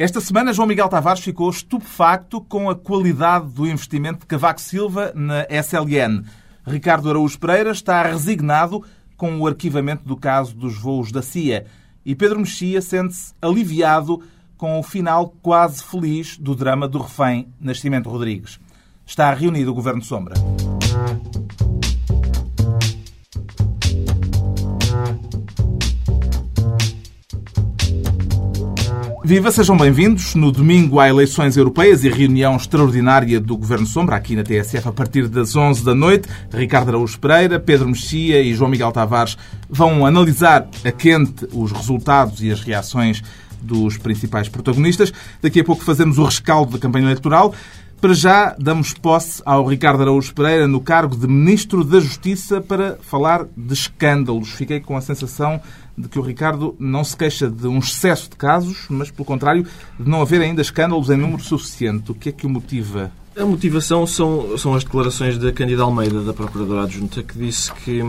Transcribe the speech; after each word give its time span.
Esta 0.00 0.18
semana, 0.18 0.50
João 0.50 0.66
Miguel 0.66 0.88
Tavares 0.88 1.20
ficou 1.20 1.50
estupefacto 1.50 2.40
com 2.40 2.70
a 2.70 2.74
qualidade 2.74 3.48
do 3.48 3.66
investimento 3.66 4.20
de 4.20 4.26
Cavaco 4.26 4.58
Silva 4.58 5.12
na 5.14 5.46
SLN. 5.50 6.24
Ricardo 6.66 7.10
Araújo 7.10 7.38
Pereira 7.38 7.70
está 7.70 8.02
resignado 8.04 8.82
com 9.14 9.38
o 9.38 9.46
arquivamento 9.46 10.02
do 10.02 10.16
caso 10.16 10.56
dos 10.56 10.78
voos 10.78 11.12
da 11.12 11.20
CIA. 11.20 11.66
E 12.02 12.14
Pedro 12.14 12.40
Mexia 12.40 12.80
sente-se 12.80 13.34
aliviado 13.42 14.22
com 14.56 14.80
o 14.80 14.82
final 14.82 15.34
quase 15.42 15.84
feliz 15.84 16.38
do 16.38 16.54
drama 16.54 16.88
do 16.88 17.02
refém 17.02 17.52
Nascimento 17.60 18.08
Rodrigues. 18.08 18.58
Está 19.04 19.30
reunido 19.34 19.70
o 19.70 19.74
Governo 19.74 20.02
Sombra. 20.02 20.34
Viva, 29.30 29.52
sejam 29.52 29.76
bem-vindos. 29.76 30.34
No 30.34 30.50
domingo 30.50 30.98
há 30.98 31.08
eleições 31.08 31.56
europeias 31.56 32.02
e 32.02 32.08
reunião 32.08 32.56
extraordinária 32.56 33.38
do 33.38 33.56
Governo 33.56 33.86
Sombra, 33.86 34.16
aqui 34.16 34.34
na 34.34 34.42
TSF, 34.42 34.88
a 34.88 34.92
partir 34.92 35.28
das 35.28 35.54
11 35.54 35.84
da 35.84 35.94
noite. 35.94 36.28
Ricardo 36.52 36.88
Araújo 36.88 37.16
Pereira, 37.20 37.60
Pedro 37.60 37.86
Mexia 37.86 38.42
e 38.42 38.52
João 38.52 38.68
Miguel 38.68 38.90
Tavares 38.90 39.38
vão 39.68 40.04
analisar 40.04 40.66
a 40.84 40.90
quente 40.90 41.46
os 41.52 41.70
resultados 41.70 42.42
e 42.42 42.50
as 42.50 42.60
reações 42.60 43.22
dos 43.62 43.96
principais 43.96 44.48
protagonistas. 44.48 45.12
Daqui 45.40 45.60
a 45.60 45.64
pouco 45.64 45.84
fazemos 45.84 46.18
o 46.18 46.24
rescaldo 46.24 46.72
da 46.72 46.78
campanha 46.80 47.04
eleitoral. 47.04 47.54
Para 48.00 48.14
já, 48.14 48.56
damos 48.58 48.94
posse 48.94 49.40
ao 49.46 49.64
Ricardo 49.64 50.02
Araújo 50.02 50.34
Pereira 50.34 50.66
no 50.66 50.80
cargo 50.80 51.14
de 51.14 51.28
Ministro 51.28 51.84
da 51.84 52.00
Justiça 52.00 52.60
para 52.60 52.96
falar 53.00 53.46
de 53.56 53.74
escândalos. 53.74 54.48
Fiquei 54.48 54.80
com 54.80 54.96
a 54.96 55.00
sensação 55.00 55.60
de 56.00 56.08
que 56.08 56.18
o 56.18 56.22
Ricardo 56.22 56.74
não 56.78 57.04
se 57.04 57.16
queixa 57.16 57.48
de 57.48 57.66
um 57.66 57.78
excesso 57.78 58.30
de 58.30 58.36
casos, 58.36 58.86
mas, 58.88 59.10
pelo 59.10 59.24
contrário, 59.24 59.66
de 59.98 60.08
não 60.08 60.22
haver 60.22 60.40
ainda 60.40 60.62
escândalos 60.62 61.10
em 61.10 61.16
número 61.16 61.42
suficiente. 61.42 62.10
O 62.10 62.14
que 62.14 62.30
é 62.30 62.32
que 62.32 62.46
o 62.46 62.48
motiva? 62.48 63.12
A 63.36 63.44
motivação 63.44 64.06
são, 64.06 64.58
são 64.58 64.74
as 64.74 64.84
declarações 64.84 65.38
da 65.38 65.52
Cândida 65.52 65.82
Almeida, 65.82 66.22
da 66.22 66.32
Procuradora 66.32 66.82
Adjunta, 66.82 67.22
que 67.22 67.38
disse 67.38 67.72
que, 67.72 68.00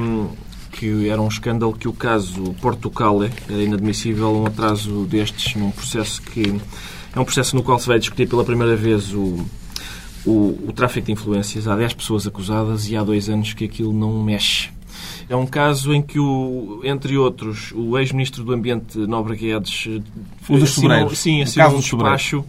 que 0.71 1.09
era 1.09 1.21
um 1.21 1.27
escândalo 1.27 1.73
que 1.73 1.87
o 1.87 1.93
caso 1.93 2.55
Portugal 2.61 3.23
é 3.23 3.29
inadmissível 3.49 4.31
um 4.33 4.45
atraso 4.45 5.05
destes 5.05 5.55
num 5.55 5.71
processo 5.71 6.21
que 6.21 6.59
é 7.15 7.19
um 7.19 7.25
processo 7.25 7.55
no 7.55 7.63
qual 7.63 7.77
se 7.77 7.87
vai 7.87 7.99
discutir 7.99 8.27
pela 8.27 8.43
primeira 8.43 8.75
vez 8.75 9.13
o, 9.13 9.45
o, 10.25 10.67
o 10.67 10.73
tráfico 10.73 11.07
de 11.07 11.11
influências. 11.11 11.67
Há 11.67 11.75
10 11.75 11.93
pessoas 11.93 12.25
acusadas 12.25 12.89
e 12.89 12.95
há 12.95 13.03
dois 13.03 13.29
anos 13.29 13.53
que 13.53 13.65
aquilo 13.65 13.93
não 13.93 14.23
mexe. 14.23 14.69
É 15.31 15.35
um 15.37 15.45
caso 15.45 15.93
em 15.93 16.01
que, 16.01 16.19
o, 16.19 16.81
entre 16.83 17.17
outros, 17.17 17.71
o 17.73 17.97
ex-ministro 17.97 18.43
do 18.43 18.51
Ambiente, 18.51 18.97
Nobre 18.97 19.37
Guedes, 19.37 19.87
dos 20.45 20.63
assinou, 20.63 21.15
sim, 21.15 21.41
assinou 21.41 21.77
um 21.77 21.79
despacho 21.79 22.43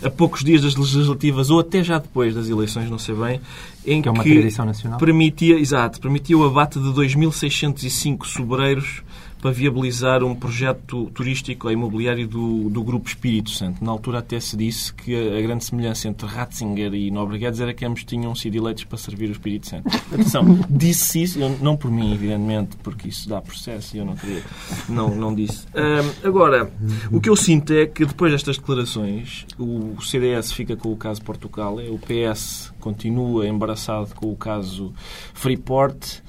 a 0.00 0.08
poucos 0.08 0.44
dias 0.44 0.62
das 0.62 0.76
legislativas 0.76 1.50
ou 1.50 1.58
até 1.58 1.82
já 1.82 1.98
depois 1.98 2.32
das 2.32 2.48
eleições, 2.48 2.88
não 2.88 3.00
sei 3.00 3.16
bem, 3.16 3.40
em 3.84 4.00
que, 4.00 4.06
é 4.06 4.12
uma 4.12 4.22
que 4.22 4.30
tradição 4.30 4.64
nacional. 4.64 4.96
permitia, 5.00 5.58
exato, 5.58 6.00
permitia 6.00 6.38
o 6.38 6.46
abate 6.46 6.78
de 6.78 6.86
2.605 6.90 8.24
sobreiros 8.24 9.02
para 9.40 9.50
viabilizar 9.50 10.22
um 10.22 10.34
projeto 10.34 11.10
turístico 11.14 11.66
ou 11.66 11.72
imobiliário 11.72 12.28
do, 12.28 12.68
do 12.68 12.82
Grupo 12.82 13.08
Espírito 13.08 13.50
Santo. 13.50 13.82
Na 13.82 13.90
altura 13.90 14.18
até 14.18 14.38
se 14.38 14.56
disse 14.56 14.92
que 14.92 15.14
a, 15.14 15.40
grande 15.40 15.64
semelhança 15.64 16.08
entre 16.08 16.26
Ratzinger 16.26 16.92
e 16.94 17.10
Nobre 17.10 17.38
Guedes 17.38 17.60
era 17.60 17.72
que 17.72 17.84
ambos 17.84 18.04
tinham 18.04 18.34
sido 18.34 18.56
eleitos 18.56 18.84
para 18.84 18.98
servir 18.98 19.28
o 19.28 19.32
Espírito 19.32 19.68
Santo. 19.68 19.88
Atenção, 20.12 20.44
disse 20.68 21.22
isso, 21.22 21.38
eu, 21.38 21.58
não 21.60 21.76
por 21.76 21.90
mim, 21.90 22.12
evidentemente, 22.12 22.76
porque 22.82 23.08
isso 23.08 23.28
dá 23.28 23.40
processo 23.40 23.96
e 23.96 23.98
eu 23.98 24.04
não 24.04 24.14
queria, 24.14 24.42
não, 24.88 25.14
não 25.14 25.34
disse. 25.34 25.66
Um, 25.74 26.28
agora, 26.28 26.70
o 27.10 27.20
que 27.20 27.28
eu 27.28 27.36
sinto 27.36 27.72
é 27.72 27.86
que 27.86 28.04
depois 28.04 28.32
destas 28.32 28.58
declarações, 28.58 29.46
o 29.58 30.00
CDS 30.02 30.52
fica 30.52 30.76
com 30.76 30.92
o 30.92 30.96
caso 30.96 31.22
Portugal, 31.22 31.76
o 31.76 31.98
PS 31.98 32.72
continua 32.80 33.46
embaraçado 33.46 34.14
com 34.14 34.30
o 34.30 34.36
caso 34.36 34.92
Freeport, 35.32 36.22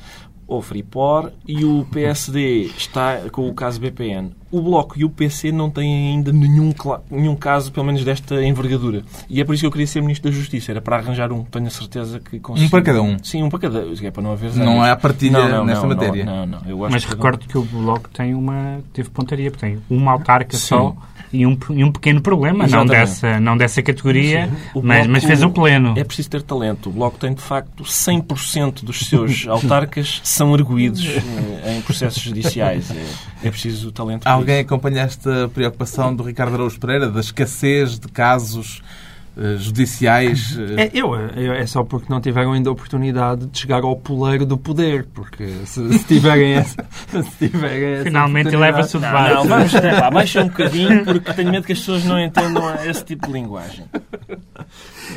ou 0.52 0.62
Freeport 0.62 1.34
e 1.48 1.64
o 1.64 1.86
PSD 1.86 2.64
está 2.78 3.30
com 3.32 3.48
o 3.48 3.54
caso 3.54 3.80
BPN. 3.80 4.41
O 4.52 4.62
Bloco 4.62 5.00
e 5.00 5.06
o 5.06 5.10
PC 5.10 5.52
não 5.52 5.70
têm 5.70 6.14
ainda 6.14 6.32
nenhum, 6.32 6.74
nenhum 7.10 7.36
caso, 7.36 7.72
pelo 7.72 7.86
menos 7.86 8.04
desta 8.04 8.44
envergadura. 8.44 9.04
E 9.30 9.40
é 9.40 9.46
por 9.46 9.54
isso 9.54 9.62
que 9.62 9.68
eu 9.68 9.72
queria 9.72 9.88
ser 9.88 10.02
Ministro 10.02 10.30
da 10.30 10.36
Justiça. 10.36 10.72
Era 10.72 10.82
para 10.82 10.98
arranjar 10.98 11.32
um. 11.32 11.44
Tenho 11.44 11.68
a 11.68 11.70
certeza 11.70 12.20
que 12.20 12.40
consigo. 12.40 12.68
Um 12.68 12.70
para 12.70 12.82
cada 12.82 13.02
um? 13.02 13.18
Sim, 13.24 13.44
um 13.44 13.50
para 13.50 13.60
cada 13.60 13.80
um. 13.80 13.94
É 14.02 14.12
para 14.12 14.24
não 14.24 14.32
haver 14.32 14.54
Não 14.56 14.84
há 14.84 14.96
partilha 14.96 15.40
não, 15.40 15.50
não, 15.50 15.66
nesta 15.66 15.88
não, 15.88 15.96
matéria. 15.96 16.26
Não, 16.26 16.46
não. 16.46 16.62
Eu 16.68 16.78
Mas 16.90 17.06
recordo 17.06 17.48
que 17.48 17.58
o 17.58 17.64
Bloco 17.64 18.10
tem 18.10 18.34
uma... 18.34 18.80
teve 18.94 19.10
pontaria, 19.10 19.50
porque 19.50 19.66
tem 19.66 19.80
uma 19.90 20.12
autarca 20.12 20.58
Sim. 20.58 20.68
só 20.68 20.96
e 21.34 21.46
um, 21.46 21.58
e 21.70 21.84
um 21.84 21.92
pequeno 21.92 22.22
problema, 22.22 22.68
não 22.68 22.86
dessa, 22.86 23.40
não 23.40 23.56
dessa 23.56 23.82
categoria, 23.82 24.50
mas, 24.84 25.08
mas 25.08 25.24
fez 25.24 25.42
o 25.42 25.50
pleno. 25.50 25.94
É 25.98 26.04
preciso 26.04 26.30
ter 26.30 26.42
talento. 26.42 26.90
O 26.90 26.92
Bloco 26.92 27.18
tem, 27.18 27.34
de 27.34 27.42
facto, 27.42 27.84
100% 27.84 28.84
dos 28.84 29.08
seus 29.08 29.46
autarcas 29.48 30.20
são 30.24 30.54
arguídos 30.54 31.06
eh, 31.06 31.78
em 31.78 31.82
processos 31.82 32.22
judiciais. 32.22 32.92
É, 32.92 33.48
é 33.48 33.52
preciso 33.52 33.92
talento. 33.92 34.28
Alguém 34.42 34.60
acompanha 34.62 35.04
esta 35.04 35.50
preocupação 35.54 36.16
do 36.16 36.24
Ricardo 36.24 36.56
Araújo 36.56 36.80
Pereira, 36.80 37.10
da 37.10 37.20
escassez 37.20 38.00
de 38.00 38.08
casos 38.08 38.82
eh, 39.38 39.56
judiciais. 39.58 40.58
Eh, 40.58 40.84
é, 40.84 40.92
eu, 40.94 41.16
eu, 41.16 41.54
é 41.54 41.66
só 41.68 41.84
porque 41.84 42.12
não 42.12 42.20
tiveram 42.20 42.52
ainda 42.52 42.70
a 42.70 42.74
oportunidade 42.74 43.46
de 43.46 43.60
chegar 43.60 43.84
ao 43.84 43.96
poleiro 43.96 44.46
do 44.46 44.58
poder, 44.58 45.06
porque 45.14 45.46
se, 45.66 46.00
se 46.00 46.06
tiverem 46.06 46.54
essa. 46.54 46.84
Se 47.12 47.50
tiverem 47.50 47.94
essa 47.94 48.04
Finalmente 48.06 48.56
leva-se 48.56 48.98
o 48.98 49.00
debate. 49.00 49.34
Não, 49.36 49.46
vamos 49.46 49.72
pá, 49.72 50.10
baixa 50.10 50.42
um 50.42 50.48
bocadinho, 50.48 51.06
porque 51.06 51.34
tenho 51.34 51.52
medo 51.52 51.66
que 51.66 51.74
as 51.74 51.80
pessoas 51.80 52.04
não 52.04 52.20
entendam 52.20 52.74
esse 52.84 53.06
tipo 53.06 53.28
de 53.28 53.34
linguagem. 53.34 53.86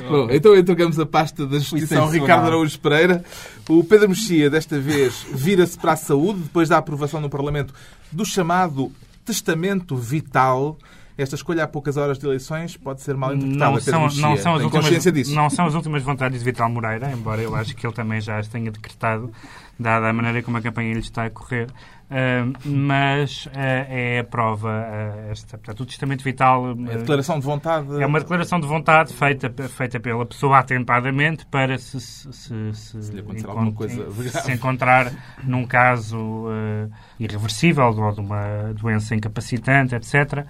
Bom, 0.09 0.29
então 0.31 0.55
entregamos 0.55 0.99
a 0.99 1.07
pasta 1.07 1.47
da 1.47 1.59
Justiça 1.59 1.99
ao 1.99 2.11
Ricardo 2.11 2.47
Araújo 2.47 2.79
Pereira. 2.79 3.25
O 3.69 3.83
Pedro 3.83 4.11
Mexia, 4.11 4.51
desta 4.51 4.79
vez, 4.79 5.25
vira-se 5.33 5.79
para 5.79 5.93
a 5.93 5.97
saúde, 5.97 6.41
depois 6.41 6.69
da 6.69 6.79
aprovação 6.79 7.21
no 7.21 7.31
Parlamento 7.31 7.73
do 8.13 8.25
chamado 8.25 8.93
Testamento 9.25 9.97
Vital 9.97 10.79
esta 11.17 11.37
escolha 11.37 11.63
há 11.63 11.69
poucas 11.69 11.97
horas 11.97 12.19
de 12.19 12.27
eleições 12.27 12.77
pode 12.77 13.01
ser 13.01 13.17
mal 13.17 13.33
interpretada. 13.35 13.71
Não 13.71 13.81
são, 13.81 14.01
não 14.01 14.37
são, 14.37 14.55
as 14.57 14.63
últimas, 14.65 15.05
disso. 15.13 15.33
não 15.33 15.49
são 15.49 15.67
as 15.67 15.75
últimas 15.75 16.03
vontades 16.03 16.41
de 16.41 16.45
Vital 16.45 16.69
Moreira, 16.69 17.13
embora 17.13 17.41
eu 17.41 17.55
acho 17.55 17.75
que 17.77 17.87
ele 17.87 17.95
também 17.95 18.21
já 18.21 18.39
as 18.39 18.49
tenha 18.49 18.69
decretado, 18.69 19.31
dada 19.79 20.09
a 20.09 20.13
maneira 20.13 20.43
como 20.43 20.57
a 20.57 20.61
campanha 20.61 20.93
lhe 20.93 20.99
está 20.99 21.25
a 21.25 21.31
correr. 21.31 21.69
Uh, 22.05 22.53
mas 22.69 23.47
uh, 23.47 23.51
é 23.55 24.19
a 24.21 24.25
prova, 24.25 24.69
uh, 24.69 25.31
esta, 25.31 25.57
portanto, 25.57 25.81
o 25.81 25.87
testamento 25.87 26.23
vital... 26.23 26.77
É 26.89 26.95
a 26.95 26.99
declaração 26.99 27.39
de 27.39 27.47
vontade... 27.47 28.03
É 28.03 28.07
uma 28.07 28.21
declaração 28.21 28.61
de 28.61 28.67
vontade 28.67 29.13
feita, 29.15 29.51
feita 29.69 29.99
pela 29.99 30.27
pessoa 30.27 30.59
atempadamente 30.59 31.47
para 31.47 31.79
se, 31.79 31.99
se, 31.99 32.33
se, 32.33 32.75
se, 32.75 33.03
se 33.03 33.23
coisa 33.75 34.41
se 34.43 34.53
encontrar 34.53 35.11
num 35.43 35.67
caso 35.67 36.47
irreversível 37.19 37.85
ou 37.85 38.13
de 38.13 38.21
uma 38.21 38.73
doença 38.75 39.15
incapacitante, 39.15 39.95
etc. 39.95 40.47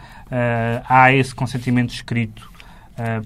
há 0.89 1.13
esse 1.13 1.35
consentimento 1.35 1.95
escrito 1.95 2.51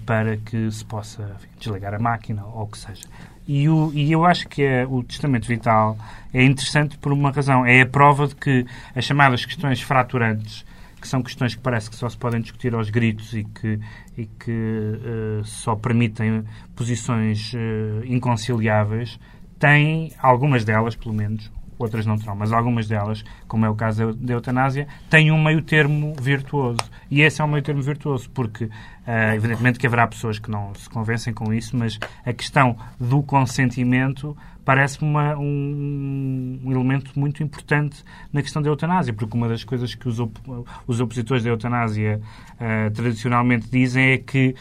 para 0.05 0.37
que 0.37 0.71
se 0.71 0.85
possa 0.85 1.23
enfim, 1.37 1.49
desligar 1.59 1.95
a 1.95 1.99
máquina 1.99 2.45
ou 2.45 2.63
o 2.63 2.67
que 2.67 2.79
seja. 2.79 3.07
E, 3.49 3.67
o, 3.67 3.91
e 3.95 4.13
eu 4.13 4.27
acho 4.27 4.47
que 4.47 4.63
é, 4.63 4.87
o 4.87 5.03
testamento 5.03 5.49
vital 5.49 5.97
é 6.35 6.45
interessante 6.45 6.99
por 6.99 7.13
uma 7.15 7.31
razão. 7.31 7.65
É 7.65 7.81
a 7.81 7.87
prova 7.87 8.29
de 8.29 8.37
que 8.37 8.67
as 8.95 9.07
chamadas 9.07 9.47
questões 9.47 9.81
fraturantes, 9.81 10.67
que 11.01 11.09
são 11.09 11.23
questões 11.23 11.55
que 11.55 11.63
parece 11.63 11.89
que 11.89 11.97
só 11.97 12.07
se 12.11 12.17
podem 12.19 12.43
discutir 12.43 12.75
aos 12.75 12.91
gritos 12.91 13.33
e 13.33 13.45
que, 13.45 13.81
e 14.19 14.27
que 14.27 14.51
uh, 14.51 15.45
só 15.45 15.75
permitem 15.75 16.45
posições 16.77 17.55
uh, 17.55 18.05
inconciliáveis, 18.05 19.19
têm, 19.59 20.13
algumas 20.21 20.63
delas, 20.63 20.95
pelo 20.95 21.15
menos, 21.15 21.51
outras 21.79 22.05
não 22.05 22.19
terão, 22.19 22.35
mas 22.35 22.53
algumas 22.53 22.89
delas, 22.89 23.25
como 23.47 23.65
é 23.65 23.71
o 23.71 23.75
caso 23.75 24.13
da 24.15 24.35
eutanásia, 24.35 24.87
têm 25.09 25.31
um 25.31 25.43
meio 25.43 25.63
termo 25.63 26.15
virtuoso. 26.21 26.81
E 27.11 27.23
esse 27.23 27.41
é 27.41 27.45
um 27.45 27.49
meio 27.49 27.63
termo 27.63 27.81
virtuoso, 27.81 28.29
porque, 28.31 28.69
uh, 29.09 29.35
evidentemente, 29.35 29.79
que 29.79 29.87
haverá 29.87 30.07
pessoas 30.07 30.39
que 30.39 30.51
não 30.51 30.75
se 30.75 30.89
convencem 30.91 31.33
com 31.33 31.53
isso, 31.53 31.75
mas 31.77 31.99
a 32.25 32.33
questão 32.33 32.77
do 33.01 33.23
consentimento 33.23 34.37
parece-me 34.69 35.09
um, 35.09 36.61
um, 36.63 36.71
elemento 36.71 37.19
muito 37.19 37.43
importante 37.43 38.05
na 38.31 38.43
questão 38.43 38.61
da 38.61 38.69
eutanásia, 38.69 39.15
porque 39.15 39.35
uma 39.35 39.49
das 39.49 39.65
coisas 39.65 39.95
que 39.95 40.07
os, 40.07 40.21
op 40.21 40.39
os 40.87 41.01
opositores 41.01 41.43
da 41.43 41.49
eutanásia 41.49 42.21
uh, 42.53 42.91
tradicionalmente 42.91 43.67
dizem 43.71 44.11
é 44.11 44.19
que, 44.19 44.55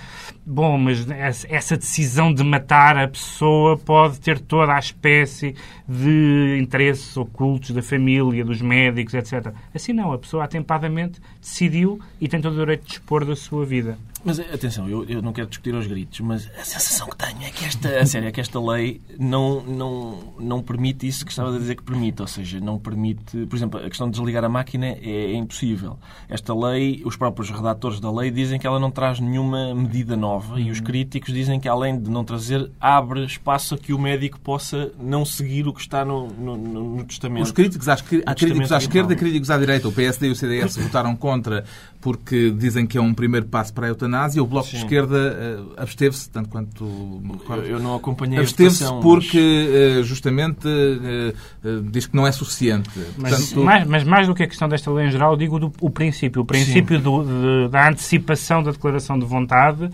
bom, 0.46 0.78
mas 0.78 1.06
essa 1.50 1.76
decisão 1.76 2.34
de 2.34 2.42
matar 2.42 2.96
a 2.96 3.06
pessoa 3.06 3.78
pode 3.78 4.22
ter 4.22 4.40
toda 4.40 4.74
a 4.74 4.80
espécie 4.80 5.54
de 5.86 6.58
interesses 6.58 7.18
ocultos 7.18 7.72
da 7.72 7.82
família, 7.82 8.46
dos 8.46 8.62
médicos, 8.62 9.14
etc. 9.14 9.54
Assim 9.76 9.92
não, 9.92 10.14
a 10.14 10.18
pessoa 10.18 10.46
atempadamente 10.46 11.20
decidiu 11.42 12.00
e 12.22 12.30
tem 12.30 12.40
todo 12.40 12.54
o 12.54 12.60
direito 12.60 12.84
de 12.84 12.92
dispor 12.92 13.26
da 13.26 13.36
sua 13.36 13.66
vida. 13.66 13.98
Mas 14.24 14.40
atenção, 14.40 14.90
eu, 14.90 15.04
eu 15.06 15.22
não 15.22 15.32
quero 15.32 15.48
discutir 15.48 15.76
aos 15.76 15.86
gritos, 15.86 16.20
mas 16.22 16.50
a 16.60 16.64
sensação 16.64 17.08
que 17.08 17.18
tenho 17.18 17.44
é 17.44 17.50
que 17.52 17.66
esta, 17.66 18.00
a 18.00 18.06
sério, 18.06 18.28
é 18.28 18.32
que 18.32 18.42
esta 18.42 18.60
lei 18.60 19.02
não, 19.20 19.62
não, 19.62 20.34
não 20.40 20.62
permite 20.62 21.08
isso 21.08 21.26
que 21.26 21.32
estava 21.32 21.56
a 21.56 21.58
dizer 21.58 21.76
que 21.76 21.84
permite. 21.84 22.22
Ou 22.22 22.28
seja, 22.28 22.60
não 22.60 22.80
permite, 22.80 23.46
por 23.46 23.56
exemplo, 23.56 23.80
a 23.80 23.88
questão 23.88 24.10
de 24.10 24.18
desligar 24.18 24.44
a 24.44 24.50
máquina 24.50 24.88
é, 24.88 25.00
é 25.02 25.36
impossível. 25.36 25.98
Esta 26.30 26.54
lei, 26.54 27.02
os 27.06 27.16
próprios 27.16 27.50
redatores 27.50 28.00
da 28.00 28.12
lei 28.12 28.32
dizem 28.32 28.60
que 28.60 28.66
ela 28.66 28.80
não 28.80 28.92
traz 28.92 29.20
nenhuma 29.20 29.74
medida 29.74 30.16
nova 30.16 30.54
uhum. 30.54 30.60
e 30.60 30.72
os 30.72 30.80
críticos 30.80 31.34
dizem 31.34 31.60
que, 31.60 31.68
além 31.68 32.00
de 32.00 32.10
não 32.10 32.24
trazer, 32.24 32.72
abre 32.80 33.26
espaço 33.26 33.76
a 33.76 33.78
que 33.78 33.94
o 33.94 34.00
médico 34.00 34.40
possa 34.40 34.92
não 35.00 35.26
seguir 35.26 35.68
o 35.68 35.74
que 35.74 35.82
está 35.82 36.04
no, 36.04 36.28
no, 36.28 36.58
no 36.58 37.04
testamento. 37.04 37.44
Os 37.44 37.52
críticos, 37.52 37.88
há 37.88 37.96
críticos 37.96 38.72
à 38.72 38.78
esquerda 38.78 39.16
críticos 39.16 39.50
à 39.50 39.58
direita. 39.58 39.88
O 39.88 39.92
PSD 39.92 40.28
e 40.28 40.32
o 40.32 40.36
CDS 40.36 40.78
votaram 40.78 41.16
contra 41.16 41.64
porque 42.08 42.52
dizem 42.52 42.88
que 42.88 42.98
é 42.98 43.02
um 43.02 43.14
primeiro 43.14 43.48
passo 43.48 43.74
para 43.74 43.88
a 43.88 43.90
eutanásia. 43.90 44.42
O 44.42 44.48
Bloco 44.48 44.68
Sim. 44.68 44.78
de 44.78 44.84
Esquerda 44.84 45.18
uh, 45.60 45.74
absteve-se, 45.76 46.30
tanto 46.30 46.48
quanto 46.48 46.86
me 46.86 47.34
recordo. 47.34 47.64
Eu, 47.64 47.72
eu 47.72 47.80
não 47.82 47.96
acompanhei 47.96 48.40
Absteve-se 48.40 48.86
porque, 49.02 49.68
mas... 49.68 49.98
uh, 49.98 50.04
justamente, 50.06 50.66
uh, 50.66 51.82
diz 51.92 52.08
que 52.08 52.16
não 52.16 52.26
é 52.26 52.32
suficiente. 52.32 52.90
Mas, 53.18 53.50
Portanto... 53.50 53.66
mais, 53.66 53.86
mas, 53.86 54.04
mais 54.06 54.26
do 54.26 54.34
que 54.34 54.44
a 54.44 54.48
questão 54.48 54.70
desta 54.70 54.90
lei 54.90 55.08
em 55.08 55.12
geral, 55.12 55.36
digo 55.36 55.60
do, 55.60 55.70
o 55.82 55.90
princípio. 55.90 56.44
O 56.44 56.46
princípio 56.46 56.98
do, 56.98 57.26
de, 57.26 57.68
da 57.72 57.90
antecipação 57.90 58.64
da 58.64 58.72
declaração 58.72 59.20
de 59.20 59.26
vontade 59.26 59.90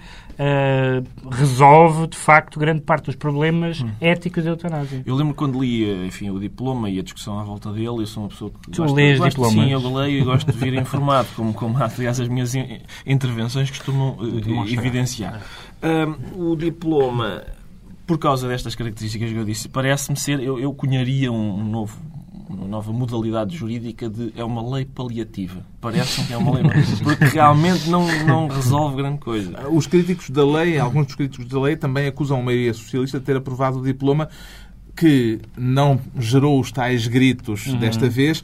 resolve, 1.31 2.07
de 2.07 2.18
facto, 2.18 2.60
grande 2.60 2.81
parte 2.81 3.06
dos 3.06 3.15
problemas 3.15 3.81
hum. 3.81 3.89
éticos 4.01 4.44
da 4.44 4.50
eutanásia. 4.50 5.04
Eu 5.06 5.15
lembro 5.15 5.36
quando 5.36 5.62
li 5.62 6.07
enfim, 6.07 6.31
o 6.31 6.39
diploma 6.39 6.89
e 6.89 7.00
a 7.00 7.04
discussão 7.04 7.39
à 7.39 7.44
volta 7.44 7.71
dele, 7.71 7.88
eu 7.88 8.06
sou 8.07 8.24
uma 8.24 8.30
pessoa 8.30 8.51
que 8.51 8.71
tu 8.71 8.81
gosto, 8.81 8.95
lês 8.95 9.19
gosto, 9.19 9.30
diplomas? 9.30 9.54
Sim, 9.54 9.71
eu 9.71 9.94
leio 9.94 10.21
e 10.21 10.24
gosto 10.24 10.51
de 10.51 10.57
vir 10.57 10.74
informado, 10.81 11.27
como, 11.36 11.54
como 11.54 11.77
aliás 12.03 12.19
as 12.19 12.27
minhas 12.27 12.53
intervenções 13.05 13.69
costumam 13.69 14.17
uh, 14.17 14.67
evidenciar. 14.67 15.41
Um, 15.81 16.51
o 16.51 16.55
diploma, 16.55 17.44
por 18.05 18.17
causa 18.17 18.47
destas 18.47 18.75
características 18.75 19.31
que 19.31 19.35
eu 19.35 19.45
disse, 19.45 19.69
parece-me 19.69 20.17
ser, 20.17 20.39
eu, 20.39 20.59
eu 20.59 20.73
cunharia 20.73 21.31
um, 21.31 21.63
novo 21.63 21.97
uma 22.50 22.67
nova 22.67 22.94
modalidade 22.94 23.57
jurídica 23.57 24.07
de 24.07 24.31
é 24.35 24.44
uma 24.44 24.61
lei 24.75 24.85
paliativa. 24.85 25.65
Parece 25.81 26.23
que 26.23 26.33
é 26.33 26.38
uma 26.38 26.53
lei 26.53 26.63
porque 27.01 27.25
realmente 27.25 27.89
não, 27.89 28.05
não 28.25 28.47
resolve 28.47 28.97
grande 28.97 29.17
coisa. 29.17 29.67
Os 29.69 29.88
críticos 29.88 30.29
da 30.29 30.45
lei, 30.45 30.77
alguns 30.77 31.07
dos 31.07 31.15
críticos 31.15 31.47
da 31.47 31.59
lei, 31.59 31.75
também 31.75 32.05
acusam 32.05 32.39
a 32.39 32.44
maioria 32.44 32.73
socialista 32.73 33.19
de 33.19 33.25
ter 33.25 33.38
aprovado 33.38 33.79
o 33.79 33.83
diploma 33.83 34.29
que 34.95 35.39
não 35.57 36.00
gerou 36.19 36.59
os 36.59 36.71
tais 36.71 37.07
gritos 37.07 37.65
uhum. 37.65 37.79
desta 37.79 38.07
vez, 38.07 38.44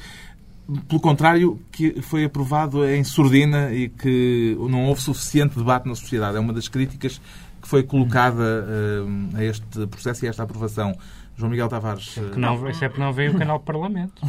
pelo 0.88 1.01
contrário, 1.01 1.60
que 1.71 2.01
foi 2.01 2.24
aprovado 2.24 2.86
em 2.86 3.04
surdina 3.04 3.74
e 3.74 3.89
que 3.89 4.56
não 4.60 4.86
houve 4.86 5.01
suficiente 5.01 5.57
debate 5.57 5.88
na 5.88 5.95
sociedade. 5.95 6.38
É 6.38 6.39
uma 6.39 6.54
das 6.54 6.68
críticas 6.68 7.19
que 7.62 7.68
foi 7.68 7.83
colocada 7.83 8.44
uh, 8.44 9.38
a 9.38 9.44
este 9.44 9.88
processo 9.88 10.24
e 10.24 10.27
a 10.27 10.30
esta 10.30 10.44
aprovação. 10.44 10.95
João 11.39 11.50
Miguel 11.50 11.69
Tavares. 11.69 12.18
É 12.18 12.31
que 12.31 12.38
não, 12.38 12.69
isso 12.69 12.83
é 12.83 12.89
porque 12.89 13.01
não 13.01 13.13
veio 13.13 13.31
o 13.31 13.38
canal 13.38 13.62
Parlamento. 13.62 14.21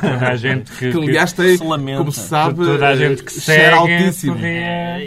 toda 0.00 0.28
a 0.28 0.36
gente 0.36 0.70
que, 0.70 0.92
que 0.92 0.96
aliás, 0.96 1.32
tem, 1.32 1.58
se 1.58 1.64
lamenta. 1.64 1.98
como 1.98 2.12
se 2.12 2.20
sabe, 2.20 2.64
toda 2.64 2.88
a 2.88 2.94
gente 2.94 3.24
que 3.24 3.32
segue, 3.32 3.74
altíssimo. 3.74 4.36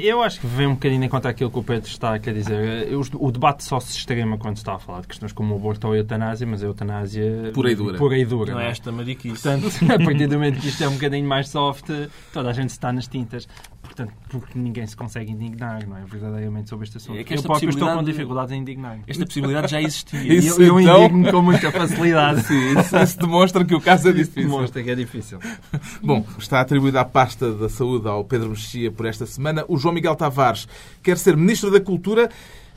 Eu 0.01 0.21
acho 0.21 0.41
que 0.41 0.47
vem 0.47 0.67
um 0.67 0.73
bocadinho 0.73 1.05
em 1.05 1.07
conta 1.07 1.29
aquilo 1.29 1.49
que 1.49 1.57
o 1.57 1.63
Pedro 1.63 1.87
está 1.89 2.15
a 2.15 2.19
quer 2.19 2.33
dizer. 2.33 2.89
O 3.13 3.31
debate 3.31 3.63
só 3.63 3.79
se 3.79 3.97
extrema 3.97 4.37
quando 4.37 4.57
se 4.57 4.61
está 4.61 4.75
a 4.75 4.79
falar 4.79 5.01
de 5.01 5.07
questões 5.07 5.31
como 5.31 5.53
o 5.53 5.57
aborto 5.57 5.87
ou 5.87 5.93
a 5.93 5.97
eutanásia, 5.97 6.45
mas 6.45 6.61
a 6.61 6.65
eutanásia 6.65 7.51
pura 7.53 7.71
e 7.71 7.75
dura. 7.75 7.97
Pura 7.97 8.17
e 8.17 8.25
dura 8.25 8.53
não, 8.53 8.59
é 8.59 8.69
esta 8.69 8.91
mariquice. 8.91 9.41
Portanto, 9.41 9.71
a 9.89 10.03
partir 10.03 10.27
do 10.27 10.35
momento 10.35 10.59
que 10.59 10.67
isto 10.67 10.83
é 10.83 10.89
um 10.89 10.93
bocadinho 10.93 11.25
mais 11.25 11.47
soft, 11.47 11.89
toda 12.33 12.49
a 12.49 12.53
gente 12.53 12.71
está 12.71 12.91
nas 12.91 13.07
tintas 13.07 13.47
portanto, 13.87 14.13
porque 14.29 14.57
ninguém 14.57 14.85
se 14.85 14.95
consegue 14.95 15.31
indignar, 15.31 15.87
não 15.87 15.97
é? 15.97 16.05
Verdadeiramente 16.05 16.69
sobre 16.69 16.85
este 16.85 16.97
assunto. 16.97 17.19
É 17.19 17.23
que 17.23 17.33
eu 17.33 17.41
próprio 17.41 17.69
estou 17.69 17.91
com 17.91 18.03
dificuldades 18.03 18.51
em 18.51 18.61
indignar. 18.61 18.99
Esta 19.07 19.25
possibilidade 19.25 19.71
já 19.71 19.81
existia. 19.81 20.21
Isso, 20.33 20.61
eu, 20.61 20.67
eu 20.67 20.79
então... 20.79 21.05
indigno 21.05 21.31
com 21.31 21.41
muita 21.41 21.71
facilidade. 21.71 22.43
Sim, 22.43 22.79
isso, 22.79 22.97
isso, 22.97 23.19
demonstra 23.19 23.65
que 23.65 23.73
o 23.73 23.81
caso 23.81 24.09
é 24.09 24.11
difícil. 24.11 24.41
Isso 24.41 24.49
demonstra 24.49 24.83
que 24.83 24.89
é 24.89 24.95
difícil. 24.95 25.39
Bom, 26.03 26.25
está 26.37 26.61
atribuída 26.61 27.01
a 27.01 27.05
pasta 27.05 27.53
da 27.53 27.69
saúde 27.69 28.07
ao 28.07 28.23
Pedro 28.23 28.49
Mexia 28.49 28.91
por 28.91 29.05
esta 29.05 29.25
semana. 29.25 29.65
O 29.67 29.77
João 29.77 29.93
Miguel 29.93 30.15
Tavares 30.15 30.67
quer 31.01 31.17
ser 31.17 31.35
Ministro 31.35 31.71
da 31.71 31.79
Cultura 31.79 32.29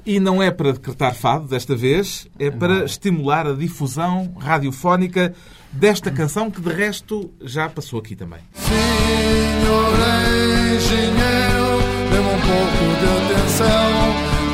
e 0.05 0.19
não 0.19 0.43
é 0.43 0.51
para 0.51 0.73
decretar 0.73 1.15
fado 1.15 1.47
desta 1.47 1.77
vez, 1.77 2.27
é 2.39 2.51
para 2.51 2.79
não. 2.79 2.85
estimular 2.85 3.47
a 3.47 3.53
difusão 3.53 4.33
radiofónica 4.39 5.35
desta 5.73 6.11
canção 6.11 6.51
que 6.51 6.61
de 6.61 6.73
resto 6.73 7.31
já 7.41 7.69
passou 7.69 8.01
aqui 8.01 8.17
também. 8.17 8.41
Senhor 8.55 9.93
engenheiro, 10.77 11.81
dê-me 12.11 12.29
um 12.29 12.41
pouco 12.41 12.83
de 13.01 13.07
atenção. 13.35 13.91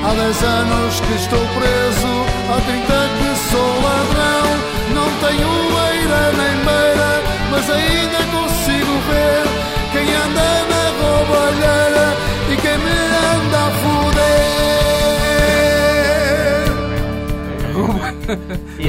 Há 0.05 0.15
10 0.15 0.43
anos 0.43 1.01
que 1.01 1.15
estou 1.15 1.41
preso, 1.41 2.13
há 2.51 2.61
30 2.61 2.87
que 3.19 3.31
sou 3.51 3.71
ladrão. 3.83 4.47
Não 4.95 5.09
tenho 5.21 5.51
eira 5.91 6.25
nem 6.33 6.55
beira, 6.65 7.13
mas 7.51 7.71
ainda 7.71 8.19
consigo 8.31 8.95
ver 9.11 9.45
quem 9.93 10.07
anda 10.15 10.49
na 10.71 10.85
roubalheira 11.01 11.86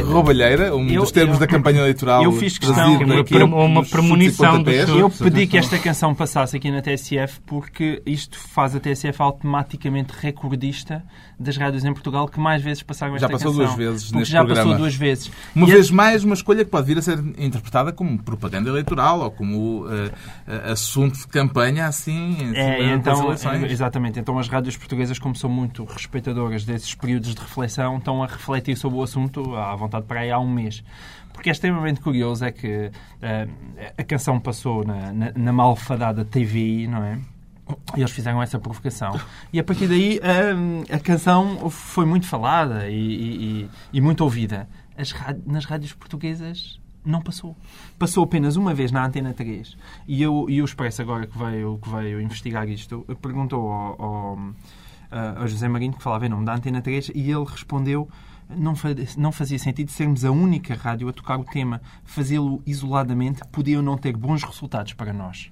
Roubalheira, 0.05 0.75
um 0.75 0.87
eu, 0.87 1.01
dos 1.01 1.11
termos 1.11 1.35
eu, 1.35 1.39
da 1.39 1.47
campanha 1.47 1.79
eleitoral. 1.79 2.23
Eu 2.23 2.31
fiz 2.33 2.57
questão, 2.57 2.97
uma, 3.45 3.63
uma 3.63 3.85
premonição 3.85 4.61
dos 4.61 4.73
Eu 4.89 5.09
pedi 5.09 5.47
que 5.47 5.57
esta 5.57 5.77
canção 5.77 6.13
passasse 6.13 6.57
aqui 6.57 6.71
na 6.71 6.81
TSF 6.81 7.39
porque 7.45 8.01
isto 8.05 8.39
faz 8.39 8.75
a 8.75 8.79
TSF 8.79 9.21
automaticamente 9.21 10.13
recordista 10.19 11.03
das 11.39 11.55
rádios 11.55 11.85
em 11.85 11.93
Portugal 11.93 12.27
que 12.27 12.39
mais 12.39 12.63
vezes 12.63 12.81
passaram 12.81 13.15
esta 13.15 13.27
canção. 13.27 13.53
Já 13.53 13.57
passou 13.59 13.65
duas 13.65 13.77
vezes 13.77 14.11
neste 14.11 14.31
já 14.31 14.39
programa. 14.39 14.63
passou 14.63 14.77
duas 14.79 14.95
vezes. 14.95 15.31
Uma 15.55 15.67
e 15.67 15.71
vez 15.71 15.91
a... 15.91 15.93
mais, 15.93 16.23
uma 16.23 16.33
escolha 16.33 16.65
que 16.65 16.71
pode 16.71 16.87
vir 16.87 16.97
a 16.97 17.01
ser 17.01 17.19
interpretada 17.37 17.91
como 17.91 18.17
propaganda 18.17 18.69
eleitoral 18.69 19.21
ou 19.21 19.31
como 19.31 19.85
uh, 19.85 20.11
assunto 20.71 21.17
de 21.19 21.27
campanha, 21.27 21.85
assim, 21.85 22.37
em 22.41 22.55
é, 22.55 22.93
então, 22.93 23.31
é, 23.31 23.71
Exatamente. 23.71 24.19
Então 24.19 24.39
as 24.39 24.47
rádios 24.47 24.75
portuguesas, 24.75 25.19
como 25.19 25.35
são 25.35 25.49
muito 25.49 25.83
respeitadoras 25.83 26.65
desses 26.65 26.95
períodos 26.95 27.35
de 27.35 27.41
reflexão, 27.41 27.97
estão 27.97 28.23
a 28.23 28.27
refletir 28.27 28.75
sobre 28.75 28.86
o 28.95 29.03
assunto 29.03 29.55
à 29.55 29.75
vontade 29.75 30.05
para 30.05 30.21
aí 30.21 30.31
há 30.31 30.39
um 30.39 30.49
mês. 30.49 30.83
Porque 31.33 31.49
é 31.49 31.51
extremamente 31.51 32.01
curioso 32.01 32.45
é 32.45 32.51
que 32.51 32.87
uh, 32.87 33.91
a 33.97 34.03
canção 34.03 34.39
passou 34.39 34.83
na, 34.83 35.11
na, 35.13 35.31
na 35.35 35.53
malfadada 35.53 36.25
TVI, 36.25 36.87
não 36.87 37.03
é? 37.03 37.19
E 37.95 37.99
eles 37.99 38.11
fizeram 38.11 38.41
essa 38.41 38.57
provocação. 38.59 39.19
E 39.51 39.59
a 39.59 39.63
partir 39.63 39.87
daí 39.87 40.19
a, 40.23 40.95
a 40.95 40.99
canção 40.99 41.69
foi 41.69 42.05
muito 42.05 42.25
falada 42.25 42.89
e, 42.89 42.95
e, 42.95 43.69
e 43.93 44.01
muito 44.01 44.21
ouvida. 44.23 44.67
As, 44.97 45.13
nas 45.45 45.65
rádios 45.65 45.93
portuguesas 45.93 46.79
não 47.07 47.21
passou. 47.21 47.55
Passou 47.97 48.23
apenas 48.23 48.55
uma 48.55 48.73
vez 48.73 48.91
na 48.91 49.05
Antena 49.05 49.33
3. 49.33 49.77
E, 50.07 50.21
eu, 50.21 50.45
e 50.49 50.61
o 50.61 50.65
Expresso, 50.65 51.01
agora 51.01 51.25
que 51.25 51.37
veio, 51.37 51.79
que 51.81 51.89
veio 51.89 52.21
investigar 52.21 52.67
isto, 52.67 53.05
perguntou 53.21 53.71
ao, 53.71 54.01
ao, 54.01 54.39
ao 55.37 55.47
José 55.47 55.67
Marinho, 55.67 55.93
que 55.93 56.03
falava 56.03 56.25
em 56.25 56.29
nome 56.29 56.45
da 56.45 56.55
Antena 56.55 56.81
3, 56.81 57.11
e 57.15 57.31
ele 57.31 57.45
respondeu 57.45 58.09
não, 58.49 58.73
não 59.17 59.31
fazia 59.31 59.59
sentido 59.59 59.91
sermos 59.91 60.23
a 60.23 60.31
única 60.31 60.75
rádio 60.75 61.09
a 61.09 61.13
tocar 61.13 61.37
o 61.37 61.43
tema. 61.43 61.81
Fazê-lo 62.03 62.61
isoladamente 62.65 63.41
podia 63.51 63.81
não 63.81 63.97
ter 63.97 64.15
bons 64.15 64.43
resultados 64.43 64.93
para 64.93 65.13
nós. 65.13 65.51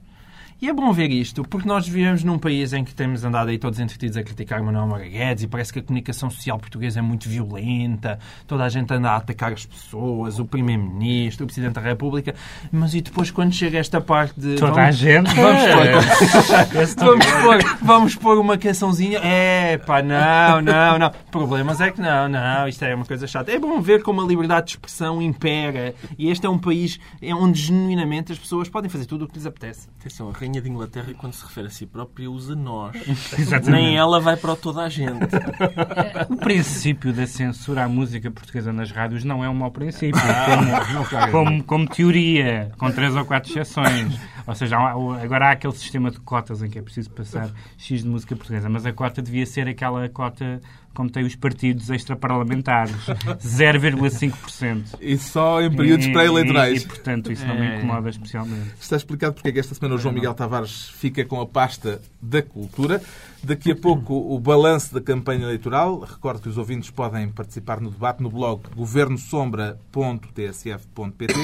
E 0.62 0.70
é 0.70 0.74
bom 0.74 0.92
ver 0.94 1.12
isto, 1.12 1.44
porque 1.44 1.68
nós 1.68 1.86
vivemos 1.86 2.24
num 2.24 2.40
país 2.40 2.72
em 2.72 2.82
que 2.84 2.96
temos 2.96 3.26
andado 3.26 3.50
aí 3.50 3.58
todos 3.58 3.78
entretidos 3.78 4.16
a 4.16 4.24
criticar 4.24 4.64
Manuel 4.64 4.88
Moura 4.88 5.04
Guedes 5.04 5.44
e 5.44 5.48
parece 5.48 5.74
que 5.74 5.80
a 5.80 5.82
comunicação 5.82 6.30
social 6.30 6.58
portuguesa 6.58 7.00
é 7.00 7.02
muito 7.02 7.28
violenta, 7.28 8.18
toda 8.48 8.64
a 8.64 8.70
gente 8.70 8.92
anda 8.94 9.12
a 9.12 9.18
atacar 9.18 9.52
as 9.52 9.66
pessoas, 9.66 10.40
o 10.40 10.46
Primeiro-Ministro, 10.46 11.44
o 11.44 11.48
Presidente 11.48 11.74
da 11.74 11.82
República, 11.82 12.34
mas 12.72 12.96
e 12.96 13.02
depois 13.02 13.30
quando 13.32 13.54
chega 13.54 13.78
esta 13.78 14.00
parte 14.00 14.40
de... 14.40 14.56
Toda 14.56 14.72
vamos, 14.72 14.88
a 14.88 14.92
gente... 14.92 15.30
Vamos 15.36 16.96
pôr, 16.96 17.18
vamos, 17.20 17.26
pôr, 17.26 17.78
vamos 17.82 18.16
pôr 18.16 18.38
uma 18.40 18.58
cançãozinha... 18.58 19.20
É, 19.20 19.78
pá, 19.78 20.02
não, 20.02 20.62
não, 20.62 20.98
não. 20.98 21.12
Problemas 21.32 21.82
é 21.82 21.92
que 21.92 22.00
não, 22.00 22.30
não, 22.30 22.66
isto 22.68 22.84
é 22.86 22.96
uma 22.96 23.06
coisa 23.06 23.28
chata. 23.28 23.52
É 23.52 23.60
bom 23.60 23.82
ver 23.82 24.02
como 24.02 24.22
a 24.22 24.26
liberdade 24.26 24.68
de 24.68 24.72
expressão 24.72 25.22
impera 25.22 25.94
e 26.18 26.32
este 26.32 26.46
é 26.46 26.50
um 26.50 26.58
país 26.58 26.98
onde 27.22 27.60
genuinamente 27.60 28.32
as 28.32 28.40
pessoas 28.40 28.70
podem 28.70 28.90
fazer 28.90 29.06
tudo 29.06 29.26
o 29.26 29.28
que 29.28 29.36
lhes 29.36 29.46
apetece. 29.46 29.90
Atenção, 30.00 30.30
Rainha 30.46 30.62
de 30.62 30.70
Inglaterra, 30.70 31.12
quando 31.18 31.34
se 31.34 31.44
refere 31.44 31.68
a 31.68 31.70
si 31.72 31.88
própria, 31.88 32.30
usa 32.30 32.56
nós. 32.56 32.96
Nem 33.66 33.98
ela 33.98 34.20
vai 34.20 34.38
para 34.38 34.56
toda 34.56 34.84
a 34.84 34.90
gente. 34.90 35.26
O 36.30 36.38
princípio 36.38 37.12
da 37.12 37.26
censura 37.26 37.84
à 37.84 37.90
música 37.90 38.30
portuguesa 38.30 38.72
nas 38.72 38.92
rádios 38.92 39.24
não 39.24 39.44
é 39.44 39.50
um 39.50 39.54
mau 39.54 39.72
princípio, 39.72 40.20
ah, 40.22 40.86
como, 40.86 41.32
como, 41.32 41.64
como, 41.64 41.88
teoria, 41.88 42.72
com 42.78 42.92
três 42.92 43.16
ou 43.16 43.26
quatro 43.26 43.50
exceções. 43.50 44.20
Ou 44.46 44.54
seja, 44.54 44.78
agora 44.78 45.48
há 45.48 45.52
aquele 45.52 45.74
sistema 45.74 46.12
de 46.12 46.20
cotas 46.20 46.62
em 46.62 46.70
que 46.70 46.78
é 46.78 46.82
preciso 46.82 47.10
passar 47.10 47.50
X 47.78 48.04
de 48.04 48.08
música 48.08 48.36
portuguesa, 48.36 48.70
mas 48.70 48.86
a 48.86 48.94
cota 48.94 49.22
devia 49.22 49.46
ser 49.46 49.68
aquela 49.68 50.08
cota 50.10 50.62
como 50.96 51.10
tem 51.10 51.24
os 51.24 51.36
partidos 51.36 51.90
extraparlamentares, 51.90 52.96
0,5%. 53.46 54.96
E 55.00 55.18
só 55.18 55.62
em 55.62 55.70
períodos 55.70 56.08
pré-eleitorais. 56.08 56.82
E, 56.82 56.86
e, 56.86 56.88
portanto, 56.88 57.32
isso 57.32 57.46
não 57.46 57.56
me 57.56 57.68
é. 57.68 57.78
incomoda 57.78 58.10
especialmente. 58.10 58.72
Está 58.80 58.96
explicado 58.96 59.36
porque 59.36 59.50
é 59.50 59.52
que 59.52 59.60
esta 59.60 59.76
semana 59.76 59.96
o 59.96 60.00
João 60.00 60.14
Miguel 60.14 60.34
Tavares 60.34 60.90
fica 60.90 61.24
com 61.26 61.40
a 61.40 61.46
pasta 61.46 62.02
da 62.22 62.42
cultura. 62.42 63.02
Daqui 63.44 63.72
a 63.72 63.76
pouco 63.76 64.16
o 64.16 64.40
balanço 64.40 64.92
da 64.92 65.00
campanha 65.00 65.44
eleitoral. 65.44 66.00
Recordo 66.00 66.42
que 66.42 66.50
os 66.50 66.58
ouvintes 66.58 66.90
podem 66.90 67.30
participar 67.30 67.80
no 67.80 67.92
debate 67.92 68.24
no 68.24 68.32
blog 68.32 68.64
governosombra.tsf.pt. 68.76 71.36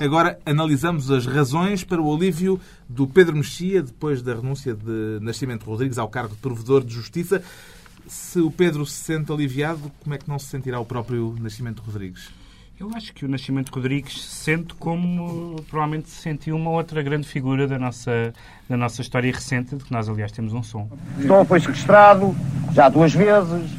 Agora 0.00 0.36
analisamos 0.44 1.12
as 1.12 1.26
razões 1.26 1.84
para 1.84 2.02
o 2.02 2.12
alívio 2.12 2.60
do 2.88 3.06
Pedro 3.06 3.36
Mexia 3.36 3.82
depois 3.82 4.20
da 4.20 4.34
renúncia 4.34 4.74
de 4.74 5.20
Nascimento 5.20 5.64
Rodrigues 5.64 5.96
ao 5.96 6.08
cargo 6.08 6.34
de 6.34 6.40
provedor 6.40 6.82
de 6.82 6.92
justiça. 6.92 7.40
Se 8.06 8.38
o 8.40 8.50
Pedro 8.50 8.84
se 8.84 8.96
sente 8.96 9.32
aliviado, 9.32 9.90
como 10.02 10.14
é 10.14 10.18
que 10.18 10.28
não 10.28 10.38
se 10.38 10.46
sentirá 10.46 10.78
o 10.78 10.84
próprio 10.84 11.34
Nascimento 11.40 11.82
Rodrigues? 11.82 12.30
Eu 12.78 12.90
acho 12.94 13.12
que 13.12 13.24
o 13.24 13.28
Nascimento 13.28 13.70
Rodrigues 13.72 14.20
se 14.20 14.44
sente 14.44 14.74
como 14.74 15.62
provavelmente 15.70 16.10
se 16.10 16.20
sentiu 16.20 16.56
uma 16.56 16.70
outra 16.70 17.02
grande 17.02 17.26
figura 17.26 17.68
da 17.68 17.78
nossa, 17.78 18.32
da 18.68 18.76
nossa 18.76 19.00
história 19.00 19.32
recente, 19.32 19.76
de 19.76 19.84
que 19.84 19.92
nós, 19.92 20.08
aliás, 20.08 20.32
temos 20.32 20.52
um 20.52 20.62
som. 20.62 20.88
Estou 21.18 21.44
foi 21.44 21.60
sequestrado, 21.60 22.34
já 22.72 22.88
duas 22.88 23.14
vezes. 23.14 23.70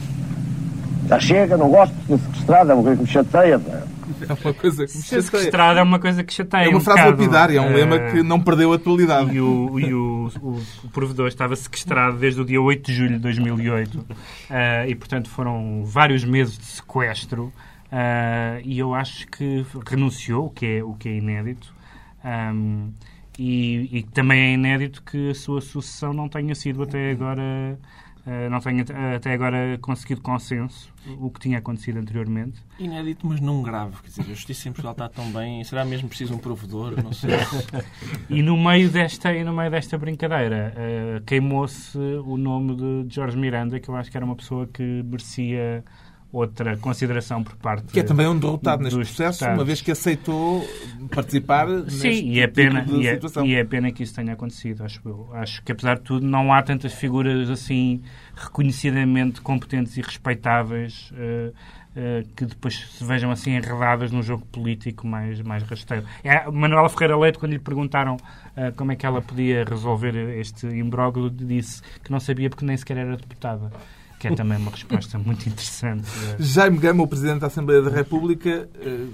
Já 1.08 1.20
chega, 1.20 1.58
não 1.58 1.70
gosto 1.70 1.94
de 1.94 2.08
ser 2.08 2.20
sequestrado, 2.20 2.72
é 2.72 2.74
uma 2.74 2.84
coisa 2.84 2.98
que 2.98 3.04
me 3.04 3.10
chateia. 3.10 3.62
É 4.22 4.34
uma 4.34 4.54
coisa 4.54 4.86
que 4.86 4.98
me. 4.98 5.04
Sequestrado 5.04 5.80
é 5.80 5.84
uma 5.84 6.00
coisa 6.00 6.24
que 6.24 6.34
chateia. 6.34 6.66
É 6.66 6.70
uma 6.70 6.78
um 6.78 6.82
frase 6.82 7.02
bocado. 7.02 7.22
lapidária, 7.22 7.58
é 7.58 7.62
um 7.62 7.74
lema 7.74 8.00
que 8.00 8.24
não 8.24 8.40
perdeu 8.40 8.72
a 8.72 8.76
atualidade. 8.76 9.36
E 9.36 9.42
o, 9.42 9.80
e 9.80 9.94
o, 9.94 10.32
o, 10.42 10.62
o 10.84 10.90
provedor 10.90 11.28
estava 11.28 11.56
sequestrado 11.56 12.18
desde 12.18 12.42
o 12.42 12.46
dia 12.46 12.62
8 12.62 12.86
de 12.86 12.94
julho 12.94 13.14
de 13.14 13.20
2008 13.20 13.96
uh, 13.96 14.06
e, 14.88 14.96
portanto, 14.96 15.30
foram 15.30 15.84
vários 15.86 16.24
meses 16.24 16.58
de 16.58 16.66
sequestro 16.66 17.46
uh, 17.46 18.62
e 18.64 18.80
eu 18.80 18.94
acho 18.94 19.28
que 19.28 19.66
renunciou, 19.88 20.46
o 20.46 20.50
que 20.50 20.66
é, 20.66 20.84
o 20.84 20.94
que 20.94 21.10
é 21.10 21.14
inédito. 21.14 21.74
Um, 22.24 22.92
e, 23.38 24.00
e 24.00 24.04
também 24.04 24.40
é 24.40 24.54
inédito 24.54 25.04
que 25.04 25.30
a 25.30 25.36
sua 25.36 25.62
sucessão 25.62 26.14
não 26.14 26.30
tenha 26.30 26.56
sido 26.56 26.84
até 26.84 27.12
agora 27.12 27.78
não 28.50 28.60
tenho 28.60 28.84
até 29.16 29.34
agora 29.34 29.78
conseguido 29.80 30.22
consenso, 30.22 30.92
o 31.20 31.30
que 31.30 31.40
tinha 31.40 31.60
acontecido 31.60 32.00
anteriormente. 32.00 32.60
Inédito, 32.80 33.28
mas 33.28 33.40
não 33.40 33.62
grave. 33.62 33.98
Quer 34.02 34.08
dizer, 34.08 34.22
a 34.24 34.36
justiça 34.36 34.68
em 34.68 34.72
Portugal 34.72 34.94
está 34.94 35.10
tão 35.10 35.32
bem. 35.32 35.64
Será 35.64 35.86
mesmo 35.86 36.10
preciso 36.10 36.34
um 36.34 36.38
provedor? 36.38 37.02
Não 37.04 37.14
sei. 37.14 37.32
e, 38.30 38.42
no 38.42 38.58
meio 38.58 38.90
desta, 38.90 39.34
e 39.34 39.44
no 39.44 39.54
meio 39.54 39.70
desta 39.70 39.98
brincadeira, 39.98 40.74
uh, 40.76 41.24
queimou-se 41.24 41.98
o 41.98 42.38
nome 42.38 42.76
de 42.76 43.14
Jorge 43.14 43.38
Miranda, 43.38 43.80
que 43.80 43.90
eu 43.90 43.96
acho 43.96 44.10
que 44.10 44.18
era 44.18 44.26
uma 44.26 44.36
pessoa 44.36 44.66
que 44.66 44.82
merecia 45.04 45.84
outra 46.36 46.76
consideração 46.78 47.42
por 47.42 47.56
parte 47.56 47.94
que 47.94 48.00
é 48.00 48.04
também 48.04 48.28
um 48.28 48.38
derrotado 48.38 48.84
neste 48.84 48.98
processo 48.98 49.40
deputados. 49.40 49.58
uma 49.58 49.64
vez 49.64 49.82
que 49.82 49.92
aceitou 49.92 50.68
participar 51.14 51.68
sim 51.90 52.30
e 52.30 52.42
é 52.42 52.48
pena 52.48 52.82
tipo 52.84 52.98
e, 52.98 53.08
é, 53.08 53.20
e 53.46 53.56
é 53.56 53.64
pena 53.64 53.92
que 53.92 54.04
isso 54.04 54.14
tenha 54.14 54.34
acontecido 54.34 54.84
acho 54.84 55.02
eu. 55.06 55.30
Acho 55.34 55.64
que 55.64 55.72
apesar 55.72 55.96
de 55.96 56.02
tudo 56.02 56.26
não 56.26 56.52
há 56.52 56.62
tantas 56.62 56.94
figuras 56.94 57.50
assim 57.50 58.02
reconhecidamente 58.36 59.40
competentes 59.40 59.96
e 59.98 60.02
respeitáveis 60.02 61.12
uh, 61.12 61.50
uh, 61.50 62.28
que 62.36 62.46
depois 62.46 62.76
se 62.76 63.04
vejam 63.04 63.32
assim 63.32 63.56
enredadas 63.56 64.12
num 64.12 64.22
jogo 64.22 64.46
político 64.48 65.08
mais 65.08 65.40
mais 65.42 65.64
rasteiro. 65.64 66.06
É, 66.22 66.50
Manuela 66.52 66.90
Ferreira 66.90 67.18
Leite 67.18 67.40
quando 67.40 67.54
lhe 67.54 67.60
perguntaram 67.60 68.16
uh, 68.16 68.74
como 68.76 68.92
é 68.92 68.96
que 68.96 69.06
ela 69.06 69.22
podia 69.22 69.64
resolver 69.64 70.16
este 70.38 70.68
imbróglio 70.68 71.30
disse 71.30 71.82
que 72.04 72.12
não 72.12 72.20
sabia 72.20 72.50
porque 72.50 72.66
nem 72.66 72.76
sequer 72.76 72.98
era 72.98 73.16
deputada 73.16 73.72
que 74.20 74.28
é 74.28 74.36
também 74.36 74.58
uma 74.58 74.72
resposta 74.72 75.18
muito 75.18 75.48
interessante. 75.48 76.08
Jaime 76.40 76.78
Gama, 76.78 77.04
o 77.04 77.08
Presidente 77.08 77.40
da 77.40 77.48
Assembleia 77.48 77.82
da 77.82 77.90
República, 77.90 78.70
eh, 78.80 79.08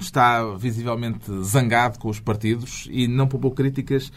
está 0.00 0.44
visivelmente 0.56 1.30
zangado 1.42 1.98
com 1.98 2.08
os 2.08 2.20
partidos 2.20 2.88
e 2.90 3.06
não 3.06 3.26
poupou 3.26 3.50
críticas 3.50 4.12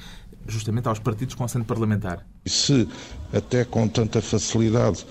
justamente 0.47 0.87
aos 0.87 0.99
partidos 0.99 1.35
com 1.35 1.43
assento 1.43 1.65
parlamentar. 1.65 2.25
Se 2.45 2.87
até 3.31 3.63
com 3.63 3.87
tanta 3.87 4.21
facilidade 4.21 5.05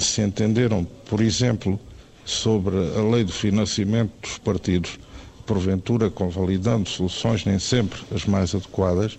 se 0.00 0.22
entenderam, 0.22 0.84
por 1.08 1.20
exemplo, 1.20 1.78
sobre 2.24 2.76
a 2.76 3.02
lei 3.02 3.24
do 3.24 3.32
financiamento 3.32 4.12
dos 4.20 4.38
partidos, 4.38 4.98
porventura 5.46 6.10
convalidando 6.10 6.88
soluções 6.88 7.44
nem 7.44 7.58
sempre 7.58 8.00
as 8.12 8.24
mais 8.26 8.54
adequadas, 8.54 9.16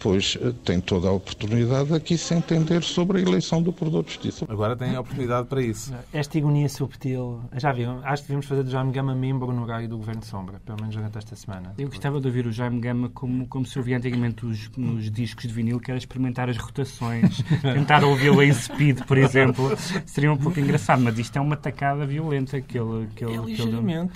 pois 0.00 0.36
eh, 0.40 0.52
tem 0.64 0.80
toda 0.80 1.08
a 1.08 1.12
oportunidade 1.12 1.94
aqui 1.94 2.16
se 2.16 2.34
entender 2.34 2.82
sobre 2.82 3.18
a 3.18 3.20
eleição 3.20 3.62
do 3.62 3.72
Provedor 3.72 4.02
de 4.02 4.10
Justiça. 4.10 4.46
Agora 4.48 4.74
tem 4.74 4.96
a 4.96 5.00
oportunidade 5.00 5.46
para 5.46 5.62
isso. 5.62 5.94
Esta 6.12 6.38
agonia 6.38 6.68
subtil, 6.68 7.40
já 7.56 7.70
viram, 7.70 8.00
acho 8.02 8.22
que 8.22 8.28
devemos 8.28 8.46
fazer 8.46 8.62
do 8.64 8.70
Jaime 8.70 8.92
Gama 8.92 9.14
membro 9.14 9.52
no 9.52 9.62
horário 9.62 9.88
do 9.88 9.98
Governo 9.98 10.22
de 10.22 10.26
Sombra, 10.26 10.60
pelo 10.64 10.80
menos 10.80 10.96
durante 10.96 11.18
esta 11.18 11.36
semana. 11.36 11.74
Eu 11.78 11.88
gostava 11.88 12.20
de 12.20 12.26
ouvir 12.26 12.46
o 12.46 12.52
Jaime 12.52 12.80
Gama 12.80 13.10
como, 13.10 13.46
como 13.46 13.66
se 13.66 13.78
ouvia 13.78 13.98
antigamente 13.98 14.46
os, 14.46 14.70
nos 14.76 15.10
discos 15.10 15.46
de 15.46 15.52
vinil, 15.52 15.78
que 15.78 15.90
era 15.90 15.98
experimentar 15.98 16.48
as 16.48 16.56
rotações, 16.56 17.42
tentar 17.62 18.02
ouvi-lo 18.02 18.42
em 18.42 18.52
speed, 18.52 19.02
por 19.02 19.18
exemplo. 19.18 19.70
Seria 20.06 20.32
um 20.32 20.38
pouco 20.38 20.58
engraçado, 20.58 21.02
mas 21.02 21.18
isto 21.18 21.36
é 21.36 21.40
uma 21.40 21.56
tacada 21.56 22.06
violenta 22.06 22.60
que 22.60 22.78
ele, 22.78 23.06
que 23.14 23.24
ele, 23.24 23.34
é 23.34 23.56
que 23.56 23.62
ele, 23.62 23.70
deu, 23.70 24.08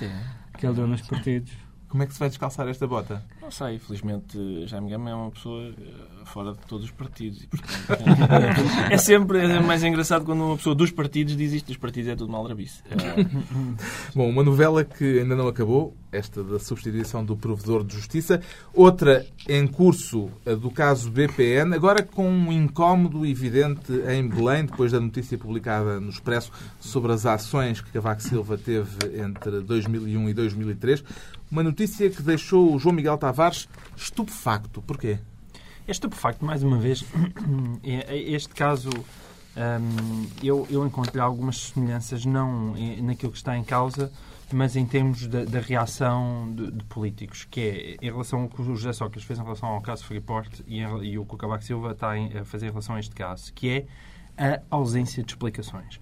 que 0.58 0.66
ele 0.66 0.74
deu 0.74 0.86
nos 0.86 1.02
partidos. 1.02 1.52
Como 1.88 2.02
é 2.02 2.06
que 2.06 2.12
se 2.12 2.18
vai 2.18 2.28
descalçar 2.28 2.66
esta 2.66 2.88
bota? 2.88 3.22
Não 3.44 3.50
sei, 3.50 3.78
felizmente 3.78 4.66
Jaime 4.66 4.88
Gama 4.88 5.10
é 5.10 5.14
uma 5.14 5.30
pessoa 5.30 5.68
eh, 5.78 6.24
fora 6.24 6.54
de 6.54 6.60
todos 6.60 6.86
os 6.86 6.90
partidos. 6.90 7.44
portanto, 7.44 8.62
é 8.90 8.96
sempre 8.96 9.38
é 9.38 9.60
mais 9.60 9.84
engraçado 9.84 10.24
quando 10.24 10.42
uma 10.42 10.56
pessoa 10.56 10.74
dos 10.74 10.90
partidos 10.90 11.36
diz 11.36 11.52
isto, 11.52 11.66
dos 11.66 11.76
partidos 11.76 12.10
é 12.10 12.16
tudo 12.16 12.32
maldrabice. 12.32 12.82
Bom, 14.16 14.30
uma 14.30 14.42
novela 14.42 14.82
que 14.82 15.18
ainda 15.18 15.36
não 15.36 15.46
acabou, 15.46 15.94
esta 16.10 16.42
da 16.42 16.58
substituição 16.58 17.22
do 17.22 17.36
provedor 17.36 17.84
de 17.84 17.94
justiça. 17.94 18.40
Outra 18.72 19.26
em 19.46 19.66
curso, 19.66 20.30
a 20.46 20.54
do 20.54 20.70
caso 20.70 21.10
BPN, 21.10 21.74
agora 21.74 22.02
com 22.02 22.26
um 22.26 22.50
incómodo 22.50 23.26
evidente 23.26 23.92
em 24.08 24.26
Belém, 24.26 24.64
depois 24.64 24.92
da 24.92 25.00
notícia 25.00 25.36
publicada 25.36 26.00
no 26.00 26.08
Expresso 26.08 26.50
sobre 26.80 27.12
as 27.12 27.26
ações 27.26 27.82
que 27.82 27.90
Cavaco 27.90 28.22
Silva 28.22 28.56
teve 28.56 29.20
entre 29.20 29.60
2001 29.60 30.30
e 30.30 30.32
2003. 30.32 31.04
Uma 31.50 31.62
notícia 31.62 32.10
que 32.10 32.22
deixou 32.22 32.74
o 32.74 32.78
João 32.78 32.94
Miguel 32.94 33.18
Tavares 33.18 33.33
estupefacto. 33.96 34.82
Porquê? 34.82 35.18
É 35.86 35.90
estupefacto, 35.90 36.44
mais 36.44 36.62
uma 36.62 36.78
vez. 36.78 37.04
É, 37.82 38.16
é, 38.16 38.18
este 38.30 38.54
caso, 38.54 38.88
hum, 38.88 40.26
eu, 40.42 40.66
eu 40.70 40.86
encontro 40.86 41.20
algumas 41.22 41.58
semelhanças, 41.58 42.24
não 42.24 42.74
naquilo 43.02 43.30
que 43.30 43.36
está 43.36 43.56
em 43.56 43.62
causa, 43.62 44.10
mas 44.52 44.76
em 44.76 44.86
termos 44.86 45.26
da, 45.26 45.44
da 45.44 45.60
reação 45.60 46.50
de, 46.54 46.70
de, 46.70 46.84
políticos, 46.84 47.46
que 47.50 47.60
é 47.60 48.06
em 48.06 48.10
relação 48.10 48.42
ao 48.42 48.48
que 48.48 48.62
o 48.62 48.64
José 48.64 48.92
Sócrates 48.92 49.24
fez 49.24 49.38
em 49.38 49.42
relação 49.42 49.68
ao 49.68 49.80
caso 49.82 50.04
Freeport 50.04 50.62
e, 50.66 50.78
e 50.78 51.18
o 51.18 51.26
que 51.26 51.34
o 51.34 51.36
Cavaco 51.36 51.64
Silva 51.64 51.92
está 51.92 52.12
a 52.12 52.44
fazer 52.44 52.66
em 52.66 52.70
relação 52.70 52.96
a 52.96 53.00
este 53.00 53.14
caso, 53.14 53.52
que 53.52 53.68
é 53.68 53.86
a 54.38 54.60
ausência 54.70 55.22
de 55.22 55.32
explicações. 55.32 56.00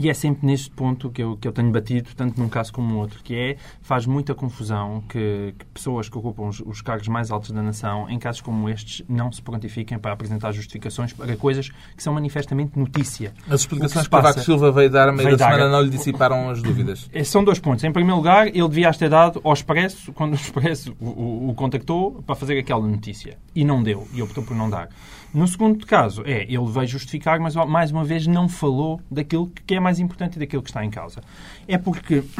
E 0.00 0.08
é 0.08 0.14
sempre 0.14 0.46
neste 0.46 0.70
ponto 0.70 1.10
que 1.10 1.22
eu, 1.22 1.36
que 1.36 1.48
eu 1.48 1.52
tenho 1.52 1.70
batido, 1.70 2.10
tanto 2.14 2.40
num 2.40 2.48
caso 2.48 2.72
como 2.72 2.88
no 2.88 2.98
outro, 2.98 3.20
que 3.22 3.34
é, 3.34 3.56
faz 3.80 4.06
muita 4.06 4.34
confusão 4.34 5.02
que, 5.08 5.54
que 5.58 5.64
pessoas 5.66 6.08
que 6.08 6.16
ocupam 6.16 6.48
os, 6.48 6.60
os, 6.60 6.80
cargos 6.80 7.08
mais 7.08 7.30
altos 7.30 7.50
da 7.50 7.62
nação, 7.62 8.08
em 8.08 8.18
casos 8.18 8.40
como 8.40 8.68
estes, 8.68 9.04
não 9.08 9.32
se 9.32 9.42
prontifiquem 9.42 9.98
para 9.98 10.12
apresentar 10.12 10.52
justificações 10.52 11.12
para 11.12 11.36
coisas 11.36 11.70
que 11.96 12.02
são 12.02 12.12
manifestamente 12.14 12.78
notícia. 12.78 13.32
As 13.48 13.62
explicações 13.62 14.04
que 14.04 14.10
Cavaco 14.10 14.40
Silva 14.40 14.70
veio 14.70 14.90
dar 14.90 15.08
a 15.08 15.12
meio 15.12 15.36
da 15.36 15.44
semana 15.44 15.68
não 15.68 15.80
lhe 15.80 15.90
dissiparam 15.90 16.50
as 16.50 16.62
dúvidas? 16.62 17.08
É, 17.12 17.24
são 17.24 17.42
dois 17.42 17.58
pontos. 17.58 17.82
Em 17.82 17.92
primeiro 17.92 18.16
lugar, 18.16 18.46
ele 18.46 18.68
devia 18.68 18.92
ter 18.92 19.08
dado 19.08 19.40
ao 19.42 19.52
Expresso, 19.52 20.12
quando 20.12 20.32
o 20.32 20.36
Expresso 20.36 20.94
o, 21.00 21.06
o, 21.06 21.50
o 21.50 21.54
contactou, 21.54 22.22
para 22.22 22.36
fazer 22.36 22.58
aquela 22.58 22.86
notícia. 22.86 23.38
E 23.54 23.64
não 23.64 23.82
deu. 23.82 24.06
E 24.12 24.22
optou 24.22 24.44
por 24.44 24.56
não 24.56 24.70
dar. 24.70 24.88
No 25.32 25.46
segundo 25.46 25.86
caso, 25.86 26.22
é, 26.24 26.44
ele 26.44 26.66
veio 26.66 26.86
justificar, 26.86 27.38
mas 27.38 27.54
mais 27.54 27.90
uma 27.90 28.04
vez 28.04 28.26
não 28.26 28.48
falou 28.48 29.00
daquilo 29.10 29.50
que 29.66 29.74
é 29.74 29.80
mais 29.80 29.98
importante 29.98 30.36
e 30.36 30.38
daquilo 30.38 30.62
que 30.62 30.70
está 30.70 30.84
em 30.84 30.90
causa. 30.90 31.22
É 31.66 31.76
porque 31.76 32.24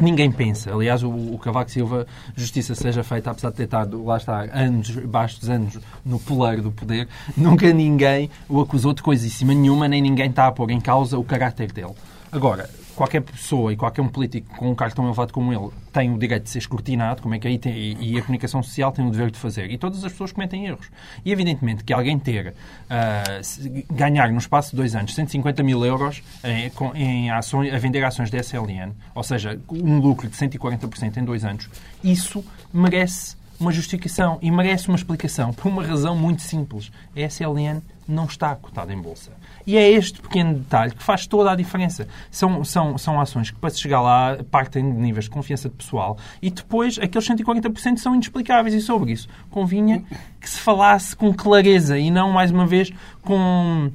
Ninguém 0.00 0.30
pensa. 0.30 0.72
Aliás, 0.72 1.02
o, 1.02 1.10
o 1.10 1.38
Cavaco 1.38 1.70
Silva, 1.70 2.06
justiça 2.36 2.74
seja 2.74 3.02
feita, 3.02 3.30
apesar 3.30 3.50
de 3.50 3.56
ter 3.56 3.64
estado, 3.64 4.04
lá 4.04 4.16
está, 4.16 4.42
anos, 4.52 4.90
bastos 4.90 5.48
anos 5.48 5.78
no 6.04 6.18
poleiro 6.20 6.62
do 6.62 6.70
poder, 6.70 7.08
nunca 7.36 7.72
ninguém 7.72 8.30
o 8.48 8.60
acusou 8.60 8.92
de 8.92 9.02
coisíssima 9.02 9.52
nenhuma, 9.52 9.88
nem 9.88 10.00
ninguém 10.00 10.30
está 10.30 10.46
a 10.46 10.52
pôr 10.52 10.70
em 10.70 10.80
causa 10.80 11.18
o 11.18 11.24
caráter 11.24 11.72
dele. 11.72 11.94
Agora, 12.30 12.68
qualquer 12.98 13.22
pessoa 13.22 13.72
e 13.72 13.76
qualquer 13.76 14.02
um 14.02 14.08
político 14.08 14.56
com 14.56 14.70
um 14.70 14.74
cargo 14.74 14.94
tão 14.94 15.04
elevado 15.06 15.32
como 15.32 15.52
ele 15.52 15.70
tem 15.92 16.12
o 16.12 16.18
direito 16.18 16.42
de 16.44 16.50
ser 16.50 16.58
escrutinado, 16.58 17.22
como 17.22 17.34
é 17.34 17.38
que 17.38 17.46
aí 17.46 17.56
tem, 17.56 17.96
e 18.00 18.18
a 18.18 18.22
comunicação 18.22 18.62
social 18.62 18.90
tem 18.90 19.06
o 19.06 19.10
dever 19.10 19.30
de 19.30 19.38
fazer. 19.38 19.70
E 19.70 19.78
todas 19.78 20.04
as 20.04 20.12
pessoas 20.12 20.32
cometem 20.32 20.66
erros. 20.66 20.90
E 21.24 21.30
evidentemente 21.30 21.84
que 21.84 21.92
alguém 21.92 22.18
ter, 22.18 22.48
uh, 22.48 23.94
ganhar 23.94 24.30
no 24.30 24.38
espaço 24.38 24.70
de 24.72 24.76
dois 24.76 24.96
anos 24.96 25.14
150 25.14 25.62
mil 25.62 25.84
euros 25.86 26.22
em, 26.44 26.70
em 27.00 27.30
ações, 27.30 27.72
a 27.72 27.78
vender 27.78 28.04
ações 28.04 28.30
da 28.30 28.38
SLN, 28.38 28.92
ou 29.14 29.22
seja, 29.22 29.58
um 29.70 29.98
lucro 30.00 30.28
de 30.28 30.36
140% 30.36 31.16
em 31.16 31.24
dois 31.24 31.44
anos, 31.44 31.70
isso 32.02 32.44
merece 32.72 33.37
uma 33.60 33.72
justificação 33.72 34.38
e 34.40 34.50
merece 34.50 34.88
uma 34.88 34.96
explicação 34.96 35.52
por 35.52 35.68
uma 35.68 35.84
razão 35.84 36.16
muito 36.16 36.42
simples. 36.42 36.90
A 37.16 37.20
SLN 37.20 37.82
não 38.06 38.24
está 38.24 38.54
cotada 38.56 38.92
em 38.92 39.00
bolsa. 39.00 39.32
E 39.66 39.76
é 39.76 39.90
este 39.90 40.22
pequeno 40.22 40.54
detalhe 40.54 40.94
que 40.94 41.02
faz 41.02 41.26
toda 41.26 41.52
a 41.52 41.54
diferença. 41.54 42.08
São, 42.30 42.64
são, 42.64 42.96
são 42.96 43.20
ações 43.20 43.50
que, 43.50 43.58
para 43.58 43.68
se 43.68 43.78
chegar 43.78 44.00
lá, 44.00 44.38
partem 44.50 44.90
de 44.90 44.98
níveis 44.98 45.26
de 45.26 45.30
confiança 45.30 45.68
de 45.68 45.74
pessoal 45.74 46.16
e 46.40 46.50
depois 46.50 46.98
aqueles 46.98 47.28
140% 47.28 47.98
são 47.98 48.14
inexplicáveis. 48.14 48.74
E 48.74 48.80
sobre 48.80 49.12
isso, 49.12 49.28
convinha 49.50 50.02
que 50.40 50.48
se 50.48 50.58
falasse 50.58 51.14
com 51.14 51.34
clareza 51.34 51.98
e 51.98 52.10
não, 52.10 52.32
mais 52.32 52.50
uma 52.50 52.66
vez, 52.66 52.90
com 53.20 53.90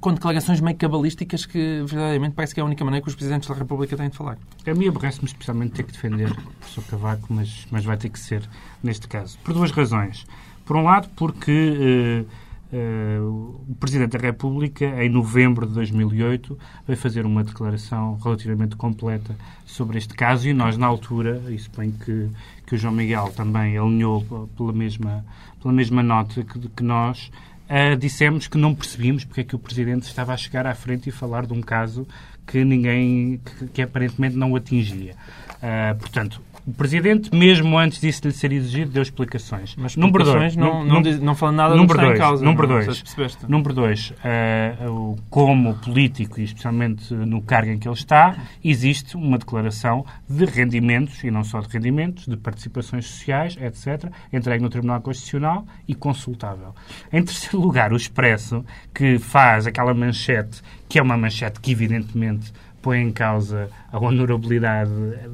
com 0.00 0.12
declarações 0.12 0.60
meio 0.60 0.76
cabalísticas 0.76 1.46
que 1.46 1.82
verdadeiramente 1.86 2.34
parece 2.34 2.54
que 2.54 2.60
é 2.60 2.62
a 2.62 2.66
única 2.66 2.84
maneira 2.84 3.02
que 3.02 3.08
os 3.08 3.14
Presidentes 3.14 3.48
da 3.48 3.54
República 3.54 3.96
têm 3.96 4.10
de 4.10 4.16
falar. 4.16 4.38
A 4.66 4.74
mim 4.74 4.88
aborrece-me 4.88 5.26
especialmente 5.26 5.72
ter 5.72 5.84
que 5.84 5.92
defender 5.92 6.30
o 6.30 6.34
professor 6.34 6.84
Cavaco, 6.84 7.26
mas, 7.32 7.66
mas 7.70 7.84
vai 7.84 7.96
ter 7.96 8.10
que 8.10 8.18
ser 8.18 8.48
neste 8.82 9.08
caso. 9.08 9.38
Por 9.42 9.54
duas 9.54 9.70
razões. 9.70 10.26
Por 10.66 10.76
um 10.76 10.82
lado, 10.82 11.08
porque 11.16 12.26
uh, 12.70 12.76
uh, 12.76 13.64
o 13.66 13.74
Presidente 13.80 14.10
da 14.10 14.18
República, 14.18 15.02
em 15.02 15.08
novembro 15.08 15.66
de 15.66 15.72
2008, 15.72 16.58
veio 16.86 16.98
fazer 16.98 17.24
uma 17.24 17.42
declaração 17.42 18.18
relativamente 18.22 18.76
completa 18.76 19.34
sobre 19.64 19.96
este 19.96 20.12
caso 20.12 20.46
e 20.46 20.52
nós, 20.52 20.76
na 20.76 20.86
altura, 20.86 21.42
e 21.48 21.58
suponho 21.58 21.92
que, 21.92 22.28
que 22.66 22.74
o 22.74 22.78
João 22.78 22.92
Miguel 22.92 23.32
também 23.34 23.78
alinhou 23.78 24.48
pela 24.54 24.72
mesma, 24.74 25.24
pela 25.62 25.72
mesma 25.72 26.02
nota 26.02 26.44
que, 26.44 26.68
que 26.68 26.82
nós, 26.82 27.30
uh, 27.68 27.96
dissemos 27.96 28.46
que 28.46 28.58
não 28.58 28.74
percebíamos 28.74 29.24
porque 29.24 29.42
é 29.42 29.44
que 29.44 29.56
o 29.56 29.58
Presidente 29.58 30.04
estava 30.04 30.32
a 30.32 30.36
chegar 30.36 30.66
à 30.66 30.74
frente 30.74 31.08
e 31.08 31.12
falar 31.12 31.46
de 31.46 31.52
um 31.52 31.60
caso 31.60 32.06
que 32.46 32.64
ninguém, 32.64 33.40
que, 33.44 33.66
que 33.68 33.82
aparentemente 33.82 34.36
não 34.36 34.56
atingia. 34.56 35.14
Uh, 35.56 35.98
portanto, 35.98 36.40
o 36.68 36.72
Presidente, 36.74 37.34
mesmo 37.34 37.78
antes 37.78 37.98
disso 37.98 38.26
lhe 38.26 38.32
ser 38.32 38.52
exigido, 38.52 38.90
deu 38.90 39.02
explicações. 39.02 39.74
Mas 39.74 39.96
número 39.96 40.22
dois, 40.22 40.54
não, 40.54 40.84
não, 40.84 41.00
não, 41.00 41.12
não 41.18 41.34
falando 41.34 41.56
nada 41.56 41.74
número 41.74 41.94
do 41.94 41.94
que 41.94 42.00
dois, 42.00 42.12
está 42.12 42.24
em 42.24 42.28
causa. 42.28 42.44
Número 42.44 42.68
dois, 42.68 43.04
número 43.48 43.74
dois 43.74 44.10
uh, 44.10 45.16
como 45.30 45.74
político, 45.76 46.38
e 46.38 46.44
especialmente 46.44 47.14
no 47.14 47.40
cargo 47.40 47.70
em 47.70 47.78
que 47.78 47.88
ele 47.88 47.94
está, 47.94 48.36
existe 48.62 49.16
uma 49.16 49.38
declaração 49.38 50.04
de 50.28 50.44
rendimentos, 50.44 51.24
e 51.24 51.30
não 51.30 51.42
só 51.42 51.60
de 51.60 51.68
rendimentos, 51.68 52.26
de 52.26 52.36
participações 52.36 53.06
sociais, 53.06 53.56
etc., 53.58 54.12
entregue 54.30 54.62
no 54.62 54.68
Tribunal 54.68 55.00
Constitucional 55.00 55.66
e 55.86 55.94
consultável. 55.94 56.74
Em 57.10 57.22
terceiro 57.22 57.60
lugar, 57.60 57.94
o 57.94 57.96
Expresso, 57.96 58.62
que 58.94 59.18
faz 59.18 59.66
aquela 59.66 59.94
manchete, 59.94 60.60
que 60.86 60.98
é 60.98 61.02
uma 61.02 61.16
manchete 61.16 61.60
que, 61.60 61.72
evidentemente, 61.72 62.52
põe 62.82 63.00
em 63.00 63.10
causa 63.10 63.70
a 63.92 63.98
honorabilidade 63.98 64.90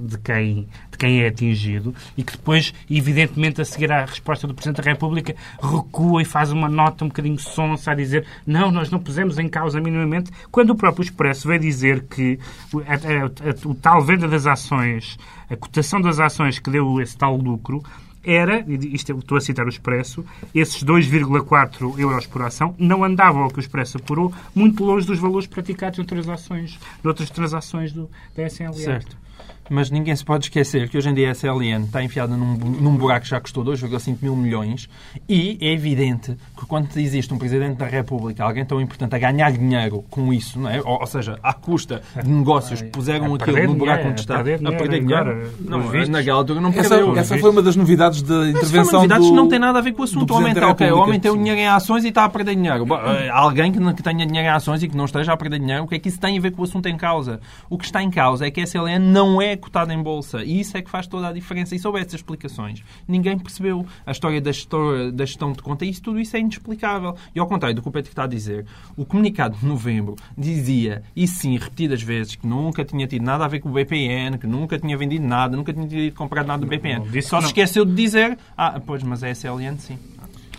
de 0.07 0.19
quem, 0.19 0.69
de 0.91 0.99
quem 0.99 1.23
é 1.23 1.29
atingido 1.29 1.95
e 2.17 2.23
que 2.23 2.33
depois, 2.33 2.73
evidentemente, 2.91 3.61
a 3.61 3.65
seguir 3.65 3.91
à 3.93 4.05
resposta 4.05 4.47
do 4.47 4.55
Presidente 4.55 4.83
da 4.83 4.91
República, 4.91 5.35
recua 5.61 6.23
e 6.23 6.25
faz 6.25 6.51
uma 6.53 6.69
nota 6.69 7.05
um 7.05 7.09
bocadinho 7.09 7.39
sonsa 7.39 7.93
a 7.93 7.95
dizer 7.95 8.27
não, 8.47 8.71
nós 8.71 8.91
não 8.91 8.99
pusemos 8.99 9.39
em 9.39 9.49
causa 9.49 9.81
minimamente, 9.81 10.31
quando 10.51 10.71
o 10.71 10.77
próprio 10.77 11.05
Expresso 11.05 11.49
vai 11.49 11.59
dizer 11.59 12.05
que 12.05 12.39
a, 12.87 12.95
a, 12.95 13.27
a, 13.27 13.69
o 13.69 13.75
tal 13.75 14.03
venda 14.03 14.29
das 14.29 14.47
ações, 14.47 15.19
a 15.51 15.57
cotação 15.57 16.01
das 16.01 16.21
ações 16.21 16.59
que 16.59 16.71
deu 16.71 17.01
esse 17.01 17.17
tal 17.17 17.37
lucro, 17.37 17.83
era, 18.25 18.64
isto 18.69 19.19
estou 19.19 19.37
a 19.37 19.40
citar 19.40 19.66
o 19.66 19.69
Expresso, 19.69 20.25
esses 20.54 20.83
2,4 20.83 21.99
euros 21.99 22.26
por 22.26 22.43
ação 22.43 22.75
não 22.78 23.04
andavam 23.04 23.43
ao 23.43 23.50
que 23.50 23.59
o 23.59 23.61
Expresso 23.61 23.99
apurou, 23.99 24.33
muito 24.54 24.85
longe 24.85 25.07
dos 25.07 25.19
valores 25.19 25.47
praticados 25.47 25.99
noutras 25.99 26.28
ações, 26.28 26.78
noutras 27.02 27.31
transações 27.31 27.93
do, 27.93 28.11
da 28.35 28.47
SNL. 28.47 28.75
Certo. 28.75 29.25
Mas 29.71 29.90
ninguém 29.90 30.14
se 30.14 30.25
pode 30.25 30.47
esquecer 30.47 30.88
que 30.88 30.99
hoje 30.99 31.09
em 31.09 31.14
dia 31.14 31.30
a 31.30 31.33
SLN 31.33 31.85
está 31.85 32.02
enfiada 32.02 32.37
num, 32.37 32.54
num 32.54 32.97
buraco 32.97 33.25
que 33.25 33.30
já 33.30 33.40
custou 33.40 33.64
2,5 33.64 34.18
mil 34.21 34.37
milhões 34.37 34.88
e 35.28 35.59
é 35.61 35.73
evidente 35.73 36.37
que 36.56 36.66
quando 36.66 36.88
existe 36.97 37.33
um 37.33 37.38
Presidente 37.38 37.76
da 37.76 37.87
República, 37.87 38.44
alguém 38.44 38.64
tão 38.64 38.80
importante, 38.80 39.14
a 39.14 39.18
ganhar 39.18 39.50
dinheiro 39.52 40.04
com 40.11 40.33
isso, 40.33 40.59
não 40.59 40.68
é? 40.68 40.80
ou, 40.80 41.00
ou 41.00 41.06
seja, 41.06 41.38
à 41.42 41.52
custa 41.52 42.02
de 42.23 42.30
negócios 42.30 42.80
que 42.80 42.88
puseram 42.88 43.35
aquilo 43.35 43.66
no 43.66 43.75
buraco 43.75 44.09
onde 44.09 44.21
está, 44.21 44.40
a 44.40 44.44
perder 44.44 45.00
dinheiro. 45.00 45.50
Não, 45.61 45.80
naquela 46.09 46.38
altura 46.38 46.61
não 46.61 46.73
perdeu. 46.73 47.12
Essa, 47.12 47.35
essa 47.35 47.38
foi 47.38 47.50
uma 47.50 47.62
das 47.62 47.76
novidades 47.76 48.23
da 48.23 48.49
intervenção 48.49 48.85
foi 48.85 49.09
novidades 49.09 49.28
do... 49.28 49.35
não 49.35 49.49
tem 49.49 49.59
nada 49.59 49.78
a 49.78 49.83
ver 49.83 49.92
com 49.92 50.02
o 50.02 50.04
assunto. 50.04 50.30
O 50.30 50.37
homem, 50.37 50.52
está, 50.52 50.68
okay, 50.71 50.90
o 50.90 50.99
homem 50.99 51.18
tem 51.18 51.30
o 51.30 51.37
dinheiro 51.37 51.61
em 51.61 51.66
ações 51.66 52.04
e 52.04 52.09
está 52.09 52.25
a 52.25 52.28
perder 52.28 52.54
dinheiro. 52.54 52.87
Eh, 52.92 53.28
alguém 53.30 53.73
que 53.73 54.02
tenha 54.02 54.26
dinheiro 54.26 54.49
em 54.49 54.50
ações 54.50 54.83
e 54.83 54.88
que 54.88 54.97
não 54.97 55.04
esteja 55.04 55.33
a 55.33 55.37
perder 55.37 55.59
dinheiro, 55.59 55.85
o 55.85 55.88
que 55.88 55.97
é 55.97 55.99
que 55.99 56.09
isso 56.09 56.21
tem 56.21 56.37
a 56.37 56.40
ver 56.40 56.52
com 56.52 56.62
o 56.62 56.64
assunto 56.64 56.87
em 56.87 56.97
causa? 56.97 57.40
O 57.68 57.78
que 57.78 57.85
está 57.85 58.02
em 58.02 58.11
causa 58.11 58.47
é 58.47 58.50
que 58.50 58.61
a 58.61 58.64
SLN 58.64 58.99
não 58.99 59.40
é 59.40 59.54
cotada 59.57 59.93
em 59.93 60.03
bolsa. 60.03 60.43
E 60.43 60.61
isso 60.61 60.77
é 60.77 60.83
que 60.83 60.91
faz 60.91 61.07
toda 61.07 61.29
a 61.29 61.33
diferença. 61.33 61.75
E 61.75 61.79
soube 61.79 61.99
essas 61.99 62.15
explicações, 62.15 62.83
ninguém 63.07 63.39
percebeu 63.39 63.87
a 64.07 64.13
história 64.13 64.41
da, 64.41 64.53
gestor, 64.53 65.13
da 65.13 65.25
gestão 65.25 65.53
de 65.53 65.63
conta. 65.63 65.85
E 65.85 65.91
isso, 65.91 66.03
tudo 66.03 66.21
isso 66.21 66.37
é 66.37 66.41
inexplicável. 66.41 67.17
E 67.35 67.41
ao 67.41 67.47
contrário 67.47 67.75
do 67.75 67.83
que 67.83 67.89
o 67.89 67.93
Pedro 67.93 68.11
está 68.11 68.25
a 68.25 68.27
dizer, 68.27 68.67
o 68.97 69.05
comunicado 69.05 69.57
de 69.57 69.67
novembro 69.67 70.17
dizia, 70.37 71.03
e 71.15 71.27
sim, 71.27 71.57
repetidas 71.57 72.03
vezes, 72.03 72.35
que 72.37 72.47
nunca 72.47 72.85
tinha 72.85 73.07
tido 73.07 73.25
nada 73.25 73.45
a 73.45 73.49
ver 73.49 73.61
com 73.61 73.69
o 73.69 73.73
BPN, 73.73 74.38
que 74.38 74.47
nunca 74.47 74.79
tinha 74.79 74.97
vendido 74.97 75.27
nada, 75.27 75.57
nunca 75.57 75.73
tinha 75.73 75.87
tido 75.87 76.14
comprado 76.14 76.47
nada 76.47 76.61
do 76.64 76.67
BPN. 76.67 77.07
Não, 77.07 77.23
Só 77.23 77.40
se 77.40 77.47
esqueceu 77.49 77.85
de 77.85 77.95
dizer, 77.95 78.38
ah, 78.57 78.81
pois, 78.85 79.03
mas 79.03 79.23
a 79.23 79.31
SLN 79.31 79.79
sim. 79.79 79.99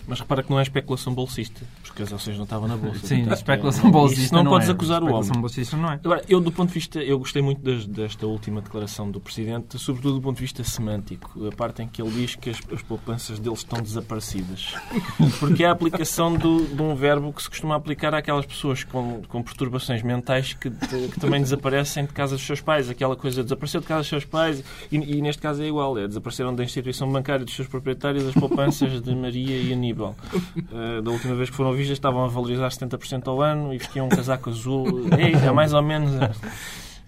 Mas 0.06 0.20
repara 0.20 0.42
que 0.42 0.50
não 0.50 0.58
é 0.58 0.62
especulação 0.62 1.12
bolsista, 1.12 1.60
porque 1.82 2.02
as 2.02 2.12
ações 2.12 2.36
não 2.36 2.44
estavam 2.44 2.68
na 2.68 2.76
bolsa. 2.76 3.06
Sim, 3.06 3.16
Portanto, 3.18 3.36
especulação 3.36 3.90
bolsista. 3.90 4.24
Isso 4.24 4.34
não, 4.34 4.44
não 4.44 4.50
podes 4.52 4.68
é. 4.68 4.72
acusar 4.72 5.02
o 5.02 5.12
homem. 5.12 5.32
bolsista 5.40 5.76
não 5.76 5.92
é. 5.92 5.94
Agora, 5.94 6.22
eu 6.28 6.40
do 6.40 6.52
ponto 6.52 6.68
de 6.68 6.74
vista, 6.74 7.00
eu 7.00 7.18
gostei 7.18 7.42
muito 7.42 7.60
das, 7.60 7.86
desta 7.86 8.26
última 8.26 8.60
declaração 8.60 9.10
do 9.10 9.20
Presidente, 9.20 9.78
sobretudo 9.78 10.14
do 10.14 10.20
ponto 10.20 10.36
de 10.36 10.42
vista 10.42 10.62
semântico, 10.62 11.48
a 11.48 11.52
parte 11.52 11.82
em 11.82 11.88
que 11.88 12.00
ele 12.00 12.10
diz 12.10 12.36
que 12.36 12.50
as, 12.50 12.60
as 12.72 12.82
poupanças 12.82 13.38
deles 13.38 13.58
estão 13.58 13.82
desaparecidas. 13.82 14.74
Porque 15.40 15.64
é 15.64 15.66
a 15.66 15.72
aplicação 15.72 16.34
do, 16.34 16.64
de 16.64 16.80
um 16.80 16.94
verbo 16.94 17.32
que 17.32 17.42
se 17.42 17.48
costuma 17.48 17.74
aplicar 17.74 18.14
àquelas 18.14 18.46
pessoas 18.46 18.84
com, 18.84 19.22
com 19.28 19.42
perturbações 19.42 20.02
mentais 20.02 20.52
que, 20.52 20.70
que 20.70 21.18
também 21.18 21.40
desaparecem 21.40 22.04
de 22.04 22.12
casa 22.12 22.36
dos 22.36 22.46
seus 22.46 22.60
pais. 22.60 22.88
Aquela 22.88 23.16
coisa, 23.16 23.42
desapareceu 23.42 23.80
de 23.80 23.86
casa 23.86 24.00
dos 24.00 24.08
seus 24.08 24.24
pais 24.24 24.62
e, 24.90 24.96
e 24.96 25.20
neste 25.20 25.42
caso 25.42 25.62
é 25.62 25.66
igual, 25.66 25.98
é, 25.98 26.06
desapareceram 26.06 26.54
da 26.54 26.62
instituição 26.62 27.10
bancária 27.10 27.44
dos 27.44 27.54
seus 27.54 27.66
proprietários 27.66 28.26
as 28.26 28.34
poupanças 28.34 29.00
de 29.00 29.14
Maria 29.14 29.56
e 29.56 29.72
Aníbal. 29.72 29.95
Uh, 29.96 31.02
da 31.02 31.10
última 31.10 31.34
vez 31.34 31.50
que 31.50 31.56
foram 31.56 31.72
vistas 31.72 31.96
estavam 31.96 32.24
a 32.24 32.28
valorizar 32.28 32.68
70% 32.68 33.26
ao 33.28 33.40
ano 33.40 33.72
e 33.72 33.78
vestiam 33.78 34.06
um 34.06 34.08
casaco 34.08 34.50
azul. 34.50 35.06
É, 35.16 35.46
é 35.46 35.52
mais 35.52 35.72
ou 35.72 35.82
menos. 35.82 36.12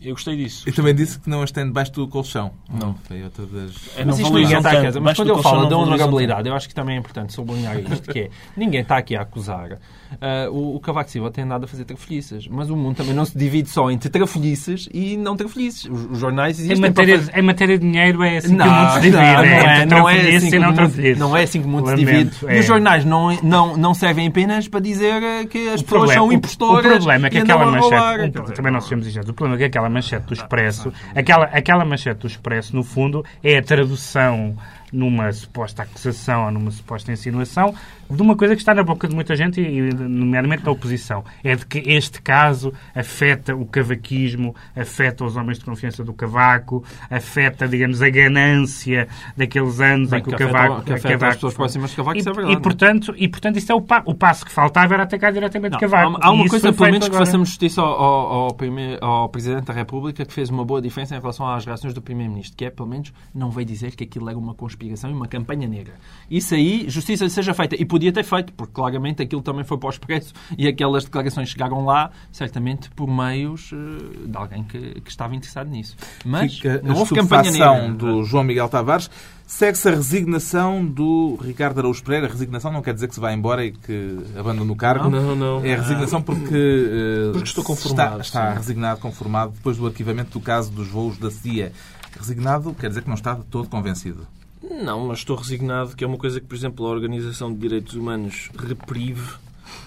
Eu 0.01 0.13
gostei 0.13 0.37
disso. 0.37 0.69
E 0.69 0.73
também 0.73 0.95
disse 0.95 1.19
que 1.19 1.29
não 1.29 1.43
as 1.43 1.51
tem 1.51 1.65
debaixo 1.65 1.93
do 1.93 2.07
colchão. 2.07 2.53
Não. 2.71 2.95
Foi 3.05 3.23
outra 3.23 3.47
das... 3.47 3.97
É, 3.97 4.01
não 4.01 4.07
mas 4.07 4.19
isto 4.21 4.33
ninguém 4.33 4.57
está 4.57 4.71
aqui, 4.71 5.01
mas 5.01 5.17
quando 5.17 5.29
eu 5.29 5.43
falo 5.43 5.67
da 5.67 5.77
honorabilidade, 5.77 6.49
eu 6.49 6.55
acho 6.55 6.69
que 6.69 6.75
também 6.75 6.97
é 6.97 6.99
importante 6.99 7.33
sublinhar 7.33 7.79
isto, 7.79 8.13
que 8.13 8.21
é, 8.21 8.31
ninguém 8.57 8.83
está 8.83 8.97
aqui 8.97 9.17
a 9.17 9.23
acusar 9.23 9.79
uh, 10.13 10.51
o, 10.51 10.77
o 10.77 10.81
Cavaco 10.81 11.11
Silva 11.11 11.31
tem 11.31 11.45
nada 11.45 11.65
a 11.65 11.69
fazer 11.69 11.85
trafolhices, 11.85 12.47
mas 12.49 12.71
o 12.71 12.77
mundo 12.77 12.97
também 12.97 13.15
não 13.15 13.25
se 13.25 13.37
divide 13.37 13.69
só 13.69 13.91
entre 13.91 14.09
trafolhices 14.09 14.89
e 14.93 15.17
não 15.17 15.37
trafolhices. 15.37 15.85
Os, 15.85 16.11
os 16.11 16.19
jornais 16.19 16.59
existem 16.59 16.77
em 16.77 16.81
matéria, 16.81 17.19
fazer... 17.19 17.39
em 17.39 17.43
matéria 17.43 17.79
de 17.79 17.87
dinheiro 17.87 18.23
é 18.23 18.37
assim 18.39 18.55
não, 18.55 18.65
que 18.65 18.71
o 18.71 18.75
mundo 18.75 18.93
se 18.93 19.01
divide. 19.01 19.17
Não, 19.17 19.23
é, 19.23 19.87
não, 19.87 20.09
é, 20.09 20.37
assim 20.37 20.51
que 20.51 20.59
não, 20.59 20.73
mundo, 20.73 21.19
não 21.19 21.37
é 21.37 21.43
assim 21.43 21.61
que 21.61 21.67
o 21.67 21.71
mundo 21.71 21.89
se 21.89 21.97
divide. 21.97 22.31
É. 22.47 22.57
E 22.57 22.61
os 22.61 22.67
jornais 22.67 23.05
não, 23.05 23.37
não, 23.43 23.77
não 23.77 23.95
servem 23.95 24.29
apenas 24.29 24.69
para 24.69 24.81
dizer 24.81 25.21
que 25.49 25.69
as 25.69 25.81
o 25.81 25.85
pessoas 25.85 26.01
problema, 26.01 26.15
são 26.15 26.33
impostoras 26.33 26.85
o, 26.85 26.89
o 26.89 26.99
problema 26.99 27.27
é 27.27 27.31
que 27.31 27.39
aquela 27.39 27.67
manchete, 27.67 28.55
também 28.55 28.73
não 28.73 28.81
sejamos 28.81 29.07
exatos, 29.07 29.31
o 29.31 29.35
problema 29.35 29.57
é 29.57 29.59
que 29.59 29.65
aquela 29.65 29.88
manchete 29.89 30.27
do 30.27 30.35
Expresso, 30.35 30.93
aquela, 31.15 31.47
aquela 31.47 31.85
manchete 31.85 32.21
do 32.21 32.27
Expresso, 32.27 32.75
no 32.75 32.83
fundo, 32.83 33.25
é 33.43 33.59
a 33.59 33.63
tradução 33.63 34.57
numa 34.93 35.31
suposta 35.33 35.83
acusação 35.83 36.47
ou 36.47 36.51
numa 36.51 36.71
suposta 36.71 37.13
insinuação 37.13 37.75
de 38.11 38.23
uma 38.23 38.37
coisa 38.37 38.55
que 38.55 38.63
está 38.63 38.75
na 38.75 38.83
boca 38.83 39.07
de 39.07 39.15
muita 39.15 39.37
gente, 39.37 39.61
e 39.61 39.93
nomeadamente 39.93 40.63
da 40.63 40.71
oposição. 40.71 41.25
É 41.45 41.55
de 41.55 41.67
que 41.67 41.79
este 41.87 42.23
caso 42.23 42.73
afeta 42.95 43.55
o 43.55 43.67
cavaquismo, 43.67 44.55
afeta 44.75 45.25
os 45.25 45.37
homens 45.37 45.59
de 45.59 45.65
confiança 45.65 46.03
do 46.03 46.13
Cavaco, 46.15 46.83
afeta, 47.11 47.69
digamos, 47.69 48.01
a 48.01 48.09
ganância 48.09 49.09
daqueles 49.37 49.81
anos 49.81 50.11
Bem, 50.11 50.21
em 50.21 50.23
que, 50.23 50.31
que 50.31 50.35
o 50.35 50.39
Cavaco... 50.39 50.83
Que 50.83 50.93
afeta 50.95 51.09
Cavaco, 51.09 51.27
as 51.27 51.35
pessoas 51.35 51.55
próximas 51.55 51.91
de 51.91 51.97
Cavaco, 51.97 52.17
e, 52.17 52.21
isso 52.21 52.31
é 52.31 52.33
verdade. 52.33 52.57
E, 52.57 52.61
portanto, 52.61 53.15
e, 53.17 53.29
portanto 53.29 53.57
isso 53.57 53.73
é 53.73 53.75
o, 53.75 53.83
pa 53.83 54.03
o 54.07 54.15
passo 54.15 54.47
que 54.47 54.53
faltava, 54.53 54.95
era 54.95 55.03
atacar 55.03 55.33
diretamente 55.33 55.73
não, 55.73 55.79
Cavaco. 55.79 56.17
Há, 56.17 56.27
há 56.29 56.31
uma 56.31 56.49
coisa, 56.49 56.73
pelo 56.73 56.91
menos, 56.91 57.07
agora. 57.07 57.21
que 57.21 57.27
façamos 57.27 57.49
justiça 57.49 57.83
ao, 57.83 57.89
ao, 57.89 58.33
ao, 58.45 58.55
primeiro, 58.55 59.05
ao 59.05 59.29
Presidente 59.29 59.65
da 59.65 59.75
República, 59.75 60.25
que 60.25 60.33
fez 60.33 60.49
uma 60.49 60.65
boa 60.65 60.81
diferença 60.81 61.15
em 61.15 61.21
relação 61.21 61.47
às 61.47 61.67
reações 61.67 61.93
do 61.93 62.01
Primeiro-Ministro, 62.01 62.57
que 62.57 62.65
é, 62.65 62.71
pelo 62.71 62.89
menos, 62.89 63.13
não 63.35 63.51
veio 63.51 63.67
dizer 63.67 63.95
que 63.95 64.05
aquilo 64.05 64.31
era 64.31 64.39
uma 64.39 64.55
conspiração 64.55 64.78
e 64.87 65.13
uma 65.13 65.27
campanha 65.27 65.67
negra. 65.67 65.95
Isso 66.31 66.55
aí, 66.55 66.89
justiça 66.89 67.29
seja 67.29 67.55
feita. 67.55 67.75
E 67.81 67.85
podia 67.85 68.13
ter 68.13 68.25
feito, 68.25 68.53
porque 68.53 68.73
claramente 68.73 69.23
aquilo 69.23 69.43
também 69.43 69.65
foi 69.65 69.79
para 69.79 69.87
o 69.87 69.91
expresso 69.91 70.33
e 70.57 70.67
aquelas 70.69 71.05
declarações 71.05 71.49
chegaram 71.49 71.85
lá, 71.85 72.11
certamente 72.31 72.91
por 72.91 73.09
meios 73.09 73.73
uh, 73.73 74.27
de 74.27 74.37
alguém 74.37 74.63
que, 74.65 75.01
que, 75.01 75.11
estava 75.11 75.35
interessado 75.35 75.71
nisso. 75.71 75.97
Mas 76.25 76.55
Fica 76.57 76.81
não 76.85 76.97
houve 76.97 77.15
campanha 77.15 77.51
negra. 77.51 77.89
do 77.89 78.23
João 78.25 78.45
Miguel 78.45 78.69
Tavares. 78.69 79.11
Segue-se 79.47 79.89
a 79.89 79.93
resignação 79.93 80.85
do 80.85 81.39
Ricardo 81.43 81.79
Araújo 81.79 82.05
Pereira. 82.05 82.27
A 82.27 82.31
resignação 82.31 82.71
não 82.71 82.83
quer 82.83 82.93
dizer 82.93 83.09
que 83.09 83.15
se 83.15 83.21
vai 83.21 83.33
embora 83.33 83.65
e 83.65 83.73
que 83.73 84.19
abandona 84.39 84.71
o 84.71 84.77
cargo. 84.77 85.09
Não, 85.09 85.35
não. 85.35 85.65
É 85.65 85.73
a 85.73 85.81
resignação 85.81 86.21
porque, 86.21 86.55
uh, 86.55 87.33
porque 87.33 87.49
estou 87.49 87.65
conformado. 87.65 88.21
Está, 88.21 88.43
está 88.43 88.53
resignado, 88.53 89.01
conformado, 89.01 89.53
depois 89.53 89.79
do 89.79 89.87
arquivamento 89.87 90.39
do 90.39 90.41
caso 90.45 90.71
dos 90.71 90.89
voos 90.89 91.17
da 91.17 91.31
CIA. 91.31 91.73
Resignado 92.19 92.75
quer 92.75 92.89
dizer 92.89 93.01
que 93.01 93.09
não 93.09 93.15
está 93.15 93.37
todo 93.37 93.71
convencido. 93.71 94.27
Não, 94.63 95.07
mas 95.07 95.19
estou 95.19 95.37
resignado 95.37 95.95
que 95.95 96.03
é 96.03 96.07
uma 96.07 96.17
coisa 96.17 96.41
que, 96.41 96.47
por 96.47 96.55
exemplo, 96.55 96.87
a 96.87 96.91
Organização 96.91 97.53
de 97.53 97.59
Direitos 97.59 97.95
Humanos 97.95 98.51
reprive 98.59 99.37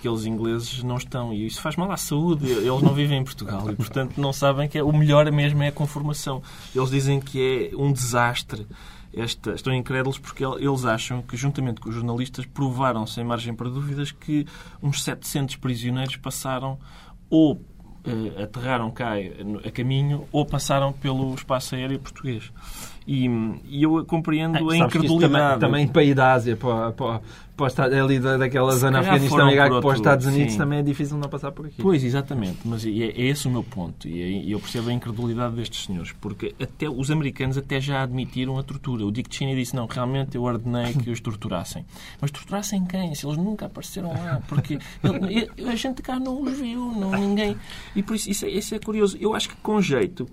que 0.01 0.07
eles 0.07 0.25
ingleses 0.25 0.83
não 0.83 0.97
estão. 0.97 1.33
E 1.33 1.45
isso 1.45 1.61
faz 1.61 1.75
mal 1.75 1.91
à 1.91 1.97
saúde. 1.97 2.49
Eles 2.49 2.81
não 2.81 2.93
vivem 2.93 3.19
em 3.19 3.23
Portugal 3.23 3.69
e, 3.69 3.75
portanto, 3.75 4.19
não 4.19 4.31
sabem 4.31 4.67
que 4.67 4.77
é, 4.77 4.83
o 4.83 4.91
melhor 4.91 5.29
mesmo 5.31 5.61
é 5.63 5.67
a 5.67 5.71
conformação. 5.71 6.41
Eles 6.75 6.89
dizem 6.89 7.19
que 7.19 7.71
é 7.73 7.77
um 7.77 7.91
desastre. 7.91 8.67
Esta, 9.13 9.51
estão 9.51 9.73
incrédulos 9.73 10.17
porque 10.17 10.43
eles 10.43 10.85
acham 10.85 11.21
que, 11.21 11.35
juntamente 11.35 11.81
com 11.81 11.89
os 11.89 11.95
jornalistas, 11.95 12.45
provaram, 12.45 13.05
sem 13.05 13.23
margem 13.25 13.53
para 13.53 13.69
dúvidas, 13.69 14.11
que 14.11 14.45
uns 14.81 15.03
700 15.03 15.57
prisioneiros 15.57 16.15
passaram 16.15 16.79
ou 17.29 17.53
uh, 17.53 18.41
aterraram 18.41 18.89
cá 18.89 19.13
a 19.65 19.71
caminho 19.71 20.25
ou 20.31 20.45
passaram 20.45 20.93
pelo 20.93 21.33
espaço 21.35 21.75
aéreo 21.75 21.99
português. 21.99 22.51
E, 23.07 23.27
e 23.67 23.81
eu 23.81 24.05
compreendo 24.05 24.71
é, 24.71 24.75
a 24.75 24.85
incredulidade. 24.85 25.59
Também, 25.59 25.59
também 25.59 25.87
para 25.87 26.03
ir 26.03 26.13
da 26.13 26.33
Ásia 26.33 26.55
para, 26.55 26.91
para, 26.91 27.21
para 27.55 27.85
ali 27.85 28.19
daquela 28.19 28.71
zona 28.75 28.99
Afeganistão 28.99 29.49
e 29.49 29.53
Iraque 29.53 29.81
para 29.81 29.87
os 29.87 29.95
Estados 29.95 30.25
Unidos 30.27 30.53
sim. 30.53 30.57
também 30.57 30.79
é 30.79 30.83
difícil 30.83 31.17
não 31.17 31.27
passar 31.27 31.51
por 31.51 31.65
aqui. 31.65 31.81
Pois, 31.81 32.03
exatamente. 32.03 32.59
Mas 32.63 32.85
é, 32.85 32.89
é 32.89 33.21
esse 33.21 33.47
o 33.47 33.51
meu 33.51 33.63
ponto. 33.63 34.07
E 34.07 34.51
eu 34.51 34.59
percebo 34.59 34.89
a 34.89 34.93
incredulidade 34.93 35.55
destes 35.55 35.85
senhores. 35.85 36.11
Porque 36.13 36.53
até 36.61 36.89
os 36.89 37.09
americanos 37.09 37.57
até 37.57 37.81
já 37.81 38.03
admitiram 38.03 38.57
a 38.57 38.63
tortura. 38.63 39.05
O 39.05 39.11
Dick 39.11 39.35
Cheney 39.35 39.55
disse, 39.55 39.75
não, 39.75 39.87
realmente 39.87 40.35
eu 40.35 40.43
ordenei 40.43 40.93
que 40.93 41.09
os 41.09 41.19
torturassem. 41.19 41.85
Mas 42.21 42.29
torturassem 42.29 42.85
quem? 42.85 43.15
Se 43.15 43.25
eles 43.25 43.37
nunca 43.37 43.65
apareceram 43.65 44.09
lá. 44.09 44.41
Porque 44.47 44.77
ele, 45.03 45.49
a 45.67 45.75
gente 45.75 46.01
cá 46.01 46.19
não 46.19 46.41
os 46.41 46.59
viu, 46.59 46.91
não, 46.91 47.11
ninguém... 47.11 47.55
E 47.95 48.03
por 48.03 48.15
isso, 48.15 48.29
isso 48.29 48.45
é, 48.45 48.49
isso 48.49 48.75
é 48.75 48.79
curioso. 48.79 49.17
Eu 49.19 49.33
acho 49.33 49.49
que 49.49 49.55
com 49.57 49.81
jeito 49.81 50.27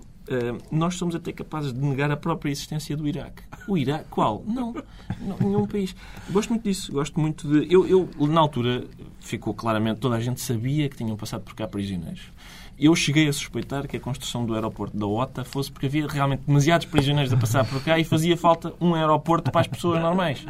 nós 0.71 0.95
somos 0.95 1.15
até 1.15 1.31
capazes 1.31 1.73
de 1.73 1.79
negar 1.79 2.11
a 2.11 2.17
própria 2.17 2.51
existência 2.51 2.95
do 2.95 3.07
Iraque. 3.07 3.43
O 3.67 3.77
Iraque, 3.77 4.05
qual? 4.09 4.43
Não, 4.45 4.75
não 5.19 5.37
nenhum 5.39 5.65
país. 5.65 5.95
Gosto 6.29 6.49
muito 6.49 6.63
disso. 6.63 6.91
Gosto 6.91 7.19
muito 7.19 7.47
de. 7.47 7.73
Eu, 7.73 7.87
eu, 7.87 8.27
na 8.27 8.39
altura, 8.39 8.85
ficou 9.19 9.53
claramente, 9.53 9.99
toda 9.99 10.15
a 10.15 10.19
gente 10.19 10.39
sabia 10.41 10.87
que 10.87 10.97
tinham 10.97 11.15
passado 11.17 11.41
por 11.41 11.55
cá 11.55 11.67
prisioneiros. 11.67 12.31
Eu 12.77 12.95
cheguei 12.95 13.27
a 13.27 13.33
suspeitar 13.33 13.87
que 13.87 13.97
a 13.97 13.99
construção 13.99 14.45
do 14.45 14.53
aeroporto 14.53 14.95
da 14.95 15.05
OTA 15.05 15.43
fosse 15.43 15.69
porque 15.69 15.87
havia 15.87 16.07
realmente 16.07 16.43
demasiados 16.47 16.85
prisioneiros 16.85 17.33
a 17.33 17.35
passar 17.35 17.65
por 17.67 17.83
cá 17.83 17.99
e 17.99 18.05
fazia 18.05 18.37
falta 18.37 18.73
um 18.79 18.95
aeroporto 18.95 19.51
para 19.51 19.61
as 19.61 19.67
pessoas 19.67 20.01
normais 20.01 20.45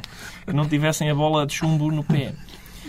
que 0.45 0.53
não 0.53 0.67
tivessem 0.67 1.09
a 1.09 1.15
bola 1.15 1.47
de 1.47 1.53
chumbo 1.53 1.91
no 1.91 2.03
pé. 2.03 2.35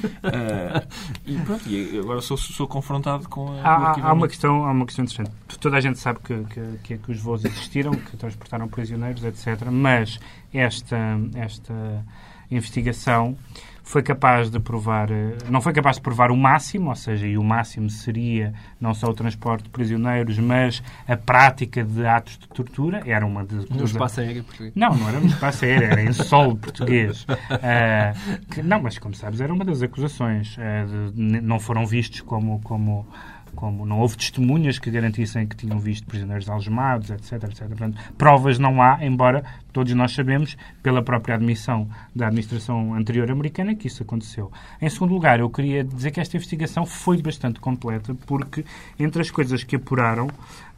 Uh, 0.07 0.87
e 1.27 1.39
pronto, 1.39 1.69
e 1.69 1.99
agora 1.99 2.21
sou, 2.21 2.37
sou 2.37 2.67
confrontado 2.67 3.29
com 3.29 3.53
a, 3.53 3.63
há, 3.63 4.09
há, 4.09 4.13
uma 4.13 4.29
questão 4.29 4.65
Há 4.65 4.71
uma 4.71 4.87
questão 4.87 5.05
interessante. 5.05 5.31
Toda 5.61 5.77
a 5.77 5.81
gente 5.81 5.99
sabe 5.99 6.21
que, 6.21 6.45
que, 6.45 6.79
que, 6.83 6.99
que 6.99 7.11
os 7.11 7.21
voos 7.21 7.45
existiram, 7.45 7.93
que 7.93 8.17
transportaram 8.17 8.69
prisioneiros, 8.69 9.25
etc. 9.25 9.67
Mas 9.71 10.19
esta, 10.53 10.97
esta 11.35 12.05
investigação 12.51 13.37
foi 13.83 14.03
capaz 14.03 14.51
de 14.51 14.61
provar, 14.61 15.11
eh, 15.11 15.37
não 15.49 15.61
foi 15.61 15.73
capaz 15.73 15.97
de 15.97 16.03
provar 16.03 16.31
o 16.31 16.37
máximo, 16.37 16.91
ou 16.91 16.97
seja, 16.97 17.27
e 17.27 17.37
o 17.37 17.43
máximo 17.43 17.91
seria 17.91 18.53
não 18.81 18.95
só 18.95 19.09
o 19.09 19.15
transporte 19.15 19.65
de 19.65 19.71
prisioneiros, 19.71 20.39
mas 20.39 20.83
a 21.09 21.17
prática 21.17 21.83
de 21.83 22.07
atos 22.07 22.39
de 22.39 22.49
tortura, 22.49 23.03
era 23.05 23.25
uma 23.27 23.45
de... 23.45 23.67
No 23.71 23.85
espaço 23.85 24.21
aéreo 24.21 24.45
português. 24.45 24.73
Não, 24.75 24.95
não 24.95 25.09
era 25.09 25.21
no 25.21 25.27
espaço 25.27 25.65
aéreo, 25.65 25.89
era 25.91 26.03
em 26.03 26.13
solo 26.15 26.57
português. 26.57 27.25
Uh, 27.25 28.47
que, 28.51 28.63
não, 28.63 28.81
mas 28.81 28.99
como 28.99 29.15
sabes, 29.15 29.41
era 29.41 29.53
uma 29.53 29.65
das 29.65 29.83
acusações. 29.83 30.57
Uh, 30.57 31.13
de, 31.13 31.41
não 31.41 31.59
foram 31.59 31.87
vistos 31.87 32.21
como, 32.21 32.61
como 32.63 33.07
como 33.55 33.85
não 33.85 34.01
houve 34.01 34.17
testemunhas 34.17 34.79
que 34.79 34.91
garantissem 34.91 35.47
que 35.47 35.57
tinham 35.57 35.79
visto 35.79 36.07
prisioneiros 36.07 36.49
algemados, 36.49 37.11
etc, 37.11 37.45
etc. 37.45 37.69
Portanto, 37.69 37.99
provas 38.17 38.59
não 38.59 38.81
há, 38.83 39.05
embora 39.05 39.45
todos 39.73 39.93
nós 39.95 40.13
sabemos, 40.13 40.57
pela 40.83 41.03
própria 41.03 41.35
admissão 41.37 41.89
da 42.15 42.27
administração 42.27 42.95
anterior 42.95 43.31
americana, 43.31 43.75
que 43.75 43.87
isso 43.87 44.03
aconteceu. 44.03 44.51
Em 44.81 44.89
segundo 44.89 45.15
lugar, 45.15 45.41
eu 45.41 45.49
queria 45.49 45.85
dizer 45.85 46.11
que 46.11 46.21
esta 46.21 46.37
investigação 46.37 46.85
foi 46.85 47.21
bastante 47.23 47.61
completa, 47.61 48.15
porque 48.27 48.65
entre 48.99 49.23
as 49.23 49.31
coisas 49.31 49.63
que 49.63 49.77
apuraram, 49.77 50.29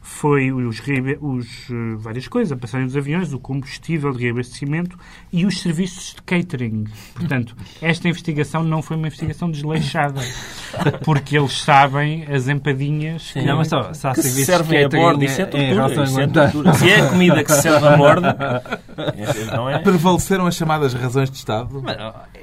foi 0.03 0.51
os, 0.51 0.81
os 1.21 1.69
uh, 1.69 1.97
várias 1.97 2.27
coisas, 2.27 2.51
a 2.51 2.57
passagem 2.57 2.85
dos 2.85 2.97
aviões, 2.97 3.31
o 3.31 3.39
combustível 3.39 4.11
de 4.11 4.25
reabastecimento 4.25 4.99
e 5.31 5.45
os 5.45 5.61
serviços 5.61 6.13
de 6.15 6.21
catering. 6.21 6.83
Portanto, 7.15 7.55
esta 7.81 8.09
investigação 8.09 8.63
não 8.63 8.81
foi 8.81 8.97
uma 8.97 9.07
investigação 9.07 9.49
desleixada, 9.49 10.21
porque 11.05 11.37
eles 11.37 11.61
sabem 11.61 12.25
as 12.25 12.49
empadinhas 12.49 13.31
Sim, 13.31 13.45
não, 13.45 13.57
mas 13.57 13.69
só, 13.69 13.93
se 13.93 14.05
há 14.05 14.13
que 14.13 14.21
servem 14.21 14.83
a 14.83 14.89
bordo, 14.89 15.23
isso 15.23 15.41
é 15.41 15.45
tortura, 15.45 16.03
isso 16.03 16.19
é 16.19 16.27
tortura. 16.27 16.73
Se 16.73 16.91
é 16.91 16.99
a 16.99 17.09
comida 17.09 17.43
que 17.43 17.51
se 17.53 17.61
serve 17.61 17.87
a 17.87 17.95
bordo, 17.95 18.27
não 19.55 19.69
é? 19.69 19.79
Prevaleceram 19.79 20.45
as 20.45 20.55
chamadas 20.55 20.93
razões 20.93 21.31
de 21.31 21.37
Estado? 21.37 21.81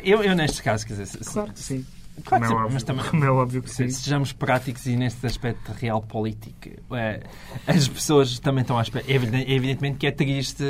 eu, 0.03 0.23
eu, 0.23 0.35
neste 0.35 0.63
caso, 0.63 0.87
quer 0.87 0.95
dizer... 0.95 1.19
Claro 1.25 1.53
que 1.53 1.61
sim. 1.61 1.85
Claro 2.25 2.45
como, 2.45 2.59
é 2.59 2.63
óbvio, 2.63 2.75
mas 2.75 2.83
também, 2.83 3.05
como 3.07 3.25
é 3.25 3.31
óbvio 3.31 3.63
que 3.63 3.71
sim. 3.71 3.89
Sejamos 3.89 4.33
práticos 4.33 4.87
e 4.87 4.97
neste 4.97 5.25
aspecto 5.27 5.73
real 5.73 6.03
político. 6.03 6.69
É, 6.93 7.23
as 7.67 7.89
pessoas 7.89 8.39
também 8.39 8.63
estão 8.63 8.79
à 8.79 8.83
espera. 8.83 9.05
É 9.09 9.15
evidentemente 9.15 9.99
que 9.99 10.07
é 10.07 10.11
triste 10.11 10.63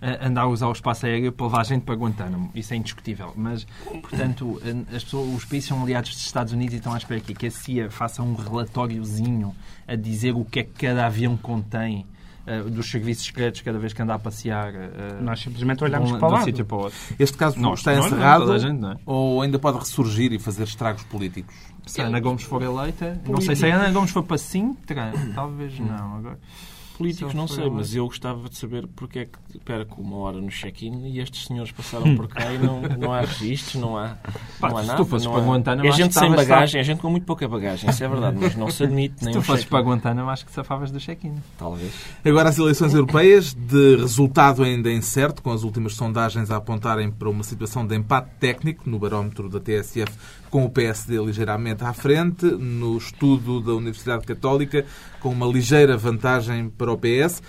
eh, 0.00 0.18
andar 0.20 0.42
a 0.42 0.46
usar 0.46 0.68
o 0.68 0.72
espaço 0.72 1.06
aéreo 1.06 1.32
para 1.32 1.46
levar 1.46 1.64
gente 1.66 1.82
para 1.82 1.94
Guantánamo. 1.94 2.50
Isso 2.54 2.72
é 2.72 2.76
indiscutível. 2.76 3.32
Mas, 3.36 3.66
portanto, 4.02 4.60
as 4.94 5.04
pessoas, 5.04 5.34
os 5.34 5.44
países 5.44 5.68
são 5.68 5.82
aliados 5.82 6.10
dos 6.10 6.24
Estados 6.24 6.52
Unidos 6.52 6.74
e 6.74 6.76
estão 6.78 6.94
à 6.94 6.98
espera 6.98 7.20
que 7.20 7.46
a 7.46 7.50
CIA 7.50 7.90
faça 7.90 8.22
um 8.22 8.34
relatóriozinho 8.34 9.54
a 9.86 9.94
dizer 9.94 10.32
o 10.32 10.44
que 10.44 10.60
é 10.60 10.62
que 10.62 10.86
cada 10.86 11.06
avião 11.06 11.36
contém 11.36 12.06
uh, 12.48 12.70
dos 12.70 12.90
serviços 12.90 13.26
secretos 13.26 13.60
cada 13.60 13.78
vez 13.78 13.92
que 13.92 14.02
anda 14.02 14.14
a 14.14 14.18
passear. 14.18 14.72
Uh, 14.72 15.22
nós 15.22 15.40
simplesmente 15.40 15.84
olhamos 15.84 16.12
um, 16.12 16.18
para, 16.18 16.28
lá 16.28 16.42
sítio 16.42 16.64
para 16.64 16.76
o 16.76 16.80
outro. 16.84 16.98
Este 17.18 17.36
caso 17.36 17.58
nós, 17.60 17.80
está 17.80 17.94
encerrado 17.94 18.46
não, 18.46 18.58
gente, 18.58 18.78
não 18.78 18.92
é? 18.92 18.96
ou 19.04 19.42
ainda 19.42 19.58
pode 19.58 19.78
ressurgir 19.78 20.32
e 20.32 20.38
fazer 20.38 20.64
estragos 20.64 21.02
políticos? 21.04 21.54
Se 21.86 22.00
a 22.00 22.06
Ana 22.06 22.20
Gomes 22.20 22.42
for 22.42 22.62
eleita, 22.62 23.20
não 23.26 23.40
sei 23.40 23.56
se 23.56 23.66
a 23.66 23.74
Ana 23.74 23.90
Gomes 23.90 24.10
for 24.10 24.22
para 24.22 24.38
Sintra, 24.38 25.12
talvez 25.34 25.78
não. 25.78 26.16
Agora, 26.16 26.38
políticos 26.98 27.32
não 27.32 27.46
sei, 27.46 27.70
mas 27.70 27.94
eu 27.94 28.04
gostava 28.06 28.48
de 28.48 28.56
saber 28.56 28.86
porque 28.88 29.20
é 29.20 29.24
que 29.26 29.58
perco 29.60 30.02
uma 30.02 30.16
hora 30.16 30.40
no 30.40 30.50
check-in 30.50 31.06
e 31.06 31.20
estes 31.20 31.46
senhores 31.46 31.70
passaram 31.72 32.14
por 32.16 32.28
cá 32.28 32.52
e 32.52 32.58
não, 32.58 32.82
não 32.82 33.12
há 33.12 33.20
registros, 33.20 33.80
não 33.80 33.96
há, 33.96 34.16
Pá, 34.60 34.70
não 34.70 34.78
há 34.78 34.82
se 34.82 34.86
nada. 34.88 35.02
tu 35.02 35.08
fosses 35.08 35.26
para 35.26 35.40
Guantánamo, 35.40 35.88
é 35.88 35.92
gente 35.92 36.14
sem 36.14 36.30
bagagem, 36.30 36.80
é 36.80 36.84
gente 36.84 37.00
com 37.00 37.10
muito 37.10 37.24
pouca 37.24 37.46
bagagem, 37.48 37.88
isso 37.88 38.02
é 38.02 38.08
verdade, 38.08 38.36
mas 38.40 38.56
não 38.56 38.70
se 38.70 38.82
admite 38.84 39.24
nem 39.24 39.32
Se 39.32 39.40
tu 39.40 39.44
fosses 39.44 39.64
para 39.64 39.80
Guantánamo, 39.80 40.28
acho 40.30 40.44
que 40.44 40.52
safavas 40.52 40.90
do 40.90 40.98
check-in. 40.98 41.34
Talvez. 41.58 41.92
Agora 42.24 42.48
as 42.48 42.58
eleições 42.58 42.94
europeias, 42.94 43.54
de 43.54 43.96
resultado 43.96 44.62
ainda 44.62 44.90
incerto, 44.90 45.42
com 45.42 45.52
as 45.52 45.62
últimas 45.62 45.94
sondagens 45.94 46.50
a 46.50 46.56
apontarem 46.56 47.10
para 47.10 47.28
uma 47.28 47.44
situação 47.44 47.86
de 47.86 47.94
empate 47.94 48.30
técnico 48.40 48.88
no 48.88 48.98
barómetro 48.98 49.48
da 49.48 49.60
TSF 49.60 50.12
com 50.50 50.64
o 50.64 50.70
PSD 50.70 51.18
ligeiramente 51.18 51.84
à 51.84 51.92
frente, 51.92 52.46
no 52.46 52.96
estudo 52.96 53.60
da 53.60 53.72
Universidade 53.72 54.26
Católica, 54.26 54.84
com 55.20 55.30
uma 55.30 55.46
ligeira 55.46 55.96
vantagem 55.96 56.68
para 56.70 56.92
o 56.92 56.98
PS. 56.98 57.42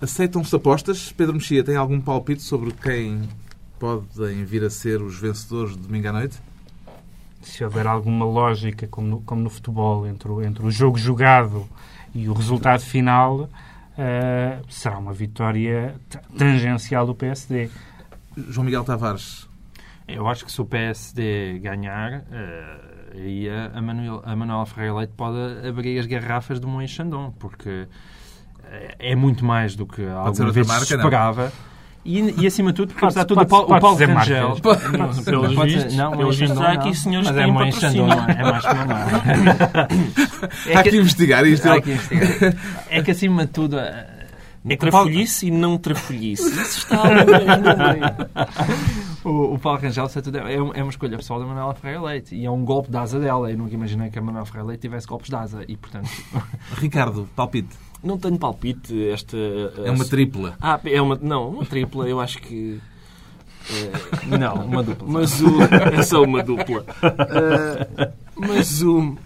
Aceitam-se 0.00 0.54
apostas? 0.54 1.12
Pedro 1.12 1.34
Mexia, 1.34 1.62
tem 1.62 1.76
algum 1.76 2.00
palpite 2.00 2.42
sobre 2.42 2.72
quem 2.72 3.22
podem 3.80 4.44
vir 4.44 4.62
a 4.62 4.70
ser 4.70 5.00
os 5.00 5.18
vencedores 5.18 5.74
de 5.74 5.82
domingo 5.82 6.08
à 6.08 6.12
noite? 6.12 6.38
Se 7.40 7.64
houver 7.64 7.86
alguma 7.86 8.26
lógica, 8.26 8.86
como 8.86 9.08
no, 9.08 9.20
como 9.22 9.40
no 9.40 9.48
futebol, 9.48 10.06
entre 10.06 10.28
o, 10.28 10.42
entre 10.42 10.64
o 10.64 10.70
jogo 10.70 10.98
jogado 10.98 11.66
e 12.14 12.28
o 12.28 12.34
resultado 12.34 12.82
final, 12.82 13.40
uh, 13.40 13.48
será 14.68 14.98
uma 14.98 15.14
vitória 15.14 15.94
tangencial 16.36 17.06
do 17.06 17.14
PSD. 17.14 17.70
João 18.36 18.66
Miguel 18.66 18.84
Tavares, 18.84 19.48
eu 20.06 20.28
acho 20.28 20.44
que 20.44 20.52
se 20.52 20.60
o 20.60 20.66
PSD 20.66 21.58
ganhar, 21.60 22.20
uh, 22.20 23.14
aí 23.14 23.48
a, 23.48 23.80
Manuel, 23.80 24.22
a 24.22 24.36
Manuela 24.36 24.66
Ferreira 24.66 24.94
Leite 24.96 25.14
pode 25.16 25.66
abrir 25.66 25.98
as 25.98 26.04
garrafas 26.04 26.60
do 26.60 26.68
Moinho 26.68 26.88
Xandão, 26.88 27.34
porque 27.38 27.88
eh, 28.64 28.96
é 28.98 29.16
muito 29.16 29.42
mais 29.42 29.74
do 29.74 29.86
que 29.86 30.06
alguma 30.06 30.52
vez 30.52 30.66
marca, 30.66 30.84
se 30.84 30.94
esperava. 30.94 31.50
E, 32.02 32.42
e, 32.42 32.46
acima 32.46 32.70
de 32.72 32.76
tudo, 32.76 32.92
porque 32.92 33.04
apesar 33.04 33.22
de 33.22 33.28
tudo, 33.28 33.42
o 33.42 33.46
Paulo, 33.46 33.76
o 33.76 33.80
Paulo 33.80 33.98
Rangel. 33.98 34.56
Pelos 35.24 35.54
vistos, 35.64 35.94
não, 35.94 36.12
pelos 36.16 36.38
vistos 36.38 36.60
há 36.60 36.72
aqui 36.72 36.94
senhores 36.94 37.28
que 37.30 37.36
têm 37.36 37.52
patrocínio. 37.52 38.12
É 38.12 38.42
mais 38.42 38.64
que 38.64 38.70
é 40.72 40.76
Há 40.78 40.82
que 40.82 40.96
investigar 40.96 41.46
isto. 41.46 41.70
Há 41.70 41.80
que 41.80 41.90
investigar. 41.90 42.56
É 42.88 43.02
que 43.02 43.10
acima 43.10 43.44
de 43.44 43.52
tudo 43.52 43.78
é 43.78 44.76
trafolhice 44.76 45.46
e 45.46 45.50
não 45.50 45.78
trafolhice. 45.78 46.42
Isso 46.60 46.78
está 46.78 47.02
o, 49.24 49.54
o 49.54 49.58
Paulo 49.58 49.78
Rangel 49.80 50.06
é, 50.06 50.54
é 50.54 50.82
uma 50.82 50.90
escolha 50.90 51.16
pessoal 51.16 51.40
da 51.40 51.46
Manuela 51.46 51.74
Ferreira 51.74 52.02
Leite 52.02 52.34
e 52.34 52.44
é 52.44 52.50
um 52.50 52.64
golpe 52.64 52.90
de 52.90 52.96
asa 52.96 53.18
dela. 53.18 53.50
Eu 53.50 53.58
nunca 53.58 53.74
imaginei 53.74 54.10
que 54.10 54.18
a 54.18 54.22
Manuela 54.22 54.46
Ferreira 54.46 54.68
Leite 54.68 54.82
tivesse 54.82 55.06
golpes 55.06 55.28
de 55.28 55.36
asa 55.36 55.64
e, 55.66 55.76
portanto... 55.76 56.08
Ricardo, 56.76 57.28
palpite. 57.34 57.89
Não 58.02 58.18
tenho 58.18 58.38
palpite. 58.38 59.08
Esta, 59.08 59.36
é 59.84 59.90
uma 59.90 60.04
tripla. 60.04 60.56
Ah, 60.60 60.80
é 60.84 61.00
uma... 61.00 61.18
Não, 61.20 61.50
uma 61.50 61.66
tripla. 61.66 62.08
Eu 62.08 62.20
acho 62.20 62.38
que... 62.38 62.80
É... 63.70 64.36
Não, 64.38 64.54
uma 64.54 64.82
dupla. 64.82 65.08
Mas 65.08 65.40
o... 65.40 65.62
É 65.94 66.02
só 66.02 66.22
uma 66.22 66.42
dupla. 66.42 66.84
Uh, 67.02 68.12
mas 68.34 68.82
o... 68.82 69.16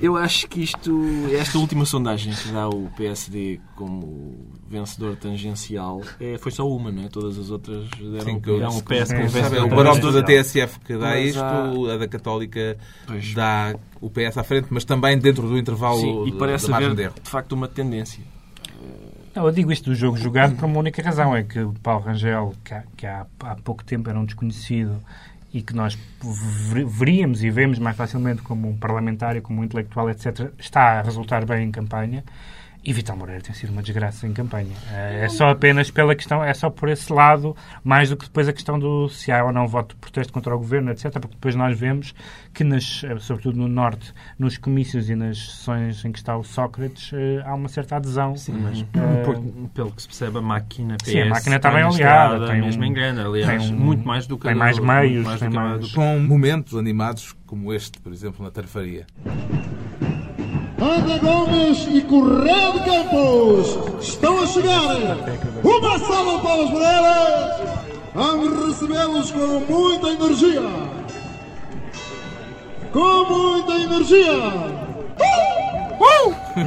Eu 0.00 0.16
acho 0.16 0.48
que 0.48 0.62
isto, 0.62 1.04
esta 1.32 1.58
última 1.58 1.84
sondagem 1.84 2.32
que 2.32 2.52
dá 2.52 2.68
o 2.68 2.88
PSD 2.96 3.60
como 3.74 4.57
vencedor 4.68 5.16
tangencial, 5.16 6.02
é, 6.20 6.36
foi 6.38 6.52
só 6.52 6.68
uma, 6.68 6.90
não 6.92 7.04
é? 7.04 7.08
Todas 7.08 7.38
as 7.38 7.50
outras 7.50 7.88
deram, 7.90 8.20
Sim, 8.20 8.40
que 8.40 8.50
o 8.50 8.58
PS 8.58 8.74
sabe, 8.78 9.06
Sabe, 9.06 9.26
vencedor 9.28 9.64
o 9.64 9.68
barómetro 9.76 10.12
da. 10.12 10.22
TSF 10.22 10.78
que 10.80 10.92
dá 10.94 11.06
Mas 11.08 11.26
isto, 11.30 11.40
há- 11.42 11.94
a 11.94 11.96
da 11.96 12.08
Católica 12.08 12.76
Pois. 13.06 13.34
dá 13.34 13.74
o 14.00 14.10
PS 14.10 14.38
à 14.38 14.44
frente, 14.44 14.66
mas 14.70 14.84
também 14.84 15.18
dentro 15.18 15.48
do 15.48 15.56
intervalo 15.58 16.00
Sim, 16.00 16.26
e 16.26 16.30
de- 16.32 16.38
parece 16.38 16.66
da 16.66 16.70
margem 16.72 16.86
haver, 16.92 16.96
de 16.96 17.02
erro. 17.04 17.14
de 17.22 17.30
facto, 17.30 17.52
uma 17.52 17.66
tendência. 17.68 18.22
Não, 19.34 19.46
eu 19.46 19.52
digo 19.52 19.70
isto 19.70 19.84
do 19.90 19.94
jogo 19.94 20.16
jogado 20.16 20.56
por 20.56 20.64
uma 20.64 20.78
única 20.78 21.00
razão, 21.02 21.34
é 21.36 21.42
que 21.44 21.60
o 21.60 21.72
Paulo 21.82 22.04
Rangel, 22.04 22.54
que, 22.64 22.74
há, 22.74 22.82
que 22.96 23.06
há, 23.06 23.26
há 23.40 23.54
pouco 23.56 23.84
tempo 23.84 24.10
era 24.10 24.18
um 24.18 24.24
desconhecido 24.24 24.96
e 25.54 25.62
que 25.62 25.74
nós 25.74 25.96
ver- 26.22 26.84
veríamos 26.84 27.42
e 27.42 27.50
vemos 27.50 27.78
mais 27.78 27.96
facilmente 27.96 28.42
como 28.42 28.68
um 28.68 28.76
parlamentário, 28.76 29.40
como 29.40 29.60
um 29.60 29.64
intelectual, 29.64 30.10
etc., 30.10 30.50
está 30.58 30.98
a 30.98 31.02
resultar 31.02 31.44
bem 31.46 31.68
em 31.68 31.70
campanha. 31.70 32.24
E 32.88 32.92
Vital 32.94 33.18
Moreira 33.18 33.42
tem 33.42 33.54
sido 33.54 33.68
uma 33.70 33.82
desgraça 33.82 34.26
em 34.26 34.32
campanha. 34.32 34.74
Eh, 34.90 35.24
É 35.24 35.28
só 35.28 35.50
apenas 35.50 35.90
pela 35.90 36.14
questão, 36.14 36.42
é 36.42 36.54
só 36.54 36.70
por 36.70 36.88
esse 36.88 37.12
lado, 37.12 37.54
mais 37.84 38.08
do 38.08 38.16
que 38.16 38.24
depois 38.24 38.48
a 38.48 38.52
questão 38.54 38.78
do 38.78 39.10
se 39.10 39.30
há 39.30 39.44
ou 39.44 39.52
não 39.52 39.68
voto 39.68 39.94
de 39.94 40.00
protesto 40.00 40.32
contra 40.32 40.54
o 40.56 40.58
governo, 40.58 40.90
etc. 40.90 41.12
Porque 41.12 41.34
depois 41.34 41.54
nós 41.54 41.78
vemos 41.78 42.14
que, 42.54 42.64
nas, 42.64 43.02
eh, 43.04 43.14
sobretudo 43.18 43.58
no 43.58 43.68
Norte, 43.68 44.14
nos 44.38 44.56
comícios 44.56 45.10
e 45.10 45.14
nas 45.14 45.36
sessões 45.36 46.02
em 46.02 46.10
que 46.10 46.18
está 46.18 46.34
o 46.34 46.42
Sócrates, 46.42 47.10
eh, 47.12 47.42
há 47.44 47.54
uma 47.54 47.68
certa 47.68 47.96
adesão. 47.96 48.34
Sim, 48.38 48.52
mas 48.62 48.80
Eh, 48.80 49.22
por- 49.22 49.38
pelo 49.74 49.90
que 49.92 50.00
se 50.00 50.08
percebe, 50.08 50.38
a 50.38 50.40
máquina 50.40 50.96
PS 50.96 51.10
Sim, 51.12 51.20
a 51.20 51.26
máquina 51.26 51.56
está 51.56 51.70
bem 51.70 51.86
estrada, 51.90 52.46
tem 52.46 52.62
um- 52.62 52.64
mesmo 52.64 52.84
em 52.84 52.92
grande, 52.94 53.20
aliás, 53.20 53.64
tem 53.64 53.74
um- 53.74 53.78
muito 53.78 54.06
mais 54.08 54.26
do 54.26 54.38
que 54.38 54.44
tem 54.44 54.54
do- 54.54 54.58
mais 54.58 54.78
meios, 54.78 55.26
mais 55.26 55.38
tem 55.40 55.50
do 55.50 55.52
que 55.52 55.58
a 55.58 55.62
mais- 55.62 55.92
Com 55.92 56.18
momentos 56.20 56.74
animados 56.74 57.36
como 57.44 57.70
este, 57.70 58.00
por 58.00 58.12
exemplo, 58.14 58.42
na 58.42 58.50
Tarfaria. 58.50 59.06
André 60.80 61.18
Gomes 61.18 61.88
e 61.90 62.00
Correio 62.02 62.72
de 62.72 62.78
Campos 62.84 63.78
estão 64.00 64.42
a 64.42 64.46
chegar. 64.46 64.96
Uma 65.64 65.98
salva 65.98 66.38
para 66.38 66.56
eles. 66.56 67.70
Vamos 68.14 68.66
recebê-los 68.66 69.30
com 69.32 69.72
muita 69.72 70.08
energia. 70.08 70.62
Com 72.92 73.24
muita 73.24 73.72
energia. 73.72 74.78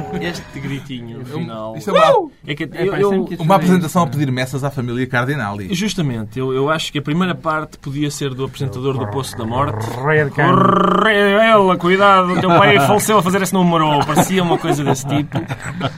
Este 0.20 0.60
gritinho 0.60 1.18
no 1.18 1.24
final. 1.24 1.76
Isto 1.76 1.90
é 1.90 1.92
uma, 1.92 2.30
É 2.46 2.54
que 2.54 2.64
É, 2.64 2.86
eu- 3.02 3.24
pá, 3.24 3.36
uma 3.42 3.54
apresentação 3.56 4.02
a 4.02 4.06
pedir 4.06 4.30
messas 4.30 4.64
à 4.64 4.70
família 4.70 5.06
Cardinali. 5.06 5.72
Justamente, 5.74 6.38
eu, 6.38 6.52
eu 6.52 6.70
acho 6.70 6.90
que 6.92 6.98
a 6.98 7.02
primeira 7.02 7.34
parte 7.34 7.78
podia 7.78 8.10
ser 8.10 8.34
do 8.34 8.44
apresentador 8.44 8.96
do 8.98 9.06
Poço 9.10 9.36
da 9.36 9.44
Morte. 9.44 9.86
Correia 9.90 10.24
de 10.26 10.30
Campos. 10.30 10.62
Correia, 10.62 11.76
cuidado, 11.78 12.32
o 12.32 12.40
teu 12.40 12.48
pai 12.50 12.78
faleceu 12.80 13.18
a 13.18 13.22
fazer 13.22 13.42
esse 13.42 13.52
número. 13.52 14.04
Parecia 14.06 14.42
uma 14.42 14.58
coisa 14.58 14.82
desse 14.84 15.06
tipo, 15.06 15.38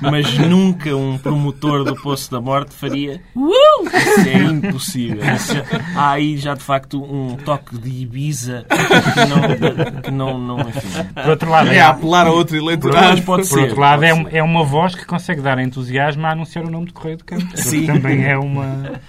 mas 0.00 0.38
nunca 0.38 0.94
um 0.94 1.18
promotor 1.18 1.85
do 1.85 1.94
Poço 1.96 2.30
da 2.30 2.40
Morte 2.40 2.74
faria. 2.74 3.20
Isso 3.37 4.28
é 4.28 4.38
impossível. 4.44 5.22
Isso 5.35 5.54
há 5.96 6.11
aí 6.12 6.37
já 6.37 6.54
de 6.54 6.62
facto 6.62 7.02
um 7.02 7.37
toque 7.37 7.76
de 7.78 8.02
Ibiza 8.02 8.64
que 8.68 9.26
não, 9.26 10.02
que 10.02 10.11
não, 10.11 10.38
não 10.38 10.61
enfim. 10.61 10.88
Por 11.14 11.30
outro 11.30 11.50
lado, 11.50 11.68
É 11.68 11.76
é, 11.76 11.80
a 11.80 11.90
apelar 11.90 12.26
a 12.26 12.30
outro 12.30 12.57
eleitorado. 12.57 13.07
Mas 13.09 13.20
pode 13.20 13.48
por 13.48 13.61
ser. 13.61 13.74
É, 14.03 14.14
um- 14.14 14.29
é 14.29 14.42
uma 14.42 14.64
voz 14.64 14.94
que 14.94 15.05
consegue 15.07 15.40
dar 15.40 15.59
entusiasmo 15.59 16.27
a 16.27 16.31
anunciar 16.33 16.64
o 16.64 16.70
nome 16.70 16.87
de 16.87 16.92
Correio 16.92 17.16
de 17.16 17.25
Campos. 17.25 17.61
Sim. 17.61 17.87
Também 17.87 18.25
é 18.25 18.37
uma... 18.37 19.01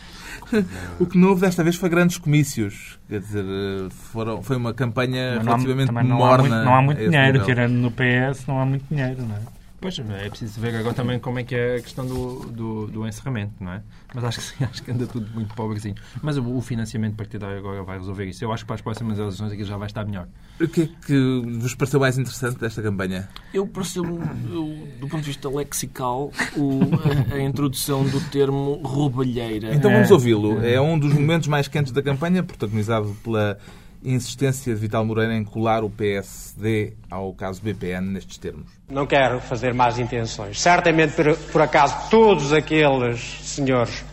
O 1.00 1.08
que 1.08 1.18
não 1.18 1.30
houve 1.30 1.42
desta 1.42 1.64
vez 1.64 1.76
foi 1.76 1.90
grandes 1.90 2.20
comícios. 2.20 3.00
Quer 3.10 3.20
dizer, 3.20 3.44
foram, 4.14 4.44
foi 4.44 4.56
uma 4.56 4.76
campanha 4.76 5.36
Não 5.36 5.42
há, 5.42 5.44
relativamente 5.56 5.92
não 5.92 6.00
há 6.02 6.04
morna. 6.04 6.38
muito, 6.44 6.66
não 6.66 6.76
há 6.76 6.82
muito 6.84 6.98
a 7.00 7.02
esse 7.02 7.10
dinheiro. 7.10 7.32
nível. 7.34 7.46
Tirando 7.48 7.74
no 7.74 7.90
PS, 7.92 8.46
não 8.48 8.60
há 8.60 8.66
muito 8.66 8.86
dinheiro, 8.88 9.24
não 9.28 9.36
é? 9.36 9.40
Pois, 9.86 10.00
é 10.24 10.30
preciso 10.30 10.60
ver 10.60 10.76
agora 10.76 10.94
também 10.96 11.20
como 11.20 11.38
é 11.38 11.44
que 11.44 11.54
é 11.54 11.76
a 11.76 11.82
questão 11.82 12.06
do, 12.08 12.40
do, 12.48 12.88
do 12.88 13.08
encerramento, 13.08 13.54
não 13.64 13.74
é? 13.74 13.82
Mas 14.14 14.24
acho 14.24 14.40
que 14.40 14.44
sim, 14.46 14.64
acho 14.66 14.82
que 14.82 14.92
anda 14.92 15.06
tudo 15.06 15.32
muito 15.34 15.54
pobrezinho. 15.54 15.96
Mas 16.24 16.38
o, 16.38 16.56
o 16.56 16.62
financiamento 16.62 17.16
partidário 17.16 17.58
agora 17.58 17.84
vai 17.84 17.98
resolver 18.00 18.26
isso. 18.26 18.44
Eu 18.44 18.52
acho 18.52 18.64
que 18.64 18.68
para 18.68 18.76
as 18.76 18.82
próximas 18.82 19.20
eleições 19.20 19.52
aquilo 19.52 19.68
já 19.68 19.78
vai 19.78 19.88
estar 19.88 20.04
melhor. 20.06 20.28
O 20.60 20.68
que 20.68 20.82
é 20.82 20.90
que 21.06 21.42
vos 21.60 21.76
pareceu 21.76 22.00
mais 22.00 22.18
interessante 22.18 22.58
desta 22.58 22.82
campanha? 22.82 23.30
Eu 23.54 23.68
pareceu 23.68 24.04
do 24.04 25.08
ponto 25.08 25.22
de 25.22 25.28
vista 25.28 25.50
lexical, 25.50 26.32
o- 26.58 26.80
a, 27.32 27.36
a 27.36 27.42
introdução 27.42 28.04
do 28.06 28.20
termo 28.30 28.82
roubalheira. 28.84 29.74
Então 29.76 29.92
É. 29.92 29.94
vamos 29.96 30.12
ouvi-lo. 30.12 30.66
É 30.66 30.80
um 30.82 30.98
dos 30.98 31.14
momentos 31.14 31.48
mais 31.48 31.68
quentes 31.68 31.92
da 31.92 32.02
campanha, 32.02 32.42
protagonizado 32.44 33.16
pela 33.24 33.58
insistência 34.06 34.74
de 34.74 34.80
Vital 34.80 35.04
Moreira 35.04 35.36
em 35.36 35.44
colar 35.44 35.84
o 35.84 35.90
PSD 35.90 36.94
ao 37.10 37.34
caso 37.34 37.62
BPN 37.62 38.12
nestes 38.12 38.38
termos. 38.38 38.68
Não 38.90 39.06
quero 39.06 39.40
fazer 39.40 39.74
más 39.74 39.98
intenções. 39.98 40.62
Certamente, 40.62 41.14
por, 41.14 41.36
por 41.36 41.62
acaso, 41.62 42.10
todos 42.10 42.54
aqueles 42.54 43.20
senhores 43.44 44.04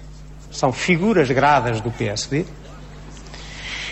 são 0.50 0.72
figuras 0.72 1.30
gradas 1.30 1.80
do 1.80 1.90
PSD. 1.90 2.44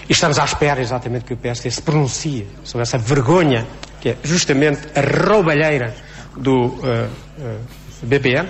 E 0.09 0.13
estamos 0.13 0.39
à 0.39 0.45
espera 0.45 0.81
exatamente 0.81 1.25
que 1.25 1.35
o 1.35 1.37
PSD 1.37 1.71
se 1.71 1.83
pronuncie 1.83 2.47
sobre 2.65 2.83
essa 2.83 2.99
vergonha 2.99 3.67
que 4.01 4.11
é 4.11 4.17
justamente 4.25 4.89
a 4.97 5.29
roubalheira 5.29 5.95
do 6.37 6.81
eh, 6.83 7.09
eh, 7.39 7.59
BPN. 8.03 8.49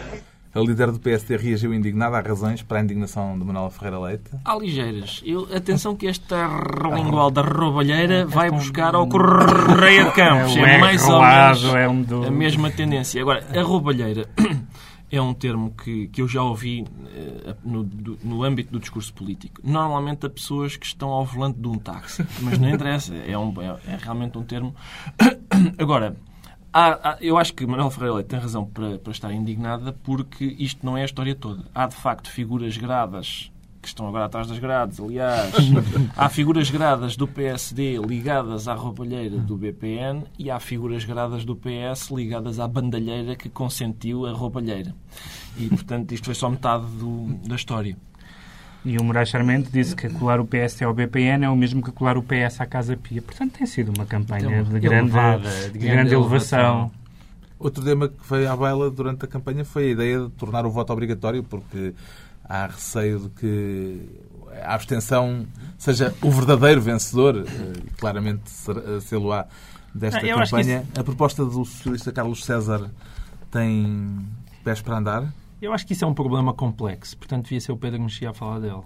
A 0.53 0.59
líder 0.59 0.91
do 0.91 0.99
PSD 0.99 1.37
reagiu 1.37 1.73
indignada. 1.73 2.19
Há 2.19 2.21
razões 2.21 2.61
para 2.61 2.79
a 2.79 2.83
indignação 2.83 3.39
de 3.39 3.45
Manuela 3.45 3.71
Ferreira 3.71 4.01
Leite. 4.01 4.25
Há 4.45 4.57
ligeiras. 4.57 5.23
Eu, 5.25 5.47
atenção 5.55 5.95
que 5.95 6.09
esta 6.09 6.49
lingual 6.93 7.31
da 7.31 7.41
roubalheira 7.43 8.27
vai 8.27 8.51
buscar 8.51 8.95
ao 8.97 9.07
Correia 9.07 10.05
de 10.07 10.11
Campos. 10.13 10.57
É 10.57 10.61
É, 10.75 10.79
mais 10.79 11.05
ou 11.05 11.21
menos 11.21 11.75
é 12.25 12.29
a 12.29 12.31
mesma 12.33 12.71
tendência. 12.71 13.23
Agora, 13.23 13.47
a 13.57 13.63
roubalheira 13.63 14.29
é 15.09 15.23
um 15.23 15.33
termo 15.33 15.71
que, 15.73 16.09
que 16.09 16.21
eu 16.21 16.27
já 16.27 16.43
ouvi 16.43 16.85
eh, 17.15 17.55
no, 17.65 17.85
do- 17.85 18.19
no 18.25 18.43
âmbito 18.43 18.73
do 18.73 18.81
discurso 18.81 19.15
político. 19.15 19.61
Normalmente 19.63 20.27
a 20.27 20.31
pessoas 20.31 20.77
que 20.77 20.85
estão 20.87 21.11
ao 21.11 21.25
volante 21.25 21.61
de 21.61 21.69
um 21.69 21.79
táxi. 21.79 22.27
Mas 22.41 22.59
não 22.59 22.69
interessa. 22.69 23.15
É, 23.15 23.39
um, 23.39 23.55
é, 23.63 23.93
é 23.93 23.99
realmente 24.01 24.37
um 24.37 24.43
termo... 24.43 24.75
Agora... 25.79 26.17
Há- 26.73 27.11
há- 27.11 27.19
eu 27.21 27.37
acho 27.37 27.53
que 27.55 27.67
Manuel 27.67 27.91
Ferreira 27.91 28.15
Leite 28.17 28.29
tem 28.29 28.39
razão 28.39 28.65
para, 28.65 28.99
para 28.99 29.11
estar 29.13 29.33
indignada 29.33 29.93
porque 30.05 30.45
isto 30.59 30.85
não 30.87 30.97
é 30.97 31.03
a 31.03 31.05
história 31.05 31.35
toda. 31.35 31.65
Há, 31.75 31.87
de 31.87 31.97
facto, 31.97 32.31
figuras 32.31 32.77
gradas 32.77 33.51
que 33.83 33.89
estão 33.89 34.07
agora 34.07 34.27
atrás 34.27 34.47
das 34.47 34.59
grades, 34.59 35.01
aliás. 35.01 35.55
há 36.17 36.29
figuras 36.29 36.71
gradas 36.71 37.17
do 37.17 37.27
PSD 37.27 37.97
ligadas 37.99 38.69
à 38.69 38.75
roubalheira 38.75 39.39
do 39.39 39.57
BPN 39.57 40.25
e 40.39 40.51
há 40.51 40.61
figuras 40.61 41.03
gradas 41.05 41.45
do 41.47 41.57
PS 41.57 42.11
ligadas 42.15 42.61
à 42.61 42.69
bandalheira 42.69 43.35
que 43.35 43.49
consentiu 43.49 44.27
a 44.27 44.33
roubalheira. 44.33 44.95
E, 45.59 45.67
portanto, 45.69 46.13
isto 46.13 46.27
foi 46.27 46.35
só 46.35 46.51
metade 46.51 46.85
do- 46.99 47.35
da 47.49 47.57
história. 47.57 47.97
E 48.85 48.97
o 48.97 49.05
Moraes 49.05 49.29
Charmente 49.29 49.71
disse 49.71 49.95
que 49.95 50.09
colar 50.09 50.41
o 50.41 50.47
PS 50.47 50.81
ao 50.83 50.95
BPN 50.95 51.45
é 51.45 51.51
o 51.51 51.57
mesmo 51.57 51.83
que 51.83 51.93
colar 51.93 52.17
o 52.17 52.23
PS 52.23 52.61
à 52.63 52.67
Casa 52.67 52.97
Pia. 52.97 53.21
Portanto, 53.21 53.53
tem 53.59 53.67
sido 53.67 53.93
uma 53.95 54.07
campanha 54.07 54.63
de 54.65 54.81
grande, 54.81 54.87
elevada, 54.87 55.51
de 55.71 55.79
grande 55.79 56.15
elevação. 56.15 56.91
Outro 57.59 57.85
tema 57.85 58.09
que 58.09 58.17
veio 58.31 58.51
à 58.51 58.57
baila 58.57 58.91
durante 58.91 59.23
a 59.25 59.29
campanha 59.29 59.67
foi 59.67 59.89
a 59.89 59.91
ideia 59.91 60.21
de 60.21 60.31
tornar 60.31 60.65
o 60.65 60.71
voto 60.71 60.93
obrigatório, 60.95 61.43
porque 61.45 61.93
há 62.43 62.67
receio 62.69 63.19
de 63.21 63.29
que 63.29 64.09
a 64.63 64.75
abstenção 64.75 65.47
seja 65.77 66.15
o 66.23 66.31
verdadeiro 66.31 66.81
vencedor, 66.81 67.45
eh, 67.47 67.73
e 67.87 67.91
claramente 67.99 68.49
ser- 68.51 69.01
sê-lo-á 69.03 69.45
desta 69.95 70.21
Ah, 70.21 70.27
eu 70.27 70.39
campanha. 70.39 70.85
A 70.99 71.05
proposta 71.05 71.45
do 71.45 71.65
socialista 71.67 72.11
Carlos 72.13 72.45
César 72.47 72.91
tem 73.51 74.25
pés 74.65 74.81
para 74.81 74.97
andar? 74.97 75.25
Eu 75.61 75.75
acho 75.75 75.87
que 75.87 75.93
isso 75.93 76.05
é 76.05 76.09
um 76.09 76.15
problema 76.15 76.55
complexo, 76.55 77.17
portanto 77.19 77.45
devia 77.45 77.61
ser 77.61 77.71
o 77.73 77.77
Pedro 77.77 78.01
Mexia 78.01 78.31
a 78.31 78.33
falar 78.35 78.61
dele. 78.61 78.81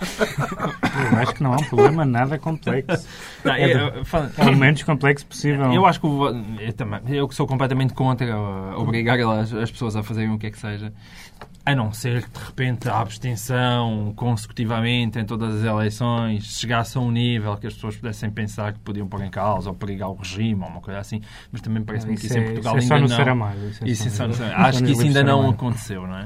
Eu 1.12 1.18
acho 1.18 1.34
que 1.34 1.42
não 1.42 1.52
há 1.52 1.56
um 1.56 1.64
problema 1.64 2.04
nada 2.04 2.38
complexo. 2.38 3.06
Não, 3.44 3.52
É 3.54 4.04
fala- 4.04 4.30
É 4.38 4.44
o 4.50 4.56
menos 4.56 4.82
complexo 4.82 5.26
possível. 5.26 5.72
Eu 5.72 5.84
acho 5.86 5.98
que 6.00 6.06
o 6.06 6.28
eu, 6.60 6.72
também, 6.72 7.00
eu 7.08 7.26
que 7.28 7.34
sou 7.34 7.46
completamente 7.46 7.94
contra 7.94 8.36
uh, 8.38 8.80
obrigar 8.80 9.18
as, 9.20 9.52
as 9.52 9.70
pessoas 9.70 9.96
a 9.96 10.02
fazerem 10.02 10.30
o 10.32 10.38
que 10.38 10.46
é 10.46 10.50
que 10.50 10.58
seja, 10.58 10.92
a 11.64 11.74
não 11.74 11.92
ser 11.92 12.22
que 12.22 12.38
de 12.38 12.44
repente 12.44 12.88
a 12.88 13.00
abstenção 13.00 14.12
consecutivamente 14.16 15.18
em 15.18 15.24
todas 15.24 15.56
as 15.56 15.64
eleições 15.64 16.44
chegasse 16.58 16.96
a 16.96 17.00
um 17.00 17.10
nível 17.10 17.56
que 17.56 17.66
as 17.66 17.74
pessoas 17.74 17.96
pudessem 17.96 18.30
pensar 18.30 18.72
que 18.72 18.78
podiam 18.80 19.06
pôr 19.06 19.22
em 19.22 19.30
causa 19.30 19.68
ou 19.70 19.74
perigar 19.74 20.08
o 20.08 20.14
regime 20.14 20.62
ou 20.62 20.68
uma 20.68 20.80
coisa 20.80 21.00
assim, 21.00 21.20
mas 21.52 21.60
também 21.60 21.82
parece-me 21.82 22.14
que 22.16 22.26
Isso 22.26 22.34
isso 22.34 22.38
em 22.38 22.42
é- 22.42 22.44
Portugal 22.46 22.78
isso 22.78 22.84
é 22.86 22.88
só 22.88 22.94
ainda 22.94 23.04
no 23.06 23.10
não. 23.10 23.16
Saramago, 23.16 23.58
isso 23.68 23.84
é 23.84 23.88
Isso 23.88 24.02
só 24.04 24.08
é 24.08 24.10
só 24.10 24.26
no- 24.28 24.34
Saramago. 24.34 24.62
Acho 24.68 24.84
que 24.84 24.92
isso 24.92 25.02
ainda 25.02 25.22
não 25.24 25.48
aconteceu, 25.50 26.06
não 26.06 26.16
é? 26.18 26.19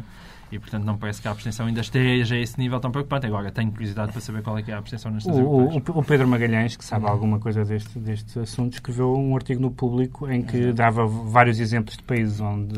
E, 0.55 0.59
portanto, 0.59 0.85
não 0.85 0.97
parece 0.97 1.21
que 1.21 1.29
a 1.29 1.31
abstenção 1.31 1.67
ainda 1.67 1.81
esteja 1.81 2.35
a 2.37 2.39
esse 2.39 2.59
nível 2.59 2.79
tão 2.81 2.91
preocupante. 2.91 3.27
Agora, 3.27 3.51
tenho 3.51 3.71
curiosidade 3.73 4.13
para 4.13 4.21
saber 4.21 4.43
qual 4.43 4.57
é 4.59 4.63
que 4.63 4.71
é 4.71 4.75
a 4.75 4.79
abstenção 4.79 5.11
nestas 5.11 5.35
O, 5.37 5.41
europeias. 5.41 5.89
o- 5.89 5.99
o 5.99 6.05
Pedro 6.05 6.29
Magalhães, 6.29 6.77
que 6.77 6.85
sabe 6.85 7.07
alguma 7.07 7.39
coisa 7.39 7.65
deste, 7.65 7.99
deste 7.99 8.39
assunto, 8.39 8.75
escreveu 8.75 9.13
um 9.15 9.35
artigo 9.35 9.61
no 9.61 9.71
Público 9.71 10.31
em 10.31 10.43
que 10.43 10.73
dava 10.73 11.07
vários 11.07 11.59
exemplos 11.61 11.97
de 11.97 12.03
países 12.03 12.41
onde 12.41 12.75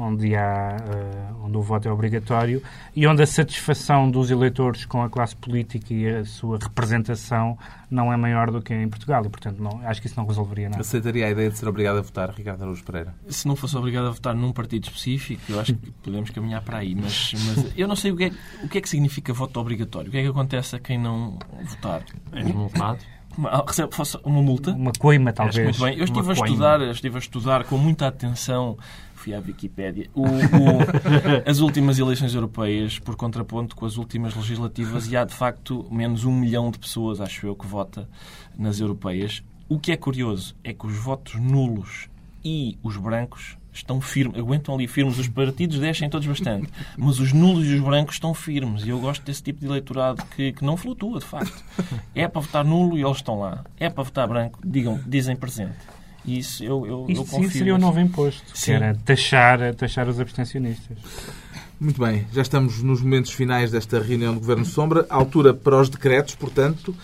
onde, 0.00 0.36
há, 0.36 0.76
uh, 0.78 1.44
onde 1.46 1.56
o 1.56 1.60
voto 1.60 1.88
é 1.88 1.92
obrigatório 1.92 2.62
e 2.94 3.04
onde 3.04 3.20
a 3.20 3.26
satisfação 3.26 4.08
dos 4.08 4.30
eleitores 4.30 4.84
com 4.84 5.02
a 5.02 5.10
classe 5.10 5.34
política 5.34 5.92
e 5.92 6.08
a 6.08 6.24
sua 6.24 6.56
representação 6.56 7.58
não 7.90 8.12
é 8.12 8.16
maior 8.16 8.50
do 8.50 8.60
que 8.60 8.74
em 8.74 8.88
Portugal 8.88 9.24
e, 9.24 9.28
portanto, 9.28 9.62
não, 9.62 9.80
acho 9.86 10.00
que 10.00 10.06
isso 10.06 10.18
não 10.18 10.26
resolveria 10.26 10.68
nada. 10.68 10.80
Aceitaria 10.80 11.26
a 11.26 11.30
ideia 11.30 11.50
de 11.50 11.58
ser 11.58 11.68
obrigado 11.68 11.98
a 11.98 12.02
votar, 12.02 12.30
Ricardo 12.30 12.62
Araújo 12.62 12.84
Pereira? 12.84 13.14
Se 13.28 13.48
não 13.48 13.56
fosse 13.56 13.76
obrigado 13.76 14.06
a 14.06 14.10
votar 14.10 14.34
num 14.34 14.52
partido 14.52 14.84
específico, 14.84 15.42
eu 15.48 15.60
acho 15.60 15.74
que 15.74 15.90
podemos 16.02 16.30
caminhar 16.30 16.62
para 16.62 16.78
aí, 16.78 16.94
mas, 16.94 17.32
mas 17.46 17.72
eu 17.76 17.88
não 17.88 17.96
sei 17.96 18.12
o 18.12 18.16
que, 18.16 18.24
é, 18.24 18.32
o 18.62 18.68
que 18.68 18.78
é 18.78 18.80
que 18.80 18.88
significa 18.88 19.32
voto 19.32 19.58
obrigatório. 19.58 20.08
O 20.08 20.10
que 20.10 20.18
é 20.18 20.22
que 20.22 20.28
acontece 20.28 20.76
a 20.76 20.78
quem 20.78 20.98
não 20.98 21.38
votar? 21.64 22.02
É 22.32 22.44
multado. 22.44 22.98
Uma, 23.36 23.64
recebe 23.64 23.90
uma 24.24 24.42
multa? 24.42 24.72
Uma 24.72 24.92
coima, 24.98 25.32
talvez. 25.32 25.78
Muito 25.78 25.80
bem. 25.80 25.96
Eu 25.96 26.04
estive 26.04 26.28
a, 26.28 26.32
estudar, 26.32 26.80
estive 26.82 27.16
a 27.16 27.18
estudar 27.20 27.64
com 27.64 27.78
muita 27.78 28.08
atenção 28.08 28.76
fui 29.18 29.34
à 29.34 29.38
Wikipédia, 29.38 30.08
o, 30.14 30.22
o, 30.22 30.28
as 31.44 31.58
últimas 31.58 31.98
eleições 31.98 32.34
europeias, 32.34 32.98
por 32.98 33.16
contraponto 33.16 33.74
com 33.74 33.84
as 33.84 33.96
últimas 33.96 34.34
legislativas, 34.34 35.06
e 35.08 35.16
há 35.16 35.24
de 35.24 35.34
facto 35.34 35.86
menos 35.90 36.24
um 36.24 36.32
milhão 36.32 36.70
de 36.70 36.78
pessoas, 36.78 37.20
acho 37.20 37.46
eu, 37.46 37.54
que 37.54 37.66
vota 37.66 38.08
nas 38.56 38.80
europeias. 38.80 39.42
O 39.68 39.78
que 39.78 39.92
é 39.92 39.96
curioso 39.96 40.56
é 40.64 40.72
que 40.72 40.86
os 40.86 40.96
votos 40.96 41.34
nulos 41.34 42.08
e 42.44 42.78
os 42.82 42.96
brancos 42.96 43.58
estão 43.72 44.00
firmes, 44.00 44.38
aguentam 44.38 44.74
ali 44.74 44.86
firmes. 44.86 45.18
Os 45.18 45.28
partidos 45.28 45.78
descem 45.78 46.08
todos 46.08 46.26
bastante, 46.26 46.68
mas 46.96 47.18
os 47.18 47.32
nulos 47.32 47.66
e 47.66 47.74
os 47.74 47.80
brancos 47.80 48.16
estão 48.16 48.32
firmes. 48.32 48.84
E 48.84 48.88
eu 48.88 48.98
gosto 48.98 49.22
desse 49.24 49.42
tipo 49.42 49.60
de 49.60 49.66
eleitorado 49.66 50.24
que, 50.36 50.52
que 50.52 50.64
não 50.64 50.76
flutua, 50.76 51.18
de 51.18 51.26
facto. 51.26 51.62
É 52.14 52.26
para 52.26 52.40
votar 52.40 52.64
nulo 52.64 52.96
e 52.96 53.02
eles 53.02 53.18
estão 53.18 53.40
lá. 53.40 53.64
É 53.78 53.90
para 53.90 54.04
votar 54.04 54.26
branco, 54.26 54.58
digam, 54.64 55.00
dizem 55.06 55.36
presente. 55.36 55.76
Isso 56.28 56.62
eu, 56.62 56.86
eu, 56.86 57.06
Isso 57.08 57.22
eu 57.22 57.26
confio. 57.26 57.50
seria 57.50 57.74
um 57.74 57.78
novo 57.78 57.98
imposto, 57.98 58.44
sim. 58.54 58.66
que 58.66 58.70
era 58.72 58.94
taxar, 59.04 59.74
taxar 59.74 60.08
os 60.08 60.20
abstencionistas. 60.20 60.98
Muito 61.80 62.00
bem, 62.00 62.26
já 62.32 62.42
estamos 62.42 62.82
nos 62.82 63.00
momentos 63.00 63.30
finais 63.30 63.70
desta 63.70 64.00
reunião 64.00 64.34
do 64.34 64.40
Governo 64.40 64.64
Sombra, 64.64 65.06
altura 65.08 65.54
para 65.54 65.80
os 65.80 65.88
decretos, 65.88 66.34
portanto, 66.34 66.94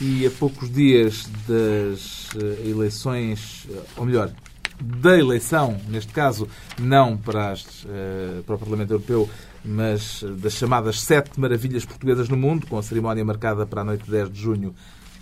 e 0.00 0.26
a 0.26 0.30
poucos 0.30 0.70
dias 0.70 1.28
das 1.46 2.28
eh, 2.36 2.68
eleições, 2.68 3.66
eh, 3.70 3.80
ou 3.96 4.04
melhor, 4.04 4.32
da 4.80 5.16
eleição, 5.16 5.80
neste 5.88 6.12
caso, 6.12 6.48
não 6.78 7.16
para, 7.16 7.52
as, 7.52 7.86
eh, 7.88 8.40
para 8.44 8.56
o 8.56 8.58
Parlamento 8.58 8.90
Europeu, 8.90 9.30
mas 9.64 10.24
das 10.38 10.54
chamadas 10.54 11.00
Sete 11.00 11.38
Maravilhas 11.38 11.84
Portuguesas 11.84 12.28
no 12.28 12.36
Mundo, 12.36 12.66
com 12.66 12.76
a 12.76 12.82
cerimónia 12.82 13.24
marcada 13.24 13.64
para 13.64 13.82
a 13.82 13.84
noite 13.84 14.04
de 14.04 14.10
10 14.10 14.32
de 14.32 14.40
junho 14.42 14.74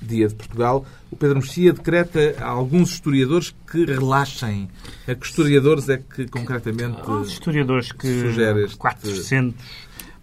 Dia 0.03 0.29
de 0.29 0.35
Portugal, 0.35 0.85
o 1.11 1.17
Pedro 1.17 1.37
Mexia 1.37 1.73
decreta 1.73 2.35
a 2.39 2.49
alguns 2.49 2.91
historiadores 2.91 3.55
que 3.71 3.85
relaxem. 3.85 4.69
A 5.07 5.15
que 5.15 5.27
historiadores 5.27 5.89
é 5.89 5.99
que 5.99 6.27
concretamente. 6.27 7.01
Os 7.09 7.33
historiadores 7.33 7.93
que. 7.93 8.21
Sugere 8.21 8.65
este... 8.65 8.77
400 8.77 9.55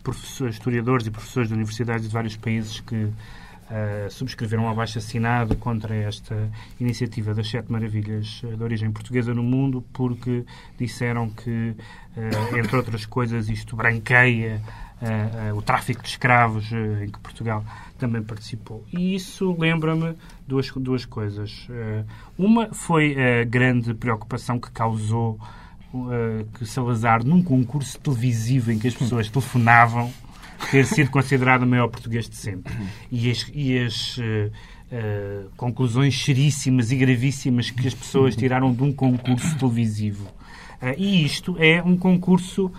professores, 0.03 0.55
historiadores 0.55 1.07
e 1.07 1.11
professores 1.11 1.49
de 1.49 1.55
universidades 1.55 2.07
de 2.07 2.13
vários 2.13 2.35
países 2.35 2.79
que 2.79 2.95
uh, 2.95 4.09
subscreveram 4.09 4.63
um 4.63 4.69
abaixo 4.69 4.97
assinado 4.97 5.55
contra 5.55 5.95
esta 5.95 6.49
iniciativa 6.79 7.33
das 7.33 7.49
Sete 7.49 7.71
Maravilhas 7.71 8.41
de 8.41 8.63
origem 8.63 8.91
portuguesa 8.91 9.33
no 9.33 9.43
mundo, 9.43 9.83
porque 9.93 10.43
disseram 10.77 11.29
que, 11.29 11.75
uh, 12.17 12.57
entre 12.57 12.75
outras 12.75 13.05
coisas, 13.05 13.49
isto 13.49 13.75
branqueia 13.75 14.61
uh, 15.01 15.55
o 15.55 15.61
tráfico 15.61 16.01
de 16.01 16.09
escravos 16.09 16.71
em 16.71 17.09
que 17.09 17.19
Portugal 17.19 17.63
também 17.99 18.23
participou. 18.23 18.83
E 18.91 19.13
isso 19.13 19.55
lembra-me 19.59 20.15
duas, 20.47 20.71
duas 20.71 21.05
coisas. 21.05 21.67
Uh, 21.69 22.05
uma 22.37 22.73
foi 22.73 23.15
a 23.41 23.43
grande 23.43 23.93
preocupação 23.93 24.59
que 24.59 24.71
causou 24.71 25.39
uh, 25.93 26.45
que 26.53 26.65
Salazar, 26.65 27.23
num 27.23 27.43
concurso 27.43 27.99
televisivo 27.99 28.71
em 28.71 28.79
que 28.79 28.87
as 28.87 28.95
pessoas 28.95 29.29
telefonavam, 29.29 30.11
ter 30.71 30.85
sido 30.85 31.11
considerado 31.11 31.63
o 31.63 31.67
maior 31.67 31.87
português 31.89 32.27
de 32.29 32.35
sempre. 32.35 32.73
E 33.11 33.29
as, 33.29 33.51
e 33.53 33.77
as 33.77 34.17
uh, 34.17 35.49
conclusões 35.55 36.19
seríssimas 36.23 36.91
e 36.91 36.95
gravíssimas 36.95 37.69
que 37.69 37.87
as 37.87 37.93
pessoas 37.93 38.35
tiraram 38.35 38.73
de 38.73 38.81
um 38.81 38.91
concurso 38.91 39.55
televisivo. 39.57 40.25
e 40.97 41.23
isto 41.23 41.55
é 41.59 41.83
um 41.83 41.95
concurso 41.95 42.71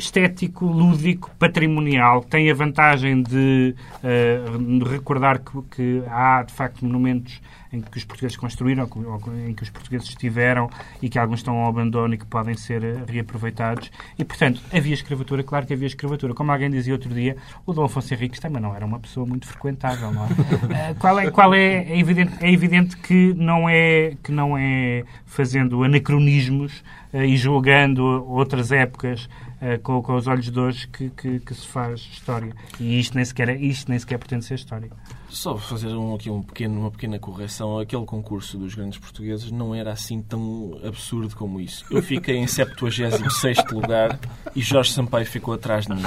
estético, 0.00 0.66
lúdico, 0.66 1.30
patrimonial, 1.38 2.22
tem 2.24 2.50
a 2.50 2.54
vantagem 2.54 3.22
de 3.22 3.74
uh, 4.02 4.84
recordar 4.88 5.40
que, 5.40 5.62
que, 5.70 6.02
há, 6.08 6.42
de 6.42 6.52
facto, 6.52 6.84
monumentos 6.84 7.40
em 7.72 7.80
que 7.80 7.98
os 7.98 8.04
portugueses 8.04 8.36
construíram, 8.36 8.88
ou 8.92 9.20
em 9.48 9.54
que 9.54 9.62
os 9.62 9.70
portugueses 9.70 10.08
estiveram 10.08 10.68
e 11.00 11.08
que 11.08 11.18
alguns 11.18 11.40
estão 11.40 11.56
ao 11.56 11.68
abandono 11.68 12.14
e 12.14 12.18
que 12.18 12.26
podem 12.26 12.54
ser 12.54 12.82
eh, 12.82 13.04
reaproveitados. 13.06 13.90
E, 14.18 14.24
portanto, 14.24 14.60
havia 14.72 14.94
escravatura, 14.94 15.42
claro 15.44 15.66
que 15.66 15.72
havia 15.72 15.86
escravatura. 15.86 16.34
Como 16.34 16.50
alguém 16.50 16.70
dizia 16.70 16.92
outro 16.92 17.12
dia, 17.14 17.36
o 17.64 17.72
Dom 17.72 17.84
Afonso 17.84 18.12
Henriques 18.12 18.40
também 18.40 18.60
não 18.60 18.74
era 18.74 18.84
uma 18.84 18.98
pessoa 18.98 19.24
muito 19.24 19.46
frequentável, 19.46 20.10
não 20.10 20.24
é? 20.24 20.26
uh, 20.26 20.94
qual 20.98 21.20
é, 21.20 21.30
qual 21.30 21.54
é, 21.54 21.84
é, 21.92 21.98
evidente, 21.98 22.32
é 22.40 22.52
evidente 22.52 22.96
que 22.96 23.32
não 23.34 23.68
é, 23.68 24.16
que 24.22 24.32
não 24.32 24.58
é 24.58 25.04
fazendo 25.24 25.84
anacronismos 25.84 26.82
uh, 27.12 27.22
e 27.22 27.36
julgando 27.36 28.02
outras 28.04 28.72
épocas 28.72 29.28
uh, 29.60 29.78
com, 29.82 30.02
com, 30.02 30.14
os 30.14 30.26
olhos 30.26 30.50
de 30.50 30.58
hoje 30.58 30.88
que, 30.88 31.10
que, 31.10 31.40
que, 31.40 31.54
se 31.54 31.66
faz 31.66 32.00
história. 32.00 32.52
E 32.78 32.98
isto 32.98 33.14
nem 33.14 33.24
sequer, 33.24 33.48
é, 33.48 33.56
isto 33.56 33.88
nem 33.88 33.98
sequer 33.98 34.18
pretende 34.18 34.44
ser 34.44 34.54
história. 34.54 34.90
Só 35.28 35.56
fazer 35.56 35.88
um, 35.88 36.14
aqui 36.14 36.28
um 36.28 36.42
pequeno, 36.42 36.80
uma 36.80 36.90
pequena 36.90 37.18
correção. 37.18 37.78
Aquele 37.78 38.04
concurso 38.04 38.58
dos 38.58 38.74
grandes 38.74 38.98
portugueses 38.98 39.50
não 39.50 39.74
era 39.74 39.92
assim 39.92 40.20
tão 40.20 40.78
absurdo 40.84 41.36
como 41.36 41.60
isso. 41.60 41.84
Eu 41.90 42.02
fiquei 42.02 42.36
em 42.36 42.46
76 42.46 43.58
lugar 43.70 44.18
e 44.56 44.60
Jorge 44.60 44.92
Sampaio 44.92 45.26
ficou 45.26 45.54
atrás 45.54 45.86
de 45.86 45.94
mim. 45.94 46.02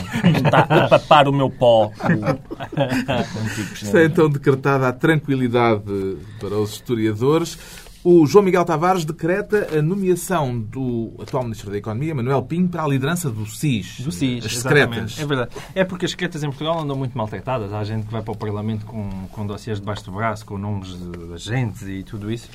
Está 0.46 0.60
a 0.60 0.88
papar 0.90 1.28
o 1.28 1.32
meu 1.32 1.50
pó. 1.50 1.92
Está 3.82 4.04
então 4.04 4.30
decretada 4.30 4.90
a 4.90 4.94
tranquilidade 4.94 5.84
para 6.40 6.56
os 6.58 6.74
historiadores. 6.74 7.58
O 8.06 8.26
João 8.26 8.44
Miguel 8.44 8.66
Tavares 8.66 9.06
decreta 9.06 9.80
a 9.80 9.82
nomeação 9.82 10.60
do 10.60 11.14
atual 11.22 11.44
Ministro 11.44 11.72
da 11.72 11.78
Economia, 11.78 12.14
Manuel 12.14 12.44
Pinho, 12.44 12.68
para 12.68 12.84
a 12.84 12.88
liderança 12.88 13.30
do 13.30 13.46
SIS. 13.46 14.02
Do 14.02 14.12
SIS, 14.12 14.46
as 14.46 14.58
secretas. 14.58 15.18
É 15.18 15.26
verdade. 15.26 15.52
É 15.74 15.86
porque 15.86 16.04
as 16.04 16.12
secretas 16.12 16.44
em 16.44 16.48
Portugal 16.48 16.82
andam 16.82 16.98
muito 16.98 17.18
maltratadas. 17.18 17.72
Há 17.72 17.82
gente 17.86 18.06
que 18.06 18.12
vai 18.12 18.22
para 18.22 18.34
o 18.34 18.38
Parlamento 18.38 18.86
com, 18.86 19.10
com 19.32 19.48
dossiês 19.48 19.80
debaixo 19.80 20.04
do 20.04 20.12
braço, 20.12 20.46
com 20.46 20.58
nomes 20.58 20.90
de 20.90 21.34
agentes 21.34 21.84
e 21.84 22.04
tudo 22.04 22.30
isso. 22.30 22.50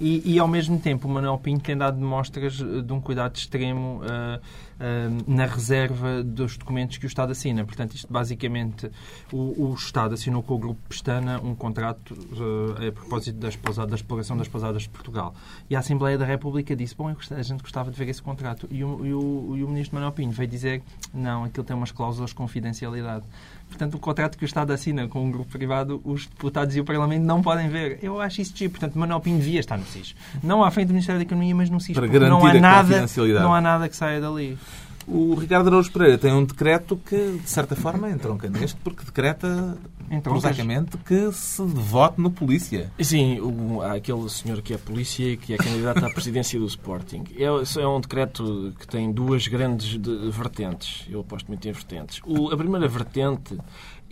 E, 0.00 0.34
e, 0.34 0.38
ao 0.38 0.48
mesmo 0.48 0.78
tempo, 0.78 1.06
o 1.06 1.10
Manuel 1.10 1.38
Pinho 1.38 1.60
tem 1.60 1.76
dado 1.76 2.00
mostras 2.00 2.54
de 2.54 2.92
um 2.92 3.00
cuidado 3.00 3.36
extremo 3.36 4.00
uh, 4.00 4.38
uh, 4.38 5.24
na 5.26 5.46
reserva 5.46 6.22
dos 6.22 6.56
documentos 6.56 6.96
que 6.96 7.06
o 7.06 7.08
Estado 7.08 7.32
assina. 7.32 7.64
Portanto, 7.64 7.94
isto 7.94 8.10
basicamente, 8.10 8.90
o, 9.32 9.70
o 9.70 9.74
Estado 9.74 10.14
assinou 10.14 10.42
com 10.42 10.54
o 10.54 10.58
Grupo 10.58 10.80
Pestana 10.88 11.40
um 11.40 11.54
contrato 11.54 12.14
uh, 12.14 12.88
a 12.88 12.92
propósito 12.92 13.38
da, 13.38 13.48
esposada, 13.48 13.90
da 13.90 13.96
exploração 13.96 14.36
das 14.36 14.48
pousadas 14.48 14.88
Portugal. 14.92 15.34
E 15.68 15.76
a 15.76 15.78
Assembleia 15.78 16.16
da 16.16 16.24
República 16.24 16.76
disse, 16.76 16.94
bom, 16.94 17.08
a 17.08 17.42
gente 17.42 17.62
gostava 17.62 17.90
de 17.90 17.96
ver 17.96 18.08
esse 18.08 18.22
contrato. 18.22 18.68
E 18.70 18.84
o, 18.84 19.04
e 19.04 19.14
o, 19.14 19.56
e 19.56 19.64
o 19.64 19.68
Ministro 19.68 19.94
Manuel 19.96 20.12
Pinho 20.12 20.30
veio 20.30 20.48
dizer, 20.48 20.82
não, 21.12 21.44
aquilo 21.44 21.64
tem 21.64 21.74
umas 21.74 21.90
cláusulas 21.90 22.30
de 22.30 22.36
confidencialidade. 22.36 23.24
Portanto, 23.68 23.94
o 23.94 23.98
contrato 23.98 24.36
que 24.36 24.44
o 24.44 24.46
Estado 24.46 24.72
assina 24.72 25.08
com 25.08 25.24
um 25.24 25.30
grupo 25.30 25.50
privado, 25.50 26.00
os 26.04 26.26
deputados 26.26 26.76
e 26.76 26.80
o 26.80 26.84
Parlamento 26.84 27.24
não 27.24 27.40
podem 27.40 27.68
ver. 27.68 27.98
Eu 28.02 28.20
acho 28.20 28.42
isso 28.42 28.52
tipo. 28.52 28.78
Portanto, 28.78 28.98
Manuel 28.98 29.20
Pinho 29.20 29.38
devia 29.38 29.60
estar 29.60 29.78
no 29.78 29.86
SIS. 29.86 30.14
Não 30.42 30.62
à 30.62 30.70
frente 30.70 30.88
do 30.88 30.92
Ministério 30.92 31.18
da 31.18 31.24
Economia, 31.24 31.54
mas 31.54 31.70
no 31.70 31.80
SIS. 31.80 31.94
Para 31.94 32.06
garantir 32.06 32.30
não 32.30 32.46
há, 32.46 32.54
nada, 32.54 33.06
não 33.40 33.54
há 33.54 33.60
nada 33.60 33.88
que 33.88 33.96
saia 33.96 34.20
dali. 34.20 34.58
O 35.06 35.34
Ricardo 35.34 35.68
Araújo 35.68 35.90
Pereira 35.90 36.18
tem 36.18 36.32
um 36.32 36.44
decreto 36.44 36.96
que, 36.96 37.38
de 37.42 37.50
certa 37.50 37.74
forma, 37.74 38.10
entronca 38.10 38.48
neste, 38.48 38.76
porque 38.80 39.04
decreta, 39.04 39.76
prosaicamente, 40.22 40.96
que 40.98 41.32
se 41.32 41.62
vote 41.62 42.20
no 42.20 42.30
polícia. 42.30 42.92
Sim, 43.00 43.40
o, 43.40 43.82
há 43.82 43.94
aquele 43.94 44.28
senhor 44.28 44.62
que 44.62 44.74
é 44.74 44.78
polícia 44.78 45.24
e 45.24 45.36
que 45.36 45.54
é 45.54 45.56
candidato 45.56 46.04
à 46.04 46.10
presidência 46.10 46.58
do 46.58 46.66
Sporting. 46.66 47.24
É, 47.36 47.44
é 47.44 47.86
um 47.86 48.00
decreto 48.00 48.72
que 48.78 48.86
tem 48.86 49.12
duas 49.12 49.48
grandes 49.48 49.98
de, 49.98 50.30
vertentes. 50.30 51.06
Eu 51.10 51.20
aposto 51.20 51.48
muito 51.48 51.66
em 51.66 51.72
vertentes. 51.72 52.20
O, 52.24 52.52
a 52.52 52.56
primeira 52.56 52.86
vertente 52.86 53.58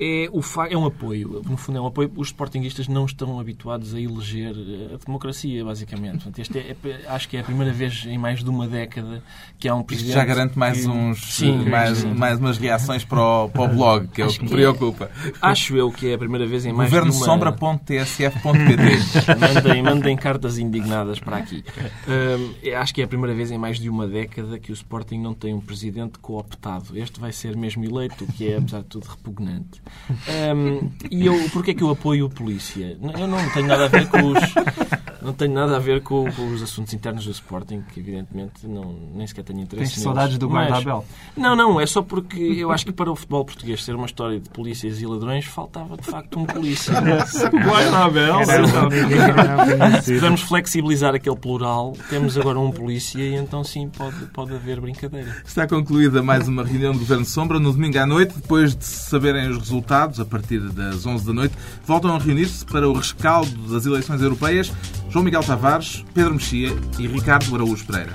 é, 0.02 0.30
o 0.32 0.40
é 0.70 0.76
um 0.78 0.86
apoio. 0.86 1.42
No 1.46 1.58
fundo, 1.58 1.76
é 1.76 1.80
um 1.80 1.86
apoio. 1.86 2.10
Os 2.16 2.28
sportinguistas 2.28 2.88
não 2.88 3.04
estão 3.04 3.38
habituados 3.38 3.94
a 3.94 4.00
eleger 4.00 4.54
a 4.94 5.04
democracia, 5.04 5.62
basicamente. 5.62 6.24
Portanto, 6.24 6.38
este 6.38 6.58
é, 6.58 6.74
é, 6.82 7.06
acho 7.06 7.28
que 7.28 7.36
é 7.36 7.40
a 7.40 7.44
primeira 7.44 7.70
vez 7.70 8.06
em 8.06 8.16
mais 8.16 8.42
de 8.42 8.48
uma 8.48 8.66
década 8.66 9.22
que 9.58 9.68
há 9.68 9.74
um 9.74 9.82
presidente. 9.82 10.16
Isto 10.16 10.18
já 10.18 10.24
garante 10.24 10.58
mais, 10.58 10.80
que... 10.80 10.88
uns, 10.88 11.34
sim, 11.34 11.68
mais, 11.68 11.98
sim. 11.98 12.14
mais 12.14 12.38
umas 12.38 12.56
reações 12.56 13.04
para 13.04 13.20
o, 13.20 13.50
para 13.50 13.62
o 13.62 13.68
blog, 13.76 14.08
que 14.08 14.22
é 14.22 14.24
acho 14.24 14.36
o 14.36 14.38
que 14.38 14.44
me 14.44 14.50
preocupa. 14.50 15.10
É, 15.22 15.32
acho 15.42 15.76
eu 15.76 15.92
que 15.92 16.08
é 16.08 16.14
a 16.14 16.18
primeira 16.18 16.46
vez 16.46 16.64
em 16.64 16.72
mais 16.72 16.88
Governo 16.88 17.10
de 17.10 17.18
uma... 17.18 17.26
sombra.tsf.pt 17.26 18.40
mandem, 19.38 19.82
mandem 19.82 20.16
cartas 20.16 20.56
indignadas 20.56 21.20
para 21.20 21.36
aqui. 21.36 21.62
Um, 22.08 22.74
acho 22.78 22.94
que 22.94 23.02
é 23.02 23.04
a 23.04 23.08
primeira 23.08 23.36
vez 23.36 23.50
em 23.50 23.58
mais 23.58 23.78
de 23.78 23.90
uma 23.90 24.08
década 24.08 24.58
que 24.58 24.72
o 24.72 24.74
Sporting 24.74 25.18
não 25.18 25.34
tem 25.34 25.52
um 25.52 25.60
presidente 25.60 26.18
cooptado. 26.20 26.98
Este 26.98 27.20
vai 27.20 27.32
ser 27.32 27.54
mesmo 27.54 27.84
eleito, 27.84 28.24
o 28.24 28.26
que 28.26 28.50
é, 28.50 28.56
apesar 28.56 28.80
de 28.80 28.86
tudo, 28.86 29.04
repugnante. 29.04 29.82
Um, 30.10 30.90
e 31.10 31.26
eu, 31.26 31.48
porquê 31.52 31.70
é 31.70 31.74
que 31.74 31.82
eu 31.82 31.90
apoio 31.90 32.26
a 32.26 32.28
polícia? 32.28 32.98
Eu 33.18 33.28
não 33.28 33.50
tenho 33.50 33.66
nada 33.66 33.84
a 33.84 33.88
ver 33.88 34.08
com 34.08 34.32
os 34.32 34.38
Não 35.22 35.32
tenho 35.32 35.52
nada 35.52 35.76
a 35.76 35.78
ver 35.78 36.02
com, 36.02 36.30
com 36.32 36.48
os 36.52 36.62
assuntos 36.62 36.94
internos 36.94 37.24
do 37.24 37.30
Sporting, 37.30 37.82
que 37.92 38.00
evidentemente 38.00 38.66
não, 38.66 38.96
nem 39.14 39.26
sequer 39.26 39.44
tenho 39.44 39.60
interesse 39.60 39.94
Tens 39.94 40.02
saudades 40.02 40.38
do 40.38 40.48
guarda-Abel? 40.48 41.04
Não, 41.36 41.54
não, 41.54 41.80
é 41.80 41.86
só 41.86 42.02
porque 42.02 42.40
eu 42.40 42.70
acho 42.70 42.86
que 42.86 42.92
para 42.92 43.10
o 43.10 43.16
futebol 43.16 43.44
português 43.44 43.84
ser 43.84 43.94
uma 43.94 44.06
história 44.06 44.40
de 44.40 44.48
polícias 44.48 45.00
e 45.00 45.06
ladrões 45.06 45.44
faltava 45.44 45.96
de 45.96 46.04
facto 46.04 46.38
um 46.38 46.46
polícia. 46.46 46.94
Guarda-Abel? 46.94 48.40
Se 50.02 50.14
pudermos 50.14 50.40
flexibilizar 50.42 51.14
aquele 51.14 51.36
plural, 51.36 51.94
temos 52.08 52.38
agora 52.38 52.58
um 52.58 52.70
polícia 52.70 53.20
e 53.20 53.34
então 53.34 53.62
sim 53.62 53.88
pode, 53.88 54.26
pode 54.26 54.54
haver 54.54 54.80
brincadeira. 54.80 55.36
Está 55.44 55.66
concluída 55.66 56.22
mais 56.22 56.48
uma 56.48 56.64
reunião 56.64 56.92
do 56.92 57.00
Governo 57.00 57.24
Sombra. 57.24 57.58
No 57.58 57.72
domingo 57.72 57.98
à 57.98 58.06
noite, 58.06 58.34
depois 58.34 58.74
de 58.74 58.84
saberem 58.84 59.48
os 59.50 59.58
resultados, 59.58 60.20
a 60.20 60.24
partir 60.24 60.60
das 60.70 61.04
11 61.04 61.26
da 61.26 61.32
noite, 61.32 61.54
voltam 61.84 62.14
a 62.14 62.18
reunir-se 62.18 62.64
para 62.64 62.88
o 62.88 62.92
rescaldo 62.92 63.50
das 63.68 63.86
eleições 63.86 64.22
europeias 64.22 64.72
João 65.10 65.24
Miguel 65.24 65.42
Tavares, 65.42 66.04
Pedro 66.14 66.34
Mexia 66.34 66.70
e 66.96 67.06
Ricardo 67.08 67.52
Araújo 67.54 67.84
Pereira. 67.84 68.14